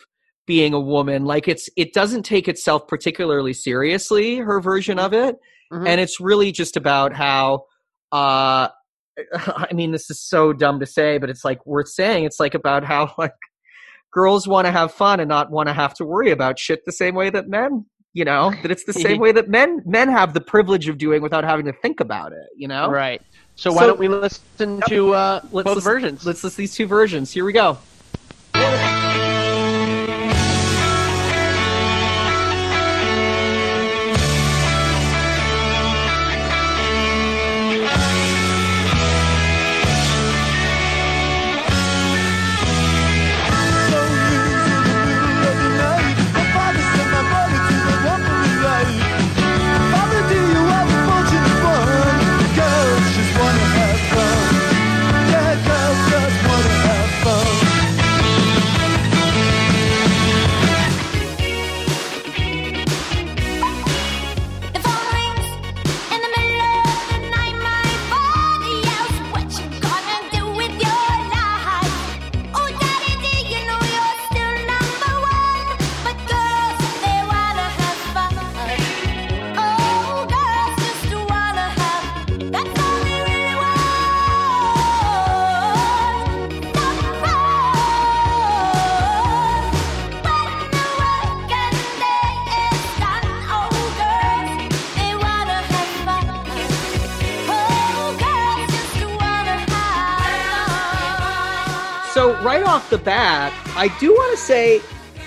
being 0.47 0.75
a 0.75 0.81
woman. 0.81 1.25
Like 1.25 1.47
it's 1.47 1.71
it 1.77 1.93
doesn't 1.93 2.25
take 2.25 2.49
itself 2.49 2.89
particularly 2.89 3.53
seriously 3.53 4.39
her 4.39 4.61
version 4.61 4.99
of 4.99 5.13
it. 5.13 5.37
Mhm. 5.73 5.87
and 5.87 6.01
it's 6.01 6.19
really 6.19 6.51
just 6.51 6.77
about 6.77 7.13
how 7.13 7.67
uh 8.11 8.69
i 9.35 9.73
mean 9.73 9.91
this 9.93 10.11
is 10.11 10.21
so 10.21 10.53
dumb 10.53 10.81
to 10.81 10.87
say 10.87 11.19
but 11.19 11.29
it's 11.31 11.45
like 11.45 11.65
worth 11.67 11.89
saying 11.89 12.25
it's 12.25 12.41
like 12.41 12.55
about 12.55 12.85
how 12.85 13.13
like 13.19 13.33
girls 14.13 14.49
want 14.49 14.67
to 14.67 14.71
have 14.73 14.93
fun 14.93 15.21
and 15.21 15.29
not 15.29 15.51
want 15.51 15.69
to 15.69 15.73
have 15.73 15.95
to 15.95 16.05
worry 16.05 16.31
about 16.31 16.59
shit 16.59 16.85
the 16.85 16.93
same 16.93 17.15
way 17.15 17.31
that 17.31 17.49
men 17.49 17.85
you 18.13 18.25
know 18.25 18.51
that 18.63 18.71
it's 18.71 18.85
the 18.85 18.93
same 18.93 19.19
way 19.21 19.33
that 19.33 19.49
men 19.49 19.81
men 19.87 20.09
have 20.09 20.35
the 20.35 20.41
privilege 20.41 20.89
of 20.89 20.99
doing 20.99 21.23
without 21.23 21.45
having 21.45 21.65
to 21.67 21.73
think 21.73 22.01
about 22.01 22.33
it 22.33 22.49
you 22.57 22.67
know 22.69 22.91
Right. 22.91 23.23
So 23.57 23.71
why 23.73 23.83
So- 23.83 23.89
don't 23.89 23.99
we 24.01 24.09
listen 24.09 24.81
to 24.89 25.13
uh, 25.15 25.41
let's 25.53 25.65
both 25.65 25.77
listen- 25.77 25.93
versions? 25.93 26.27
let's 26.27 26.43
listen 26.43 26.57
to 26.57 26.63
these 26.63 26.75
two 26.75 26.87
versions 26.87 27.31
here 27.33 27.45
we 27.45 27.53
go 27.53 27.79
I 103.81 103.89
do 103.99 104.13
want 104.13 104.37
to 104.37 104.45
say 104.45 104.83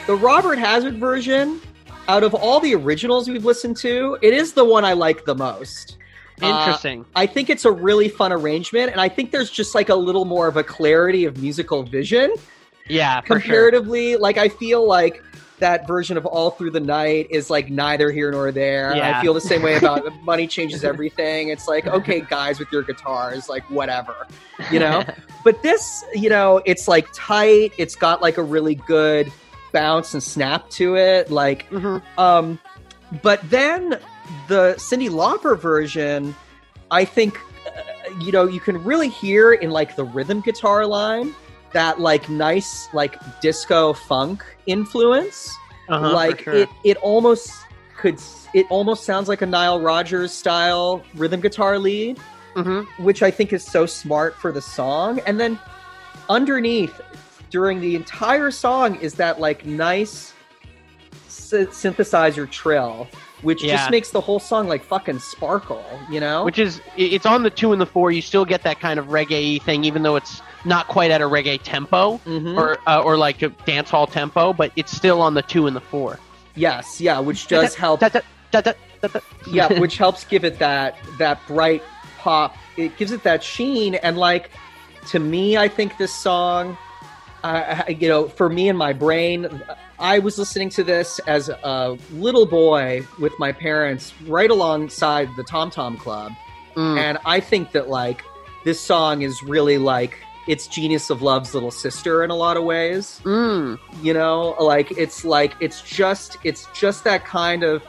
the 0.05 0.13
Robert 0.13 0.59
Hazard 0.59 0.99
version, 0.99 1.59
out 2.07 2.21
of 2.21 2.35
all 2.35 2.59
the 2.59 2.75
originals 2.75 3.27
we've 3.27 3.45
listened 3.45 3.77
to, 3.77 4.15
it 4.21 4.31
is 4.31 4.53
the 4.53 4.63
one 4.63 4.85
I 4.85 4.93
like 4.93 5.25
the 5.25 5.33
most. 5.33 5.97
Uh, 6.39 6.59
Interesting. 6.59 7.03
I 7.15 7.25
think 7.25 7.49
it's 7.49 7.65
a 7.65 7.71
really 7.71 8.09
fun 8.09 8.31
arrangement, 8.31 8.91
and 8.91 9.01
I 9.01 9.09
think 9.09 9.31
there's 9.31 9.49
just 9.49 9.73
like 9.73 9.89
a 9.89 9.95
little 9.95 10.25
more 10.25 10.47
of 10.47 10.55
a 10.55 10.63
clarity 10.63 11.25
of 11.25 11.41
musical 11.41 11.81
vision 11.81 12.31
yeah, 12.87 13.21
for 13.21 13.25
sure. 13.25 13.39
comparatively. 13.39 14.17
Like 14.17 14.37
I 14.37 14.49
feel 14.49 14.87
like 14.87 15.23
that 15.59 15.87
version 15.87 16.17
of 16.17 16.25
All 16.25 16.51
Through 16.51 16.71
the 16.71 16.79
Night 16.79 17.27
is 17.29 17.49
like 17.49 17.69
neither 17.69 18.11
here 18.11 18.31
nor 18.31 18.51
there. 18.51 18.93
I 18.93 19.21
feel 19.21 19.33
the 19.33 19.41
same 19.41 19.61
way 19.61 19.75
about 19.75 20.03
Money 20.23 20.47
Changes 20.47 20.83
Everything. 20.83 21.49
It's 21.49 21.67
like, 21.67 21.87
okay, 21.87 22.21
guys 22.21 22.59
with 22.59 22.71
your 22.71 22.81
guitars, 22.83 23.49
like 23.49 23.63
whatever, 23.69 24.27
you 24.71 24.79
know? 24.79 25.03
but 25.43 25.61
this, 25.63 26.03
you 26.13 26.29
know, 26.29 26.61
it's 26.65 26.87
like 26.87 27.07
tight. 27.13 27.71
It's 27.77 27.95
got 27.95 28.21
like 28.21 28.37
a 28.37 28.43
really 28.43 28.75
good 28.75 29.31
bounce 29.71 30.13
and 30.13 30.21
snap 30.21 30.69
to 30.71 30.95
it. 30.97 31.31
Like, 31.31 31.69
Mhm. 31.69 32.01
um, 32.17 32.59
but 33.21 33.39
then 33.49 33.99
the 34.47 34.73
Cyndi 34.77 35.09
Lauper 35.09 35.57
version, 35.57 36.35
I 36.91 37.05
think, 37.05 37.39
uh, 37.67 37.81
you 38.19 38.31
know, 38.31 38.45
you 38.47 38.59
can 38.59 38.83
really 38.83 39.09
hear 39.09 39.53
in 39.53 39.69
like 39.71 39.95
the 39.95 40.03
rhythm 40.03 40.41
guitar 40.41 40.85
line 40.85 41.33
that 41.73 41.99
like 41.99 42.29
nice 42.29 42.87
like 42.93 43.17
disco 43.41 43.93
funk 43.93 44.43
influence. 44.65 45.55
Uh-huh, 45.89 46.13
like 46.13 46.41
sure. 46.41 46.53
it, 46.53 46.69
it 46.83 46.97
almost 46.97 47.51
could. 47.97 48.19
It 48.53 48.65
almost 48.69 49.03
sounds 49.03 49.27
like 49.27 49.41
a 49.41 49.45
Nile 49.45 49.81
Rodgers 49.81 50.31
style 50.31 51.03
rhythm 51.15 51.41
guitar 51.41 51.77
lead, 51.79 52.19
Mhm. 52.55 52.85
which 52.99 53.23
I 53.23 53.31
think 53.31 53.51
is 53.51 53.63
so 53.65 53.85
smart 53.85 54.35
for 54.35 54.51
the 54.51 54.61
song. 54.61 55.19
And 55.25 55.39
then 55.39 55.59
underneath, 56.29 57.01
during 57.49 57.81
the 57.81 57.95
entire 57.95 58.51
song, 58.51 58.95
is 58.97 59.15
that 59.15 59.39
like 59.39 59.65
nice 59.65 60.33
sy- 61.27 61.65
synthesizer 61.65 62.49
trill, 62.49 63.07
which 63.43 63.63
Yeah. 63.63 63.77
just 63.77 63.91
makes 63.91 64.09
the 64.11 64.21
whole 64.21 64.39
song 64.39 64.67
like 64.67 64.83
fucking 64.83 65.19
sparkle. 65.19 65.83
You 66.09 66.19
know? 66.19 66.43
Which 66.43 66.57
is 66.59 66.81
it's 66.97 67.25
on 67.25 67.43
the 67.43 67.49
two 67.49 67.71
and 67.73 67.81
the 67.81 67.85
four. 67.85 68.11
You 68.11 68.21
still 68.21 68.45
get 68.45 68.63
that 68.63 68.79
kind 68.79 68.99
of 68.99 69.07
reggae 69.07 69.61
thing, 69.61 69.83
even 69.83 70.01
though 70.03 70.15
it's 70.15 70.41
not 70.65 70.87
quite 70.87 71.11
at 71.11 71.21
a 71.21 71.25
reggae 71.25 71.59
tempo 71.61 72.19
Mhm. 72.25 72.57
or 72.57 72.77
uh, 72.87 73.01
or 73.01 73.17
like 73.17 73.41
a 73.41 73.49
dance 73.49 73.89
hall 73.89 74.07
tempo, 74.07 74.53
but 74.53 74.71
it's 74.75 74.95
still 74.95 75.21
on 75.21 75.33
the 75.33 75.41
two 75.43 75.67
and 75.67 75.75
the 75.75 75.81
four. 75.81 76.19
yes, 76.55 76.99
yeah, 77.01 77.19
which 77.19 77.47
does 77.47 77.75
help. 77.75 78.01
Yeah, 79.51 79.67
which 79.79 79.97
helps 79.97 80.23
give 80.23 80.43
it 80.45 80.59
that 80.59 80.95
that 81.17 81.39
bright 81.47 81.83
pop. 82.19 82.55
It 82.77 82.95
gives 82.97 83.11
it 83.11 83.23
that 83.23 83.43
sheen, 83.43 83.95
and 83.95 84.17
like 84.17 84.49
to 85.09 85.19
me, 85.19 85.57
I 85.57 85.67
think 85.67 85.97
this 85.97 86.13
song, 86.13 86.77
uh, 87.43 87.83
you 87.89 88.07
know, 88.07 88.29
for 88.29 88.47
me 88.49 88.69
in 88.69 88.77
my 88.77 88.93
brain, 88.93 89.61
I 89.99 90.19
was 90.19 90.37
listening 90.37 90.69
to 90.71 90.83
this 90.83 91.19
as 91.27 91.49
a 91.49 91.97
little 92.11 92.45
boy 92.45 93.05
with 93.19 93.33
my 93.39 93.51
parents, 93.51 94.13
right 94.27 94.49
alongside 94.49 95.29
the 95.37 95.43
Tom 95.43 95.69
Tom 95.69 95.97
Club, 95.97 96.31
Mm. 96.75 96.97
and 96.99 97.17
I 97.25 97.39
think 97.39 97.71
that 97.73 97.87
like 97.89 98.23
this 98.65 98.81
song 98.81 99.21
is 99.21 99.41
really 99.43 99.77
like 99.77 100.17
it's 100.47 100.65
Genius 100.67 101.09
of 101.11 101.21
Love's 101.21 101.53
little 101.53 101.69
sister 101.71 102.23
in 102.23 102.31
a 102.31 102.35
lot 102.35 102.57
of 102.57 102.63
ways 102.63 103.21
Mm. 103.23 103.77
you 104.01 104.13
know 104.13 104.55
like 104.59 104.91
it's 104.97 105.23
like 105.23 105.53
it's 105.59 105.81
just 105.83 106.37
it's 106.43 106.67
just 106.73 107.03
that 107.03 107.23
kind 107.25 107.63
of 107.63 107.83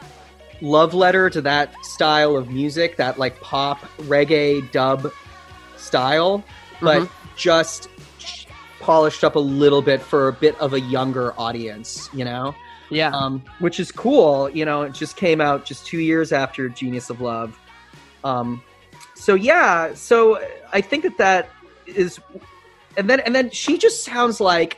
love 0.61 0.93
letter 0.95 1.31
to 1.31 1.41
that 1.41 1.73
style 1.85 2.37
of 2.37 2.51
music 2.51 2.97
that 2.99 3.19
like 3.19 3.41
pop 3.41 3.79
reggae 4.03 4.71
dub 4.71 5.11
style 5.79 6.45
but 6.83 7.03
Mhm. 7.03 7.09
just 7.37 7.89
polished 8.85 9.24
up 9.24 9.35
a 9.37 9.45
little 9.61 9.82
bit 9.82 10.01
for 10.03 10.28
a 10.28 10.32
bit 10.32 10.55
of 10.61 10.74
a 10.74 10.80
younger 10.80 11.32
audience 11.41 12.09
you 12.12 12.24
know 12.24 12.55
Yeah. 12.91 13.11
um, 13.11 13.43
which 13.61 13.80
is 13.80 13.91
cool. 13.91 14.51
You 14.51 14.64
know, 14.68 14.82
it 14.87 14.93
just 14.93 15.16
came 15.16 15.41
out 15.41 15.64
just 15.64 15.87
two 15.87 15.99
years 16.11 16.32
after 16.32 16.68
Genius 16.68 17.09
of 17.11 17.20
Love. 17.20 17.59
Um, 18.22 18.62
so 19.14 19.35
yeah, 19.35 19.95
so 19.95 20.39
I 20.72 20.80
think 20.82 21.03
that 21.05 21.16
that 21.18 21.49
is, 21.87 22.20
and 22.99 23.09
then 23.09 23.20
and 23.20 23.35
then 23.35 23.51
she 23.51 23.78
just 23.78 24.05
sounds 24.05 24.39
like 24.39 24.76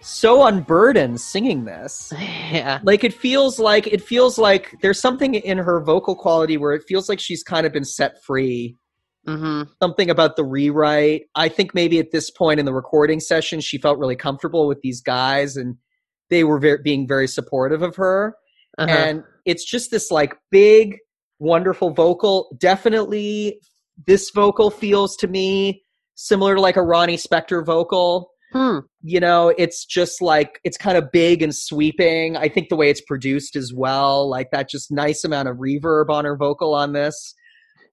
so 0.00 0.44
unburdened 0.46 1.20
singing 1.20 1.64
this. 1.66 2.12
yeah. 2.18 2.80
Like 2.82 3.04
it 3.04 3.12
feels 3.14 3.58
like 3.58 3.86
it 3.86 4.02
feels 4.02 4.38
like 4.38 4.74
there's 4.82 5.00
something 5.00 5.34
in 5.34 5.58
her 5.58 5.80
vocal 5.80 6.16
quality 6.16 6.56
where 6.56 6.72
it 6.72 6.82
feels 6.88 7.08
like 7.10 7.20
she's 7.20 7.42
kind 7.42 7.66
of 7.66 7.72
been 7.72 7.84
set 7.84 8.22
free 8.24 8.74
hmm 9.26 9.62
something 9.82 10.10
about 10.10 10.36
the 10.36 10.44
rewrite. 10.44 11.22
I 11.34 11.48
think 11.48 11.74
maybe 11.74 11.98
at 11.98 12.10
this 12.12 12.30
point 12.30 12.60
in 12.60 12.66
the 12.66 12.74
recording 12.74 13.20
session, 13.20 13.60
she 13.60 13.78
felt 13.78 13.98
really 13.98 14.16
comfortable 14.16 14.66
with 14.66 14.80
these 14.82 15.00
guys 15.00 15.56
and 15.56 15.76
they 16.30 16.44
were 16.44 16.58
very, 16.58 16.78
being 16.82 17.06
very 17.06 17.28
supportive 17.28 17.82
of 17.82 17.96
her. 17.96 18.34
Uh-huh. 18.78 18.90
And 18.90 19.22
it's 19.44 19.64
just 19.64 19.90
this 19.90 20.10
like 20.10 20.34
big, 20.50 20.96
wonderful 21.38 21.90
vocal. 21.90 22.56
Definitely, 22.58 23.60
this 24.06 24.30
vocal 24.30 24.70
feels 24.70 25.16
to 25.16 25.28
me 25.28 25.82
similar 26.16 26.54
to 26.56 26.60
like 26.60 26.76
a 26.76 26.82
Ronnie 26.82 27.16
Spector 27.16 27.64
vocal. 27.64 28.30
Hmm. 28.52 28.78
You 29.02 29.18
know, 29.20 29.52
it's 29.58 29.84
just 29.84 30.22
like 30.22 30.60
it's 30.64 30.76
kind 30.76 30.96
of 30.96 31.10
big 31.12 31.42
and 31.42 31.54
sweeping. 31.54 32.36
I 32.36 32.48
think 32.48 32.68
the 32.68 32.76
way 32.76 32.88
it's 32.88 33.00
produced 33.00 33.56
as 33.56 33.72
well, 33.74 34.28
like 34.28 34.50
that 34.52 34.68
just 34.68 34.92
nice 34.92 35.24
amount 35.24 35.48
of 35.48 35.56
reverb 35.56 36.08
on 36.08 36.24
her 36.24 36.36
vocal 36.36 36.74
on 36.74 36.92
this. 36.92 37.34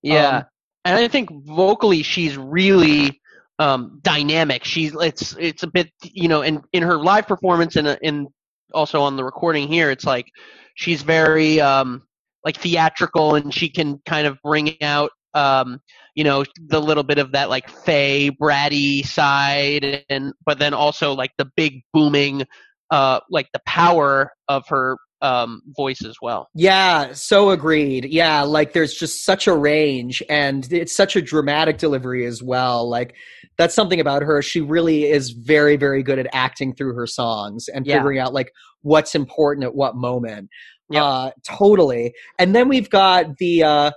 Yeah, 0.04 0.38
Um, 0.38 0.44
and 0.86 0.96
I 0.96 1.08
think 1.08 1.30
vocally 1.46 2.04
she's 2.04 2.38
really 2.38 3.22
um, 3.60 4.00
dynamic. 4.02 4.64
She's 4.64 4.96
it's 4.96 5.36
it's 5.40 5.64
a 5.64 5.68
bit 5.68 5.92
you 6.04 6.28
know, 6.28 6.42
in 6.42 6.62
in 6.74 6.84
her 6.84 6.98
live 6.98 7.28
performance 7.28 7.76
and 7.76 7.98
in 8.02 8.28
also 8.74 9.02
on 9.02 9.16
the 9.16 9.24
recording 9.24 9.68
here, 9.68 9.92
it's 9.92 10.06
like 10.06 10.28
she's 10.76 11.02
very 11.04 11.62
um, 11.62 12.04
like 12.44 12.58
theatrical, 12.58 13.36
and 13.36 13.54
she 13.54 13.70
can 13.70 14.00
kind 14.06 14.26
of 14.26 14.40
bring 14.44 14.82
out 14.82 15.12
um, 15.34 15.80
you 16.16 16.24
know 16.24 16.44
the 16.68 16.80
little 16.80 17.04
bit 17.04 17.20
of 17.20 17.34
that 17.34 17.50
like 17.50 17.70
fey 17.70 18.32
bratty 18.32 19.06
side, 19.06 20.04
and 20.10 20.34
but 20.46 20.58
then 20.60 20.74
also 20.74 21.14
like 21.14 21.32
the 21.38 21.50
big 21.56 21.84
booming 21.94 22.46
uh, 22.90 23.20
like 23.30 23.48
the 23.54 23.62
power 23.66 24.32
of 24.48 24.68
her 24.70 24.98
um, 25.22 25.62
voice 25.76 26.04
as 26.04 26.16
well. 26.22 26.50
Yeah, 26.56 27.14
so 27.14 27.52
agreed. 27.52 28.06
Yeah, 28.06 28.42
like 28.42 28.74
there's 28.74 28.94
just 28.94 29.24
such 29.24 29.48
a 29.48 29.56
range 29.56 30.24
and 30.30 30.72
it's 30.72 30.96
such 30.96 31.16
a 31.16 31.22
dramatic 31.22 31.78
delivery 31.78 32.26
as 32.26 32.42
well. 32.42 32.90
Like 32.90 33.16
that's 33.58 33.76
something 33.76 34.00
about 34.00 34.24
her. 34.24 34.42
She 34.42 34.62
really 34.62 35.06
is 35.06 35.32
very, 35.32 35.76
very 35.78 36.02
good 36.04 36.18
at 36.20 36.28
acting 36.34 36.74
through 36.74 36.96
her 36.96 37.08
songs 37.08 37.68
and 37.68 37.86
Yeah. 37.86 37.98
figuring 37.98 38.20
out 38.20 38.34
like 38.34 38.52
what's 38.82 39.14
important 39.16 39.64
at 39.66 39.76
what 39.76 39.96
moment. 39.96 40.50
Yep. 40.90 41.04
Uh 41.04 41.32
totally. 41.48 42.14
And 42.40 42.56
then 42.56 42.68
we've 42.68 42.90
got 42.90 43.38
the 43.38 43.64
uh 43.64 43.92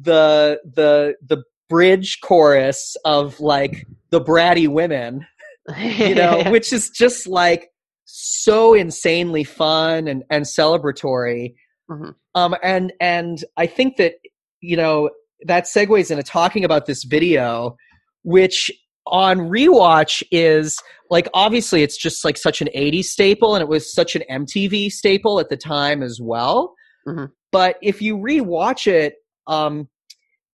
the 0.00 0.60
the 0.64 1.14
the 1.26 1.42
bridge 1.68 2.18
chorus 2.22 2.96
of 3.04 3.38
like 3.38 3.86
the 4.10 4.20
bratty 4.20 4.66
women 4.66 5.26
you 5.78 6.14
know, 6.14 6.42
which 6.50 6.72
is 6.72 6.90
just 6.90 7.26
like 7.28 7.69
so 8.12 8.74
insanely 8.74 9.44
fun 9.44 10.08
and, 10.08 10.24
and 10.30 10.44
celebratory. 10.44 11.54
Mhm. 11.90 12.14
Um, 12.34 12.56
and 12.62 12.92
and 13.00 13.44
I 13.56 13.66
think 13.66 13.96
that 13.96 14.14
you 14.60 14.76
know 14.76 15.10
that 15.46 15.64
segues 15.64 16.10
into 16.10 16.22
talking 16.22 16.64
about 16.64 16.86
this 16.86 17.04
video, 17.04 17.76
which 18.22 18.70
on 19.06 19.38
rewatch 19.38 20.22
is 20.30 20.78
like 21.08 21.28
obviously 21.34 21.82
it's 21.82 21.96
just 21.96 22.24
like 22.24 22.36
such 22.36 22.60
an 22.60 22.68
80s 22.76 23.04
staple 23.04 23.54
and 23.54 23.62
it 23.62 23.68
was 23.68 23.92
such 23.92 24.14
an 24.14 24.22
MTV 24.30 24.90
staple 24.92 25.40
at 25.40 25.48
the 25.48 25.56
time 25.56 26.02
as 26.02 26.20
well. 26.22 26.74
Mhm. 27.08 27.30
But 27.50 27.76
if 27.82 28.00
you 28.02 28.16
rewatch 28.16 28.86
it, 28.86 29.14
um, 29.46 29.88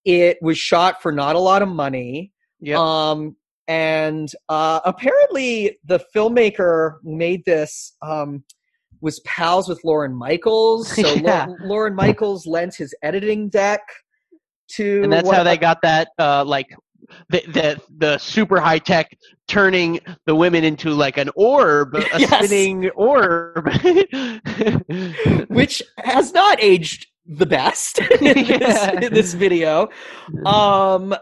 it 0.05 0.37
was 0.41 0.57
shot 0.57 1.01
for 1.01 1.11
not 1.11 1.35
a 1.35 1.39
lot 1.39 1.61
of 1.61 1.67
money. 1.69 2.31
Yep. 2.61 2.79
Um, 2.79 3.35
and 3.67 4.31
uh, 4.49 4.79
apparently, 4.85 5.77
the 5.85 5.99
filmmaker 6.15 6.95
made 7.03 7.43
this 7.45 7.95
um, 8.01 8.43
was 9.01 9.19
pals 9.21 9.67
with 9.69 9.83
Lorne 9.83 10.15
Michaels. 10.15 10.89
So 10.95 11.13
Yeah. 11.15 11.45
Lau- 11.47 11.55
Lorne 11.61 11.95
Michaels 11.95 12.47
lent 12.47 12.75
his 12.75 12.95
editing 13.03 13.49
deck 13.49 13.81
to, 14.71 15.03
and 15.03 15.13
that's 15.13 15.29
how 15.29 15.43
they 15.43 15.57
got 15.57 15.81
that 15.83 16.09
uh 16.19 16.43
like 16.43 16.67
the 17.29 17.41
the 17.47 17.81
the 17.99 18.17
super 18.17 18.59
high 18.59 18.79
tech 18.79 19.17
turning 19.47 19.99
the 20.25 20.35
women 20.35 20.65
into 20.65 20.89
like 20.89 21.17
an 21.17 21.29
orb 21.37 21.95
a 22.13 22.19
Yes. 22.19 22.45
spinning 22.45 22.89
orb 22.89 23.65
which 25.47 25.81
has 25.99 26.33
not 26.33 26.61
aged 26.61 27.07
the 27.25 27.45
best 27.45 27.99
in, 27.99 28.37
Yeah. 28.45 28.57
this, 28.57 29.05
in 29.07 29.13
this 29.13 29.33
video. 29.33 29.89
Um, 30.45 31.13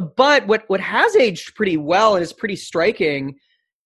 but 0.00 0.46
what 0.46 0.64
what 0.68 0.80
has 0.80 1.16
aged 1.16 1.54
pretty 1.54 1.76
well 1.76 2.14
and 2.14 2.22
is 2.22 2.32
pretty 2.32 2.56
striking 2.56 3.36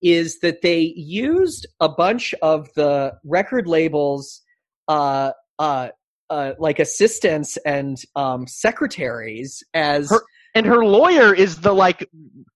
is 0.02 0.40
that 0.40 0.62
they 0.62 0.92
used 0.96 1.66
a 1.80 1.88
bunch 1.88 2.34
of 2.42 2.68
the 2.74 3.12
record 3.24 3.68
labels, 3.68 4.42
uh, 4.88 5.30
uh, 5.60 5.88
uh, 6.28 6.52
like 6.58 6.78
assistants 6.80 7.56
and 7.58 7.98
um, 8.16 8.46
secretaries 8.46 9.62
as. 9.74 10.10
Her- 10.10 10.24
and 10.54 10.66
her 10.66 10.84
lawyer 10.84 11.34
is 11.34 11.60
the 11.60 11.72
like 11.72 12.06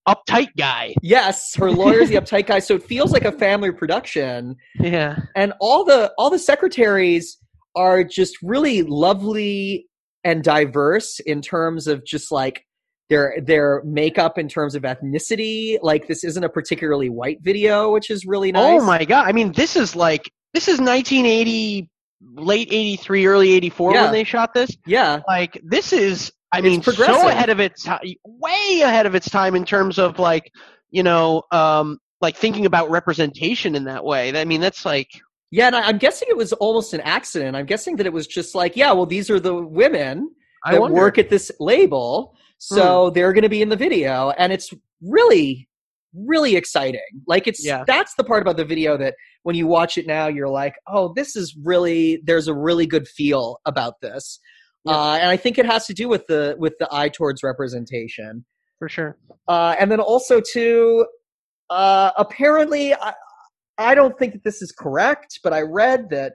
uptight 0.07 0.51
guy 0.59 0.95
Yes, 1.01 1.55
her 1.55 1.71
lawyer 1.71 2.01
is 2.01 2.11
the 2.11 2.17
uptight 2.21 2.47
guy, 2.47 2.59
so 2.59 2.75
it 2.75 2.83
feels 2.83 3.11
like 3.11 3.25
a 3.25 3.33
family 3.33 3.73
production. 3.73 4.57
yeah 4.79 5.17
and 5.35 5.55
all 5.63 5.83
the 5.83 6.13
all 6.19 6.29
the 6.29 6.39
secretaries 6.39 7.39
are 7.75 8.05
just 8.05 8.37
really 8.43 8.83
lovely 8.83 9.89
and 10.25 10.45
diverse 10.45 11.21
in 11.21 11.41
terms 11.41 11.87
of 11.87 12.05
just 12.05 12.31
like 12.31 12.66
their 13.09 13.37
their 13.43 13.83
makeup 13.85 14.39
in 14.39 14.49
terms 14.49 14.75
of 14.75 14.83
ethnicity. 14.83 15.79
Like 15.83 16.09
this 16.09 16.25
isn't 16.25 16.43
a 16.43 16.49
particularly 16.49 17.09
white 17.09 17.39
video 17.43 17.93
which 17.93 18.11
is 18.11 18.27
really 18.27 18.53
nice. 18.53 18.81
oh 18.81 18.85
my 18.85 19.05
god. 19.05 19.27
I 19.27 19.33
mean 19.33 19.53
this 19.53 19.77
is 19.77 19.95
like 19.95 20.31
this 20.55 20.69
is 20.69 20.81
1980 20.81 21.89
late 22.35 22.69
83 22.71 23.27
early 23.27 23.53
84 23.53 23.93
Yeah. 23.93 24.03
when 24.05 24.13
they 24.13 24.25
shot 24.25 24.55
this. 24.55 24.71
Yeah. 24.87 25.21
Like 25.29 25.61
this 25.65 25.93
is 25.93 26.33
i 26.53 26.59
It's 26.59 26.65
mean 26.65 26.83
so 26.83 27.29
ahead 27.29 27.51
of 27.51 27.59
its 27.61 27.83
time 27.85 28.01
way 28.25 28.81
ahead 28.83 29.05
of 29.07 29.15
its 29.15 29.29
time 29.29 29.55
in 29.57 29.65
terms 29.65 29.99
of 29.99 30.19
like 30.19 30.51
you 30.91 31.03
know 31.03 31.43
um 31.53 31.99
like 32.21 32.37
thinking 32.37 32.67
about 32.67 32.91
representation 32.91 33.75
in 33.75 33.85
that 33.85 34.05
way. 34.05 34.37
I 34.39 34.45
mean 34.45 34.61
that's 34.61 34.85
like 34.85 35.09
yeah 35.53 35.67
and 35.69 35.77
I, 35.77 35.83
i'm 35.83 35.99
guessing 35.99 36.29
it 36.31 36.37
was 36.37 36.53
almost 36.55 36.93
an 36.95 37.01
accident. 37.03 37.57
I'm 37.57 37.67
guessing 37.67 37.97
that 37.97 38.07
it 38.07 38.13
was 38.13 38.27
just 38.27 38.55
like 38.55 38.77
yeah 38.77 38.93
well 38.93 39.07
these 39.07 39.31
are 39.31 39.39
the 39.39 39.55
women 39.55 40.31
that 40.71 40.81
work 40.91 41.19
at 41.19 41.29
this 41.31 41.53
label 41.61 42.35
So 42.59 43.11
they're 43.11 43.33
going 43.33 43.43
to 43.43 43.49
be 43.49 43.63
in 43.63 43.69
the 43.69 43.77
video, 43.77 44.31
and 44.31 44.53
it's 44.53 44.71
really, 45.03 45.69
really 46.15 46.57
exciting. 46.57 47.01
Like 47.27 47.47
it's 47.47 47.65
Yeah. 47.65 47.85
that's 47.87 48.15
the 48.15 48.25
part 48.25 48.43
about 48.43 48.57
the 48.57 48.65
video 48.65 48.97
that 48.97 49.15
when 49.43 49.55
you 49.57 49.67
watch 49.67 49.99
it 49.99 50.07
now, 50.07 50.27
you're 50.29 50.49
like, 50.49 50.75
oh, 50.87 51.13
this 51.15 51.37
is 51.37 51.57
really 51.63 52.21
there's 52.25 52.49
a 52.49 52.55
really 52.55 52.87
good 52.87 53.07
feel 53.07 53.61
about 53.67 54.01
this, 54.01 54.39
Yeah. 54.85 54.93
uh, 54.95 55.19
and 55.21 55.31
I 55.31 55.37
think 55.37 55.59
it 55.59 55.67
has 55.67 55.87
to 55.87 55.95
do 55.95 56.09
with 56.09 56.27
the 56.29 56.57
with 56.59 56.75
the 56.79 56.89
eye 56.91 57.11
towards 57.11 57.43
representation, 57.43 58.45
For 58.79 58.89
sure. 58.89 59.19
uh, 59.49 59.77
and 59.79 59.91
then 59.91 60.01
also 60.01 60.41
too, 60.41 61.07
uh, 61.71 62.11
apparently, 62.17 62.95
I, 62.95 63.13
I 63.79 63.95
don't 63.95 64.19
think 64.19 64.33
that 64.33 64.45
this 64.45 64.63
is 64.63 64.73
correct, 64.73 65.41
but 65.45 65.53
I 65.53 65.61
read 65.63 66.09
that. 66.11 66.35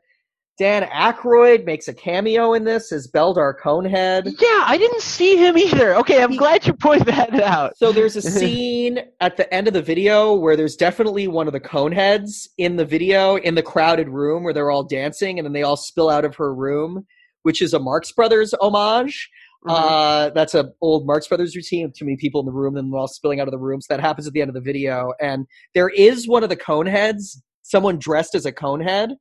Dan 0.59 0.83
Aykroyd 0.83 1.65
makes 1.65 1.87
a 1.87 1.93
cameo 1.93 2.53
in 2.53 2.63
this 2.63 2.91
as 2.91 3.07
Beldar 3.07 3.55
Conehead. 3.59 4.25
Yeah, 4.25 4.63
I 4.65 4.77
didn't 4.77 5.01
see 5.01 5.35
him 5.35 5.57
either. 5.57 5.95
Okay, 5.95 6.21
I'm 6.21 6.35
glad 6.35 6.67
you 6.67 6.73
pointed 6.73 7.07
that 7.07 7.33
out. 7.41 7.75
So 7.77 7.91
there's 7.91 8.15
a 8.15 8.21
scene 8.39 8.99
at 9.21 9.37
the 9.37 9.51
end 9.53 9.67
of 9.67 9.73
the 9.73 9.81
video 9.81 10.35
where 10.35 10.55
there's 10.55 10.75
definitely 10.75 11.27
one 11.27 11.47
of 11.47 11.53
the 11.53 11.59
coneheads 11.59 12.47
in 12.57 12.75
the 12.75 12.85
video 12.85 13.37
in 13.37 13.55
the 13.55 13.63
crowded 13.63 14.09
room 14.09 14.43
where 14.43 14.53
they're 14.53 14.69
all 14.69 14.83
dancing 14.83 15.39
and 15.39 15.45
then 15.45 15.53
they 15.53 15.63
all 15.63 15.77
spill 15.77 16.09
out 16.09 16.25
of 16.25 16.35
her 16.35 16.53
room, 16.53 17.07
which 17.43 17.61
is 17.61 17.73
a 17.73 17.79
Marx 17.79 18.11
Brothers 18.11 18.53
homage. 18.61 19.29
Mhm. 19.65 19.71
Uh, 19.73 20.29
that's 20.31 20.53
a 20.53 20.71
old 20.81 21.07
Marx 21.07 21.27
Brothers 21.27 21.55
routine. 21.55 21.91
Too 21.95 22.05
many 22.05 22.17
people 22.17 22.39
in 22.41 22.45
the 22.45 22.51
room 22.51 22.75
and 22.77 22.91
they're 22.91 22.99
all 22.99 23.07
spilling 23.07 23.39
out 23.39 23.47
of 23.47 23.51
the 23.51 23.59
room. 23.59 23.79
So 23.81 23.93
that 23.95 24.01
happens 24.01 24.27
at 24.27 24.33
the 24.33 24.41
end 24.41 24.49
of 24.49 24.55
the 24.55 24.61
video. 24.61 25.13
And 25.19 25.47
there 25.73 25.89
is 25.89 26.27
one 26.27 26.43
of 26.43 26.49
the 26.49 26.57
coneheads, 26.57 27.37
someone 27.63 27.97
dressed 27.97 28.35
as 28.35 28.45
a 28.45 28.51
conehead, 28.51 29.15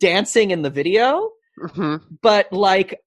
dancing 0.00 0.50
in 0.50 0.62
the 0.62 0.70
video 0.70 1.30
Mhm. 1.58 2.00
but 2.22 2.52
like 2.52 3.00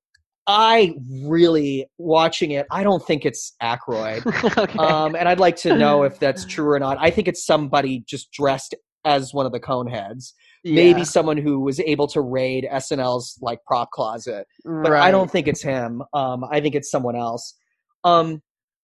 I 0.48 0.96
really 1.28 1.86
watching 2.00 2.52
it, 2.52 2.66
I 2.72 2.84
don't 2.84 3.06
think 3.06 3.24
it's 3.24 3.54
Aykroyd. 3.62 4.26
okay. 4.58 4.80
Um, 4.80 5.16
and 5.16 5.30
I'd 5.30 5.40
like 5.40 5.56
to 5.58 5.78
know 5.78 6.02
if 6.02 6.18
that's 6.26 6.44
true 6.46 6.68
or 6.72 6.80
not. 6.80 6.98
I 7.00 7.12
think 7.12 7.28
it's 7.28 7.46
somebody 7.46 8.04
just 8.08 8.32
dressed 8.32 8.74
as 9.06 9.32
one 9.32 9.46
of 9.46 9.52
the 9.52 9.60
Coneheads. 9.60 10.34
Maybe 10.66 11.06
someone 11.06 11.38
who 11.38 11.60
was 11.60 11.80
able 11.80 12.08
to 12.08 12.22
raid 12.22 12.68
SNL's 12.70 13.38
like 13.42 13.60
prop 13.66 13.92
closet. 13.92 14.48
But 14.66 14.92
right. 14.92 15.04
I 15.04 15.12
don't 15.12 15.30
think 15.30 15.48
it's 15.48 15.62
him. 15.62 16.02
Um, 16.14 16.44
I 16.52 16.60
think 16.60 16.74
it's 16.74 16.90
someone 16.90 17.16
else. 17.16 17.56
Um, 18.04 18.42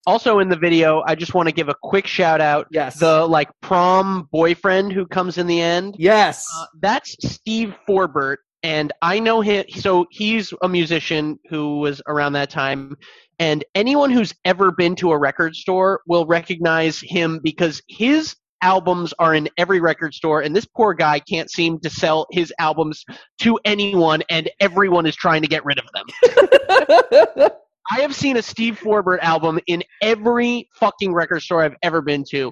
Also 0.07 0.39
in 0.39 0.49
the 0.49 0.55
video, 0.57 1.03
I 1.07 1.15
just 1.15 1.33
want 1.33 1.49
to 1.49 1.53
give 1.53 1.67
a 1.69 1.75
quick 1.81 2.05
shout 2.07 2.41
out. 2.41 2.67
yes. 2.71 2.99
The 2.99 3.25
like 3.25 3.49
prom 3.61 4.29
boyfriend 4.31 4.91
who 4.91 5.05
comes 5.07 5.37
in 5.37 5.47
the 5.47 5.61
end. 5.61 5.95
yes. 5.97 6.45
Uh, 6.55 6.65
that's 6.81 7.15
Steve 7.27 7.73
Forbert, 7.87 8.39
and 8.61 8.91
I 9.01 9.19
know 9.19 9.41
him. 9.41 9.65
So 9.75 10.05
he's 10.11 10.53
a 10.61 10.69
musician 10.69 11.39
who 11.49 11.79
was 11.79 12.01
around 12.07 12.33
that 12.33 12.49
time, 12.51 12.95
and 13.39 13.63
anyone 13.73 14.11
who's 14.11 14.33
ever 14.45 14.71
been 14.71 14.95
to 14.97 15.11
a 15.11 15.17
record 15.17 15.55
store 15.55 16.01
will 16.05 16.25
recognize 16.27 16.99
him 17.01 17.39
because 17.43 17.81
his 17.87 18.35
albums 18.61 19.13
are 19.19 19.33
in 19.35 19.49
every 19.57 19.79
record 19.79 20.13
store, 20.13 20.41
and 20.41 20.55
this 20.55 20.65
poor 20.65 20.93
guy 20.93 21.19
can't 21.19 21.49
seem 21.51 21.79
to 21.79 21.89
sell 21.89 22.27
his 22.31 22.53
albums 22.59 23.03
to 23.39 23.59
anyone, 23.65 24.23
and 24.29 24.49
everyone 24.59 25.05
is 25.05 25.15
trying 25.15 25.41
to 25.41 25.47
get 25.47 25.65
rid 25.65 25.79
of 25.79 25.85
them. 25.93 27.49
I 27.91 28.01
have 28.01 28.15
seen 28.15 28.38
a 28.38 28.41
Steve 28.41 28.79
Forbert 28.79 29.19
album 29.21 29.59
in 29.67 29.83
every 30.01 30.69
fucking 30.73 31.13
record 31.13 31.41
store 31.41 31.63
I've 31.63 31.75
ever 31.83 32.01
been 32.01 32.23
to, 32.31 32.51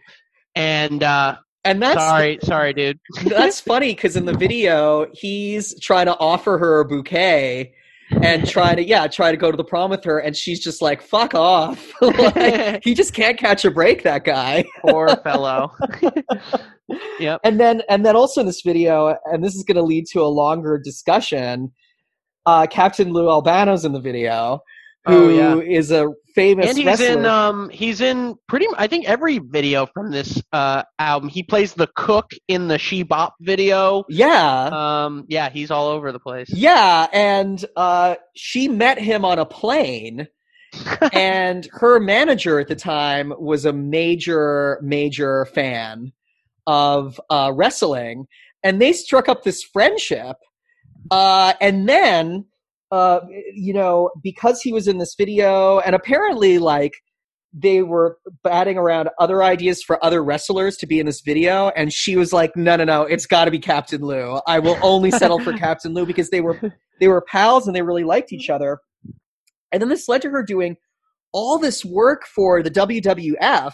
and 0.56 1.04
uh, 1.04 1.38
and 1.64 1.82
that's 1.82 2.00
sorry, 2.00 2.40
sorry, 2.44 2.74
dude. 2.74 3.00
that's 3.26 3.60
funny 3.60 3.94
because 3.96 4.16
in 4.16 4.26
the 4.26 4.38
video 4.38 5.08
he's 5.14 5.80
trying 5.80 6.08
to 6.08 6.18
offer 6.18 6.58
her 6.58 6.82
a 6.82 6.86
bouquet 6.86 7.74
and 8.22 8.48
try 8.48 8.76
to 8.76 8.84
yeah 8.84 9.08
try 9.08 9.32
to 9.32 9.38
go 9.38 9.50
to 9.50 9.58
the 9.58 9.64
prom 9.64 9.90
with 9.90 10.04
her 10.04 10.20
and 10.20 10.36
she's 10.36 10.60
just 10.60 10.82
like 10.82 11.02
fuck 11.02 11.34
off 11.34 11.92
like, 12.02 12.84
he 12.84 12.94
just 12.94 13.14
can't 13.14 13.38
catch 13.38 13.66
a 13.66 13.72
break 13.72 14.04
that 14.04 14.24
guy 14.24 14.64
Poor 14.82 15.16
fellow. 15.24 15.72
yep. 17.20 17.40
and 17.44 17.60
then 17.60 17.82
and 17.90 18.06
then 18.06 18.16
also 18.16 18.42
in 18.42 18.48
this 18.48 18.62
video 18.62 19.16
and 19.26 19.44
this 19.44 19.56
is 19.56 19.64
going 19.64 19.78
to 19.78 19.84
lead 19.84 20.06
to 20.08 20.22
a 20.22 20.28
longer 20.28 20.78
discussion 20.78 21.72
uh 22.46 22.68
captain 22.68 23.14
lou 23.14 23.30
albano's 23.30 23.86
in 23.86 23.94
the 23.94 24.02
video 24.02 24.60
Oh, 25.06 25.28
yeah. 25.30 25.56
is 25.58 25.92
a 25.92 26.08
famous 26.34 26.70
And 26.70 26.78
he's 26.78 26.86
wrestler. 26.86 27.08
in 27.10 27.26
um 27.26 27.70
he's 27.70 28.00
in 28.02 28.36
pretty 28.48 28.68
I 28.78 28.88
think 28.88 29.06
every 29.08 29.40
video 29.40 29.86
from 29.86 30.12
this 30.12 30.42
uh 30.54 30.84
album. 30.98 31.30
He 31.30 31.44
plays 31.44 31.74
the 31.74 31.88
cook 31.96 32.32
in 32.48 32.68
the 32.70 32.78
She 32.78 33.04
Bop 33.04 33.36
video. 33.42 34.06
yeah 34.10 34.72
Um 35.06 35.26
yeah, 35.28 35.50
he's 35.50 35.72
all 35.72 35.88
over 35.88 36.12
the 36.12 36.20
place. 36.20 36.50
Yeah, 36.50 37.08
and 37.12 37.64
uh, 37.76 38.16
she 38.36 38.68
met 38.68 38.98
him 39.00 39.26
on 39.26 39.40
a 39.40 39.46
plane, 39.46 40.28
and 41.14 41.68
her 41.72 42.00
manager 42.00 42.60
at 42.60 42.68
the 42.68 42.76
time 42.76 43.34
was 43.38 43.66
a 43.66 43.74
major, 43.74 44.80
major 44.82 45.46
fan 45.46 46.14
of 46.66 47.20
uh, 47.30 47.52
wrestling, 47.54 48.28
and 48.64 48.82
they 48.82 48.94
struck 48.94 49.28
up 49.30 49.44
this 49.44 49.64
friendship. 49.64 50.38
Uh, 51.12 51.54
and 51.62 51.88
then, 51.88 52.46
uh, 52.94 53.20
you 53.56 53.74
know, 53.74 54.12
because 54.22 54.62
he 54.62 54.72
was 54.72 54.88
in 54.88 55.00
this 55.00 55.16
video, 55.18 55.80
and 55.80 55.96
apparently, 55.96 56.60
like, 56.60 56.92
they 57.52 57.82
were 57.82 58.18
batting 58.44 58.78
around 58.78 59.10
other 59.20 59.42
ideas 59.44 59.82
for 59.82 60.04
other 60.06 60.24
wrestlers 60.24 60.78
to 60.78 60.86
be 60.86 61.00
in 61.00 61.08
this 61.08 61.22
video, 61.22 61.70
and 61.76 61.92
she 61.92 62.16
was 62.16 62.32
like, 62.32 62.56
"No, 62.56 62.76
no, 62.76 62.84
no! 62.84 63.02
It's 63.02 63.26
got 63.26 63.46
to 63.46 63.52
be 63.52 63.58
Captain 63.58 64.02
Lou. 64.02 64.40
I 64.46 64.60
will 64.60 64.78
only 64.84 65.10
settle 65.10 65.40
for 65.40 65.54
Captain 65.58 65.96
Lou 65.96 66.06
because 66.06 66.30
they 66.30 66.40
were 66.42 66.60
they 67.00 67.08
were 67.08 67.22
pals 67.32 67.66
and 67.66 67.76
they 67.76 67.82
really 67.82 68.04
liked 68.04 68.32
each 68.32 68.52
other." 68.52 68.78
And 69.72 69.82
then 69.82 69.90
this 69.90 70.08
led 70.08 70.22
to 70.22 70.30
her 70.30 70.44
doing 70.44 70.78
all 71.32 71.58
this 71.58 71.84
work 71.84 72.26
for 72.28 72.62
the 72.62 72.70
WWF, 72.70 73.72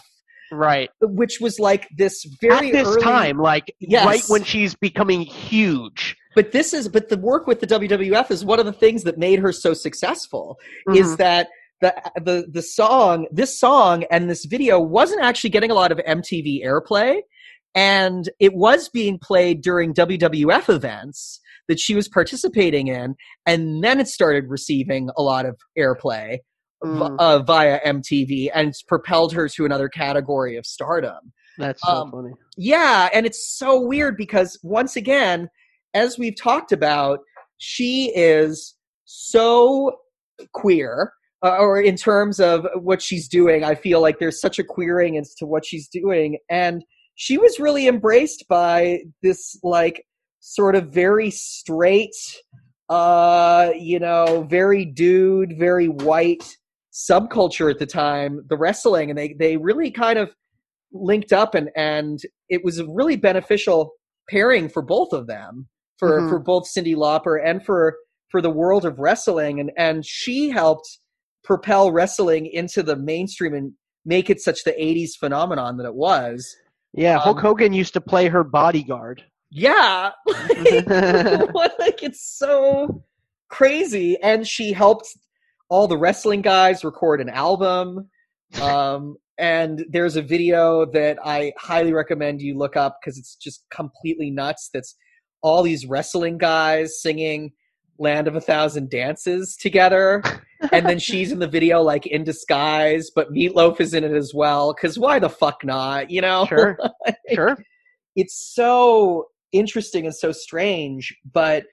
Right. 0.50 0.88
which 1.02 1.40
was 1.42 1.58
like 1.58 1.86
this 1.98 2.24
very 2.40 2.68
At 2.68 2.72
this 2.72 2.88
early, 2.88 3.02
time, 3.02 3.36
like 3.38 3.74
Yes. 3.80 4.06
right 4.06 4.22
when 4.28 4.44
she's 4.44 4.74
becoming 4.74 5.20
huge. 5.20 6.16
But 6.34 6.52
this 6.52 6.72
is 6.72 6.88
but 6.88 7.08
the 7.08 7.16
work 7.18 7.46
with 7.46 7.60
the 7.60 7.66
WWF 7.66 8.30
is 8.30 8.44
one 8.44 8.60
of 8.60 8.66
the 8.66 8.72
things 8.72 9.02
that 9.04 9.18
made 9.18 9.38
her 9.40 9.52
so 9.52 9.74
successful. 9.74 10.58
is 10.94 11.14
Mhm. 11.14 11.16
that 11.18 11.48
the 11.80 11.94
the 12.22 12.46
the 12.52 12.62
song 12.62 13.26
this 13.32 13.58
song 13.58 14.04
and 14.10 14.28
this 14.30 14.44
video 14.44 14.78
wasn't 14.80 15.22
actually 15.22 15.50
getting 15.50 15.70
a 15.70 15.74
lot 15.74 15.90
of 15.92 15.98
MTV 16.06 16.62
airplay 16.64 17.20
and 17.74 18.28
it 18.38 18.52
was 18.54 18.88
being 18.88 19.18
played 19.18 19.62
during 19.62 19.94
WWF 19.94 20.68
events 20.68 21.40
that 21.68 21.78
she 21.80 21.94
was 21.94 22.08
participating 22.08 22.88
in 22.88 23.14
and 23.46 23.82
then 23.82 23.98
it 24.00 24.08
started 24.08 24.44
receiving 24.48 25.08
a 25.16 25.22
lot 25.22 25.46
of 25.46 25.56
airplay 25.78 26.32
v- 26.82 26.88
Mm. 26.90 27.16
uh, 27.18 27.38
via 27.40 27.80
MTV 27.84 28.50
and 28.54 28.68
it's 28.68 28.82
propelled 28.82 29.32
her 29.32 29.48
to 29.48 29.64
another 29.64 29.88
category 29.88 30.56
of 30.56 30.66
stardom. 30.66 31.32
That's 31.58 31.80
so 31.82 31.92
um, 31.92 32.10
funny. 32.10 32.32
Yeah, 32.56 33.08
and 33.14 33.24
it's 33.26 33.46
so 33.56 33.80
weird 33.80 34.16
because 34.16 34.58
once 34.62 34.96
again, 34.96 35.48
as 35.94 36.18
we've 36.18 36.36
talked 36.36 36.72
about, 36.72 37.20
she 37.58 38.12
is 38.14 38.76
so 39.04 39.92
queer, 40.52 41.12
uh, 41.44 41.56
or 41.58 41.80
in 41.80 41.96
terms 41.96 42.40
of 42.40 42.66
what 42.74 43.02
she's 43.02 43.28
doing. 43.28 43.64
I 43.64 43.74
feel 43.74 44.00
like 44.00 44.18
there's 44.18 44.40
such 44.40 44.58
a 44.58 44.64
queering 44.64 45.16
as 45.18 45.34
to 45.36 45.46
what 45.46 45.64
she's 45.64 45.88
doing, 45.88 46.38
and 46.48 46.84
she 47.16 47.38
was 47.38 47.60
really 47.60 47.86
embraced 47.86 48.46
by 48.48 49.00
this 49.22 49.58
like 49.62 50.04
sort 50.40 50.74
of 50.74 50.92
very 50.92 51.30
straight, 51.30 52.14
uh, 52.88 53.72
you 53.78 53.98
know, 53.98 54.46
very 54.48 54.84
dude, 54.84 55.58
very 55.58 55.88
white 55.88 56.56
subculture 56.92 57.70
at 57.70 57.78
the 57.78 57.86
time, 57.86 58.44
the 58.48 58.56
wrestling, 58.56 59.10
and 59.10 59.18
they 59.18 59.34
they 59.38 59.56
really 59.56 59.90
kind 59.90 60.18
of 60.18 60.34
linked 60.92 61.32
up 61.32 61.54
and 61.54 61.70
and 61.76 62.20
it 62.48 62.64
was 62.64 62.78
a 62.78 62.86
really 62.86 63.16
beneficial 63.16 63.92
pairing 64.28 64.68
for 64.68 64.82
both 64.82 65.12
of 65.12 65.26
them 65.26 65.68
for 66.00 66.20
Mhm. 66.22 66.28
for 66.30 66.38
both 66.40 66.64
Cyndi 66.64 66.96
Lauper 66.96 67.38
and 67.42 67.64
for 67.64 67.96
for 68.30 68.42
the 68.42 68.50
world 68.50 68.84
of 68.84 68.98
wrestling. 68.98 69.60
And 69.60 69.70
and 69.76 70.04
she 70.04 70.50
helped 70.50 70.98
propel 71.44 71.92
wrestling 71.92 72.46
into 72.46 72.82
the 72.82 72.96
mainstream 72.96 73.54
and 73.54 73.72
make 74.04 74.28
it 74.30 74.40
such 74.40 74.64
the 74.64 74.72
80s 74.82 75.14
phenomenon 75.16 75.76
that 75.76 75.86
it 75.86 75.94
was. 75.94 76.56
Yeah, 76.92 77.18
Hulk 77.18 77.36
um, 77.36 77.42
Hogan 77.42 77.72
used 77.72 77.92
to 77.94 78.00
play 78.00 78.26
her 78.28 78.42
bodyguard. 78.42 79.22
yeah. 79.50 80.10
Like, 81.54 81.78
like 81.78 82.02
it's 82.02 82.22
so 82.38 83.04
crazy. 83.48 84.16
And 84.22 84.46
she 84.46 84.72
helped 84.72 85.06
all 85.68 85.86
the 85.86 85.98
wrestling 85.98 86.42
guys 86.42 86.82
record 86.84 87.20
an 87.20 87.28
album. 87.28 88.08
Um 88.60 89.16
and 89.38 89.84
there's 89.88 90.16
a 90.16 90.22
video 90.22 90.84
that 90.84 91.16
i 91.24 91.50
highly 91.56 91.94
recommend 91.94 92.42
you 92.42 92.58
look 92.58 92.76
up 92.76 92.98
because 93.00 93.16
it's 93.16 93.36
just 93.36 93.64
completely 93.70 94.30
nuts 94.30 94.68
that's 94.74 94.94
all 95.42 95.62
these 95.62 95.86
wrestling 95.86 96.38
guys 96.38 97.00
singing 97.00 97.52
land 97.98 98.26
of 98.26 98.34
a 98.36 98.40
thousand 98.40 98.90
dances 98.90 99.56
together 99.56 100.22
and 100.72 100.86
then 100.86 100.98
she's 100.98 101.32
in 101.32 101.38
the 101.38 101.46
video 101.46 101.82
like 101.82 102.06
in 102.06 102.24
disguise 102.24 103.10
but 103.14 103.30
meatloaf 103.30 103.80
is 103.80 103.92
in 103.92 104.04
it 104.04 104.12
as 104.12 104.32
well 104.34 104.72
because 104.74 104.98
why 104.98 105.18
the 105.18 105.28
fuck 105.28 105.64
not 105.64 106.10
you 106.10 106.20
know 106.20 106.46
Sure. 106.46 106.78
sure. 107.32 107.58
it's 108.16 108.52
so 108.54 109.26
interesting 109.52 110.06
and 110.06 110.14
so 110.14 110.32
strange 110.32 111.14
but 111.32 111.64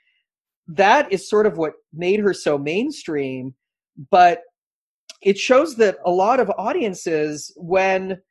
that 0.67 1.11
is 1.13 1.29
sort 1.29 1.45
of 1.45 1.57
what 1.57 1.73
made 1.93 2.19
her 2.19 2.33
so 2.33 2.57
mainstream 2.57 3.53
but 4.11 4.41
it 5.21 5.37
shows 5.37 5.75
that 5.77 5.97
a 6.05 6.11
lot 6.11 6.39
of 6.39 6.51
audiences, 6.57 7.51
when 7.57 8.21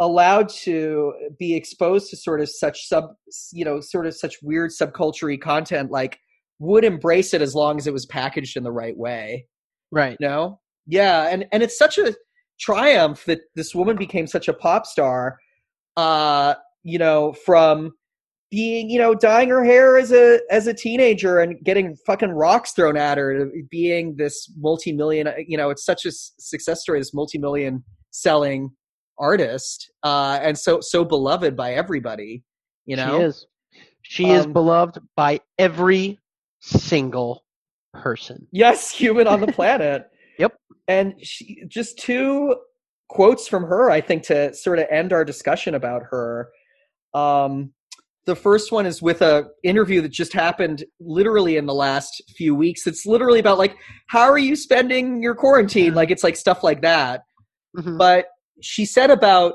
allowed 0.00 0.48
to 0.48 1.12
be 1.38 1.54
exposed 1.54 2.10
to 2.10 2.16
sort 2.16 2.40
of 2.40 2.48
such 2.48 2.86
sub, 2.86 3.14
you 3.52 3.64
know, 3.64 3.80
sort 3.80 4.06
of 4.06 4.14
such 4.14 4.36
weird 4.42 4.70
subculture 4.70 5.40
content, 5.40 5.90
like 5.90 6.18
would 6.58 6.84
embrace 6.84 7.34
it 7.34 7.42
as 7.42 7.54
long 7.54 7.78
as 7.78 7.86
it 7.86 7.92
was 7.92 8.06
packaged 8.06 8.56
in 8.56 8.62
the 8.62 8.72
right 8.72 8.96
way. 8.96 9.46
Right. 9.90 10.16
You 10.20 10.28
know? 10.28 10.60
Yeah, 10.86 11.28
and 11.28 11.46
and 11.52 11.62
it's 11.62 11.76
such 11.76 11.98
a 11.98 12.14
triumph 12.60 13.24
that 13.24 13.40
this 13.54 13.74
woman 13.74 13.96
became 13.96 14.26
such 14.26 14.48
a 14.48 14.52
pop 14.52 14.86
star. 14.86 15.38
Uh, 15.96 16.54
you 16.84 16.98
know, 16.98 17.32
from 17.32 17.92
being, 18.50 18.88
you 18.88 18.98
know, 18.98 19.14
dyeing 19.14 19.48
her 19.48 19.64
hair 19.64 19.98
as 19.98 20.12
a 20.12 20.40
as 20.50 20.66
a 20.66 20.74
teenager 20.74 21.40
and 21.40 21.62
getting 21.64 21.96
fucking 22.06 22.30
rocks 22.30 22.72
thrown 22.72 22.96
at 22.96 23.18
her 23.18 23.50
being 23.70 24.14
this 24.16 24.52
multi-million, 24.56 25.28
you 25.48 25.56
know, 25.56 25.70
it's 25.70 25.84
such 25.84 26.06
a 26.06 26.12
success 26.12 26.82
story 26.82 27.00
this 27.00 27.12
multi-million 27.12 27.82
selling 28.12 28.70
artist 29.18 29.90
uh 30.02 30.38
and 30.42 30.58
so 30.58 30.80
so 30.80 31.04
beloved 31.04 31.56
by 31.56 31.72
everybody, 31.74 32.42
you 32.84 32.96
know. 32.96 33.18
She 33.18 33.24
is. 33.24 33.46
She 34.02 34.30
is 34.30 34.44
Um, 34.44 34.52
beloved 34.52 34.98
by 35.16 35.40
every 35.58 36.18
single 36.60 37.44
person. 37.92 38.46
Yes, 38.52 38.90
human 38.90 39.26
on 39.26 39.40
the 39.40 39.46
planet. 39.52 40.06
Yep. 40.38 40.52
And 40.86 41.14
she, 41.22 41.64
just 41.66 41.98
two 41.98 42.56
quotes 43.08 43.48
from 43.48 43.64
her, 43.64 43.90
I 43.90 44.00
think, 44.00 44.22
to 44.24 44.54
sort 44.54 44.78
of 44.78 44.86
end 44.90 45.12
our 45.12 45.24
discussion 45.24 45.74
about 45.74 46.02
her. 46.10 46.48
Um, 47.14 47.72
the 48.26 48.36
first 48.36 48.70
one 48.72 48.86
is 48.86 49.00
with 49.02 49.22
a 49.22 49.46
interview 49.64 50.00
that 50.02 50.12
just 50.12 50.32
happened 50.32 50.84
literally 51.00 51.56
in 51.56 51.66
the 51.66 51.74
last 51.74 52.22
few 52.36 52.54
weeks. 52.54 52.86
It's 52.86 53.06
literally 53.06 53.38
about 53.40 53.58
like, 53.58 53.76
how 54.08 54.28
are 54.28 54.38
you 54.38 54.56
spending 54.56 55.22
your 55.22 55.34
quarantine? 55.34 55.94
Like 55.94 56.10
it's 56.10 56.24
like 56.24 56.36
stuff 56.36 56.62
like 56.62 56.82
that. 56.82 57.22
Mhm. 57.76 57.98
But 57.98 58.26
she 58.60 58.84
said 58.84 59.10
about 59.10 59.54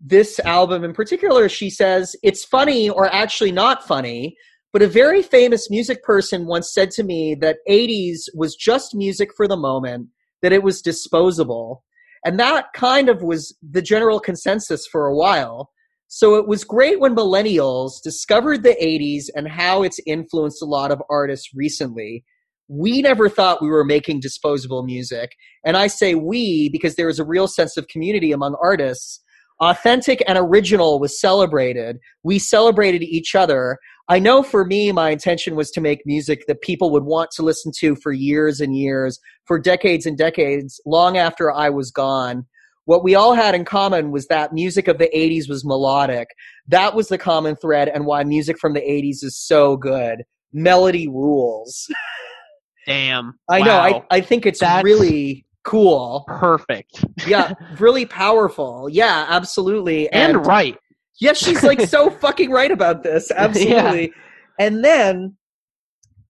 this 0.00 0.40
album 0.40 0.84
in 0.84 0.92
particular, 0.92 1.48
she 1.48 1.70
says 1.70 2.16
it's 2.22 2.44
funny 2.44 2.90
or 2.90 3.12
actually 3.14 3.52
not 3.52 3.86
funny. 3.86 4.36
But 4.72 4.82
a 4.82 4.88
very 4.88 5.22
famous 5.22 5.68
music 5.68 6.02
person 6.02 6.46
once 6.46 6.72
said 6.72 6.90
to 6.92 7.04
me 7.04 7.34
that 7.36 7.58
80s 7.68 8.22
was 8.34 8.56
just 8.56 8.94
music 8.94 9.28
for 9.36 9.46
the 9.46 9.56
moment, 9.56 10.08
that 10.40 10.52
it 10.52 10.62
was 10.62 10.80
disposable. 10.80 11.84
And 12.24 12.40
that 12.40 12.72
kind 12.72 13.10
of 13.10 13.22
was 13.22 13.54
the 13.62 13.82
general 13.82 14.18
consensus 14.18 14.86
for 14.86 15.06
a 15.06 15.14
while. 15.14 15.70
So 16.08 16.36
it 16.36 16.48
was 16.48 16.64
great 16.64 17.00
when 17.00 17.14
millennials 17.14 18.02
discovered 18.02 18.62
the 18.62 18.76
80s 18.82 19.24
and 19.34 19.48
how 19.48 19.82
it's 19.82 20.00
influenced 20.06 20.62
a 20.62 20.66
lot 20.66 20.90
of 20.90 21.02
artists 21.10 21.50
recently. 21.54 22.24
We 22.68 23.02
never 23.02 23.28
thought 23.28 23.62
we 23.62 23.68
were 23.68 23.84
making 23.84 24.20
disposable 24.20 24.82
music. 24.82 25.32
And 25.64 25.76
I 25.76 25.86
say 25.86 26.14
we 26.14 26.68
because 26.70 26.94
there 26.94 27.06
was 27.06 27.18
a 27.18 27.24
real 27.24 27.46
sense 27.46 27.76
of 27.76 27.88
community 27.88 28.32
among 28.32 28.56
artists. 28.62 29.20
Authentic 29.60 30.22
and 30.26 30.38
original 30.38 30.98
was 30.98 31.20
celebrated. 31.20 31.98
We 32.24 32.38
celebrated 32.38 33.02
each 33.02 33.34
other. 33.34 33.78
I 34.08 34.18
know 34.18 34.42
for 34.42 34.64
me, 34.64 34.90
my 34.90 35.10
intention 35.10 35.54
was 35.54 35.70
to 35.72 35.80
make 35.80 36.00
music 36.04 36.46
that 36.48 36.62
people 36.62 36.90
would 36.90 37.04
want 37.04 37.30
to 37.32 37.42
listen 37.42 37.70
to 37.78 37.94
for 37.96 38.12
years 38.12 38.60
and 38.60 38.76
years, 38.76 39.20
for 39.46 39.60
decades 39.60 40.04
and 40.04 40.18
decades, 40.18 40.80
long 40.84 41.16
after 41.16 41.52
I 41.52 41.70
was 41.70 41.92
gone. 41.92 42.46
What 42.84 43.04
we 43.04 43.14
all 43.14 43.34
had 43.34 43.54
in 43.54 43.64
common 43.64 44.10
was 44.10 44.26
that 44.26 44.52
music 44.52 44.88
of 44.88 44.98
the 44.98 45.08
80s 45.14 45.48
was 45.48 45.64
melodic. 45.64 46.26
That 46.66 46.96
was 46.96 47.08
the 47.08 47.18
common 47.18 47.54
thread, 47.54 47.88
and 47.88 48.04
why 48.04 48.24
music 48.24 48.58
from 48.58 48.74
the 48.74 48.80
80s 48.80 49.22
is 49.22 49.38
so 49.38 49.76
good. 49.76 50.24
Melody 50.52 51.06
rules. 51.06 51.86
Damn. 52.86 53.38
I 53.48 53.60
know. 53.60 53.76
I, 53.76 54.02
I 54.10 54.20
think 54.20 54.46
it's 54.46 54.60
That's- 54.60 54.84
really 54.84 55.44
cool. 55.64 56.24
perfect 56.26 57.04
Yeah, 57.26 57.52
really 57.78 58.04
powerful. 58.06 58.88
Yeah, 58.90 59.26
absolutely. 59.28 60.10
and, 60.10 60.44
right. 60.46 60.76
yeah, 61.20 61.34
she's 61.34 61.62
like 61.62 61.80
so 61.82 62.10
fucking 62.20 62.50
right 62.50 62.70
about 62.72 63.02
this. 63.04 63.30
Absolutely. 63.30 64.12
And 64.58 64.84
then 64.84 65.36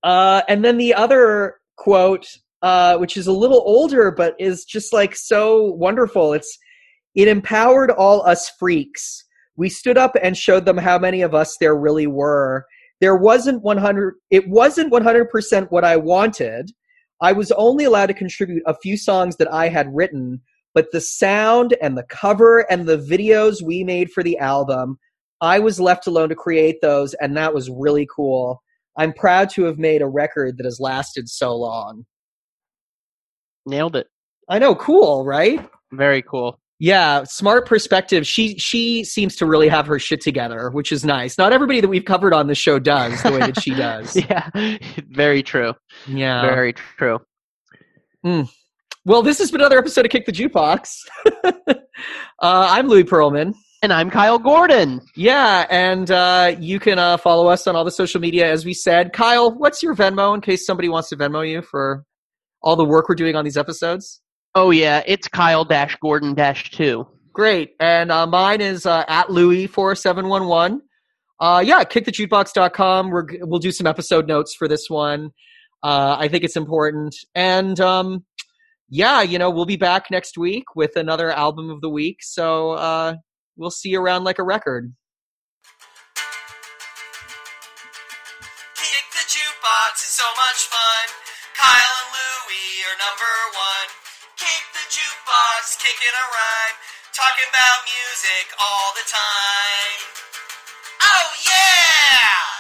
uh 0.03 0.43
and 0.49 0.65
then 0.65 0.77
the 0.79 0.93
other 0.95 1.55
quote 1.77 2.27
uh 2.63 2.97
which 2.99 3.17
is 3.17 3.27
a 3.29 3.33
little 3.33 3.63
older 3.65 4.11
but 4.11 4.35
is 4.39 4.65
just 4.65 4.93
like 4.93 5.15
so 5.17 5.65
wonderful. 5.73 6.33
It's 6.35 6.59
it 7.15 7.29
empowered 7.29 7.91
all 7.91 8.27
us 8.27 8.51
freaks. 8.59 9.25
We 9.57 9.69
stood 9.69 9.97
up 9.99 10.17
and 10.23 10.37
showed 10.37 10.65
them 10.65 10.77
how 10.79 10.99
many 10.99 11.23
of 11.23 11.35
us 11.35 11.57
there 11.59 11.77
really 11.77 12.07
were. 12.07 12.67
There 13.03 13.17
wasn't 13.17 13.65
100 13.65 14.15
it 14.31 14.49
wasn't 14.49 14.93
100% 14.93 15.67
what 15.73 15.83
I 15.83 15.97
wanted. 15.97 16.71
I 17.21 17.33
was 17.33 17.51
only 17.51 17.85
allowed 17.85 18.07
to 18.07 18.15
contribute 18.15 18.63
a 18.65 18.77
few 18.77 18.97
songs 18.97 19.37
that 19.39 19.53
I 19.53 19.69
had 19.69 19.93
written, 19.93 20.41
but 20.73 20.87
the 20.93 21.01
sound 21.01 21.77
and 21.83 21.99
the 21.99 22.05
cover 22.05 22.61
and 22.71 22.87
the 22.87 22.99
videos 22.99 23.61
we 23.61 23.83
made 23.83 24.13
for 24.13 24.23
the 24.23 24.39
album, 24.39 25.01
I 25.41 25.59
was 25.59 25.81
left 25.81 26.07
alone 26.07 26.29
to 26.29 26.37
create 26.37 26.77
those, 26.81 27.13
and 27.15 27.37
that 27.37 27.53
was 27.53 27.69
really 27.69 28.07
cool. 28.15 28.63
I'm 28.97 29.13
proud 29.13 29.51
to 29.51 29.65
have 29.65 29.79
made 29.79 30.01
a 30.01 30.07
record 30.07 30.59
that 30.59 30.65
has 30.65 30.79
lasted 30.79 31.29
so 31.29 31.57
long. 31.57 32.05
Nailed 33.67 33.97
it. 33.97 34.07
I 34.49 34.61
know, 34.61 34.77
cool, 34.77 35.25
right? 35.25 35.69
Very 35.91 36.23
cool. 36.23 36.61
Yeah, 36.83 37.23
smart 37.23 37.65
perspective. 37.69 38.27
She 38.27 38.59
she 38.59 39.05
seems 39.05 39.37
to 39.37 39.47
really 39.47 39.69
have 39.69 39.87
her 39.87 40.01
shit 40.01 40.21
together, 40.21 40.69
which 40.69 40.91
is 40.91 41.05
nice. 41.05 41.39
Not 41.39 41.53
everybody 41.53 41.81
that 41.81 41.87
we've 41.87 42.05
covered 42.05 42.35
on 42.35 42.49
the 42.49 42.57
show 42.57 42.81
does 42.81 43.23
the 43.23 43.31
way 43.31 43.39
that 43.39 43.63
she 43.63 43.71
does. 43.75 44.17
Yeah. 44.17 44.51
Very 45.09 45.45
true. 45.45 45.75
Yeah. 46.09 46.43
Very 46.43 46.73
true. 46.73 47.21
Well, 48.25 49.23
this 49.23 49.39
has 49.39 49.53
been 49.53 49.61
another 49.61 49.79
episode 49.79 50.07
of 50.07 50.11
Kick 50.11 50.27
the 50.27 50.33
Jukebox. 50.33 50.89
uh, 51.45 51.71
I'm 52.41 52.89
Louis 52.89 53.05
Pearlman. 53.05 53.55
And 53.85 53.93
I'm 53.93 54.11
Kyle 54.11 54.41
Gordon. 54.41 55.03
Yeah, 55.15 55.67
and 55.71 56.11
uh, 56.11 56.57
you 56.59 56.81
can 56.81 56.99
uh, 56.99 57.17
follow 57.17 57.47
us 57.47 57.69
on 57.69 57.77
all 57.77 57.85
the 57.85 57.93
social 57.93 58.21
media, 58.21 58.51
as 58.51 58.65
we 58.65 58.75
said. 58.75 59.13
Kyle, 59.13 59.57
what's 59.57 59.85
your 59.85 59.95
Venmo 59.95 60.35
in 60.35 60.41
case 60.41 60.67
somebody 60.67 60.89
wants 60.89 61.11
to 61.11 61.17
Venmo 61.17 61.49
you 61.49 61.63
for 61.63 62.05
all 62.61 62.75
the 62.75 62.85
work 62.85 63.09
we're 63.09 63.15
doing 63.15 63.37
on 63.37 63.45
these 63.45 63.57
episodes? 63.57 64.21
Oh 64.55 64.71
yeah, 64.71 65.03
it's 65.07 65.29
Kyle 65.29 65.65
Dash 65.65 65.97
Gordon 65.97 66.35
Dash 66.35 66.71
two. 66.71 67.07
Great. 67.33 67.75
And 67.81 68.13
uh, 68.13 68.27
mine 68.27 68.61
is 68.61 68.85
uh, 68.85 69.05
at 69.09 69.29
Louis4711. 69.29 70.81
Uh, 71.41 71.63
yeah, 71.65 71.83
kickthejukebox.com. 71.83 73.11
We're, 73.11 73.27
we'll 73.41 73.59
do 73.59 73.73
some 73.73 73.87
episode 73.87 74.29
notes 74.29 74.55
for 74.55 74.69
this 74.69 74.91
one. 74.91 75.31
Uh, 75.83 76.17
I 76.19 76.29
think 76.29 76.45
it's 76.45 76.57
important. 76.57 77.17
And 77.35 77.81
um, 77.81 78.27
yeah, 78.91 79.23
you 79.23 79.39
know, 79.39 79.51
we'll 79.51 79.65
be 79.65 79.77
back 79.77 80.11
next 80.11 80.37
week 80.37 80.65
with 80.77 80.97
another 80.97 81.31
album 81.31 81.71
of 81.71 81.81
the 81.81 81.89
week. 81.89 82.19
So 82.21 82.73
uh, 82.73 83.15
we'll 83.57 83.71
see 83.71 83.89
you 83.89 84.01
around 84.01 84.25
like 84.25 84.39
a 84.39 84.45
record. 84.45 84.95
Kick 88.77 89.07
the 89.13 89.25
jukebox 89.27 89.95
is 89.95 90.13
so 90.13 90.29
much 90.37 90.69
fun. 90.69 91.09
Kyle 91.57 91.97
and 92.05 92.13
Louie 92.13 92.85
are 92.85 92.99
number 93.01 93.33
one 93.57 94.02
pod's 95.33 95.81
kicking 95.81 96.13
a 96.13 96.27
rhyme, 96.29 96.77
talking 97.17 97.49
about 97.49 97.79
music 97.89 98.53
all 98.61 98.93
the 98.93 99.07
time. 99.09 100.01
Oh 101.09 101.29
yeah! 101.49 102.52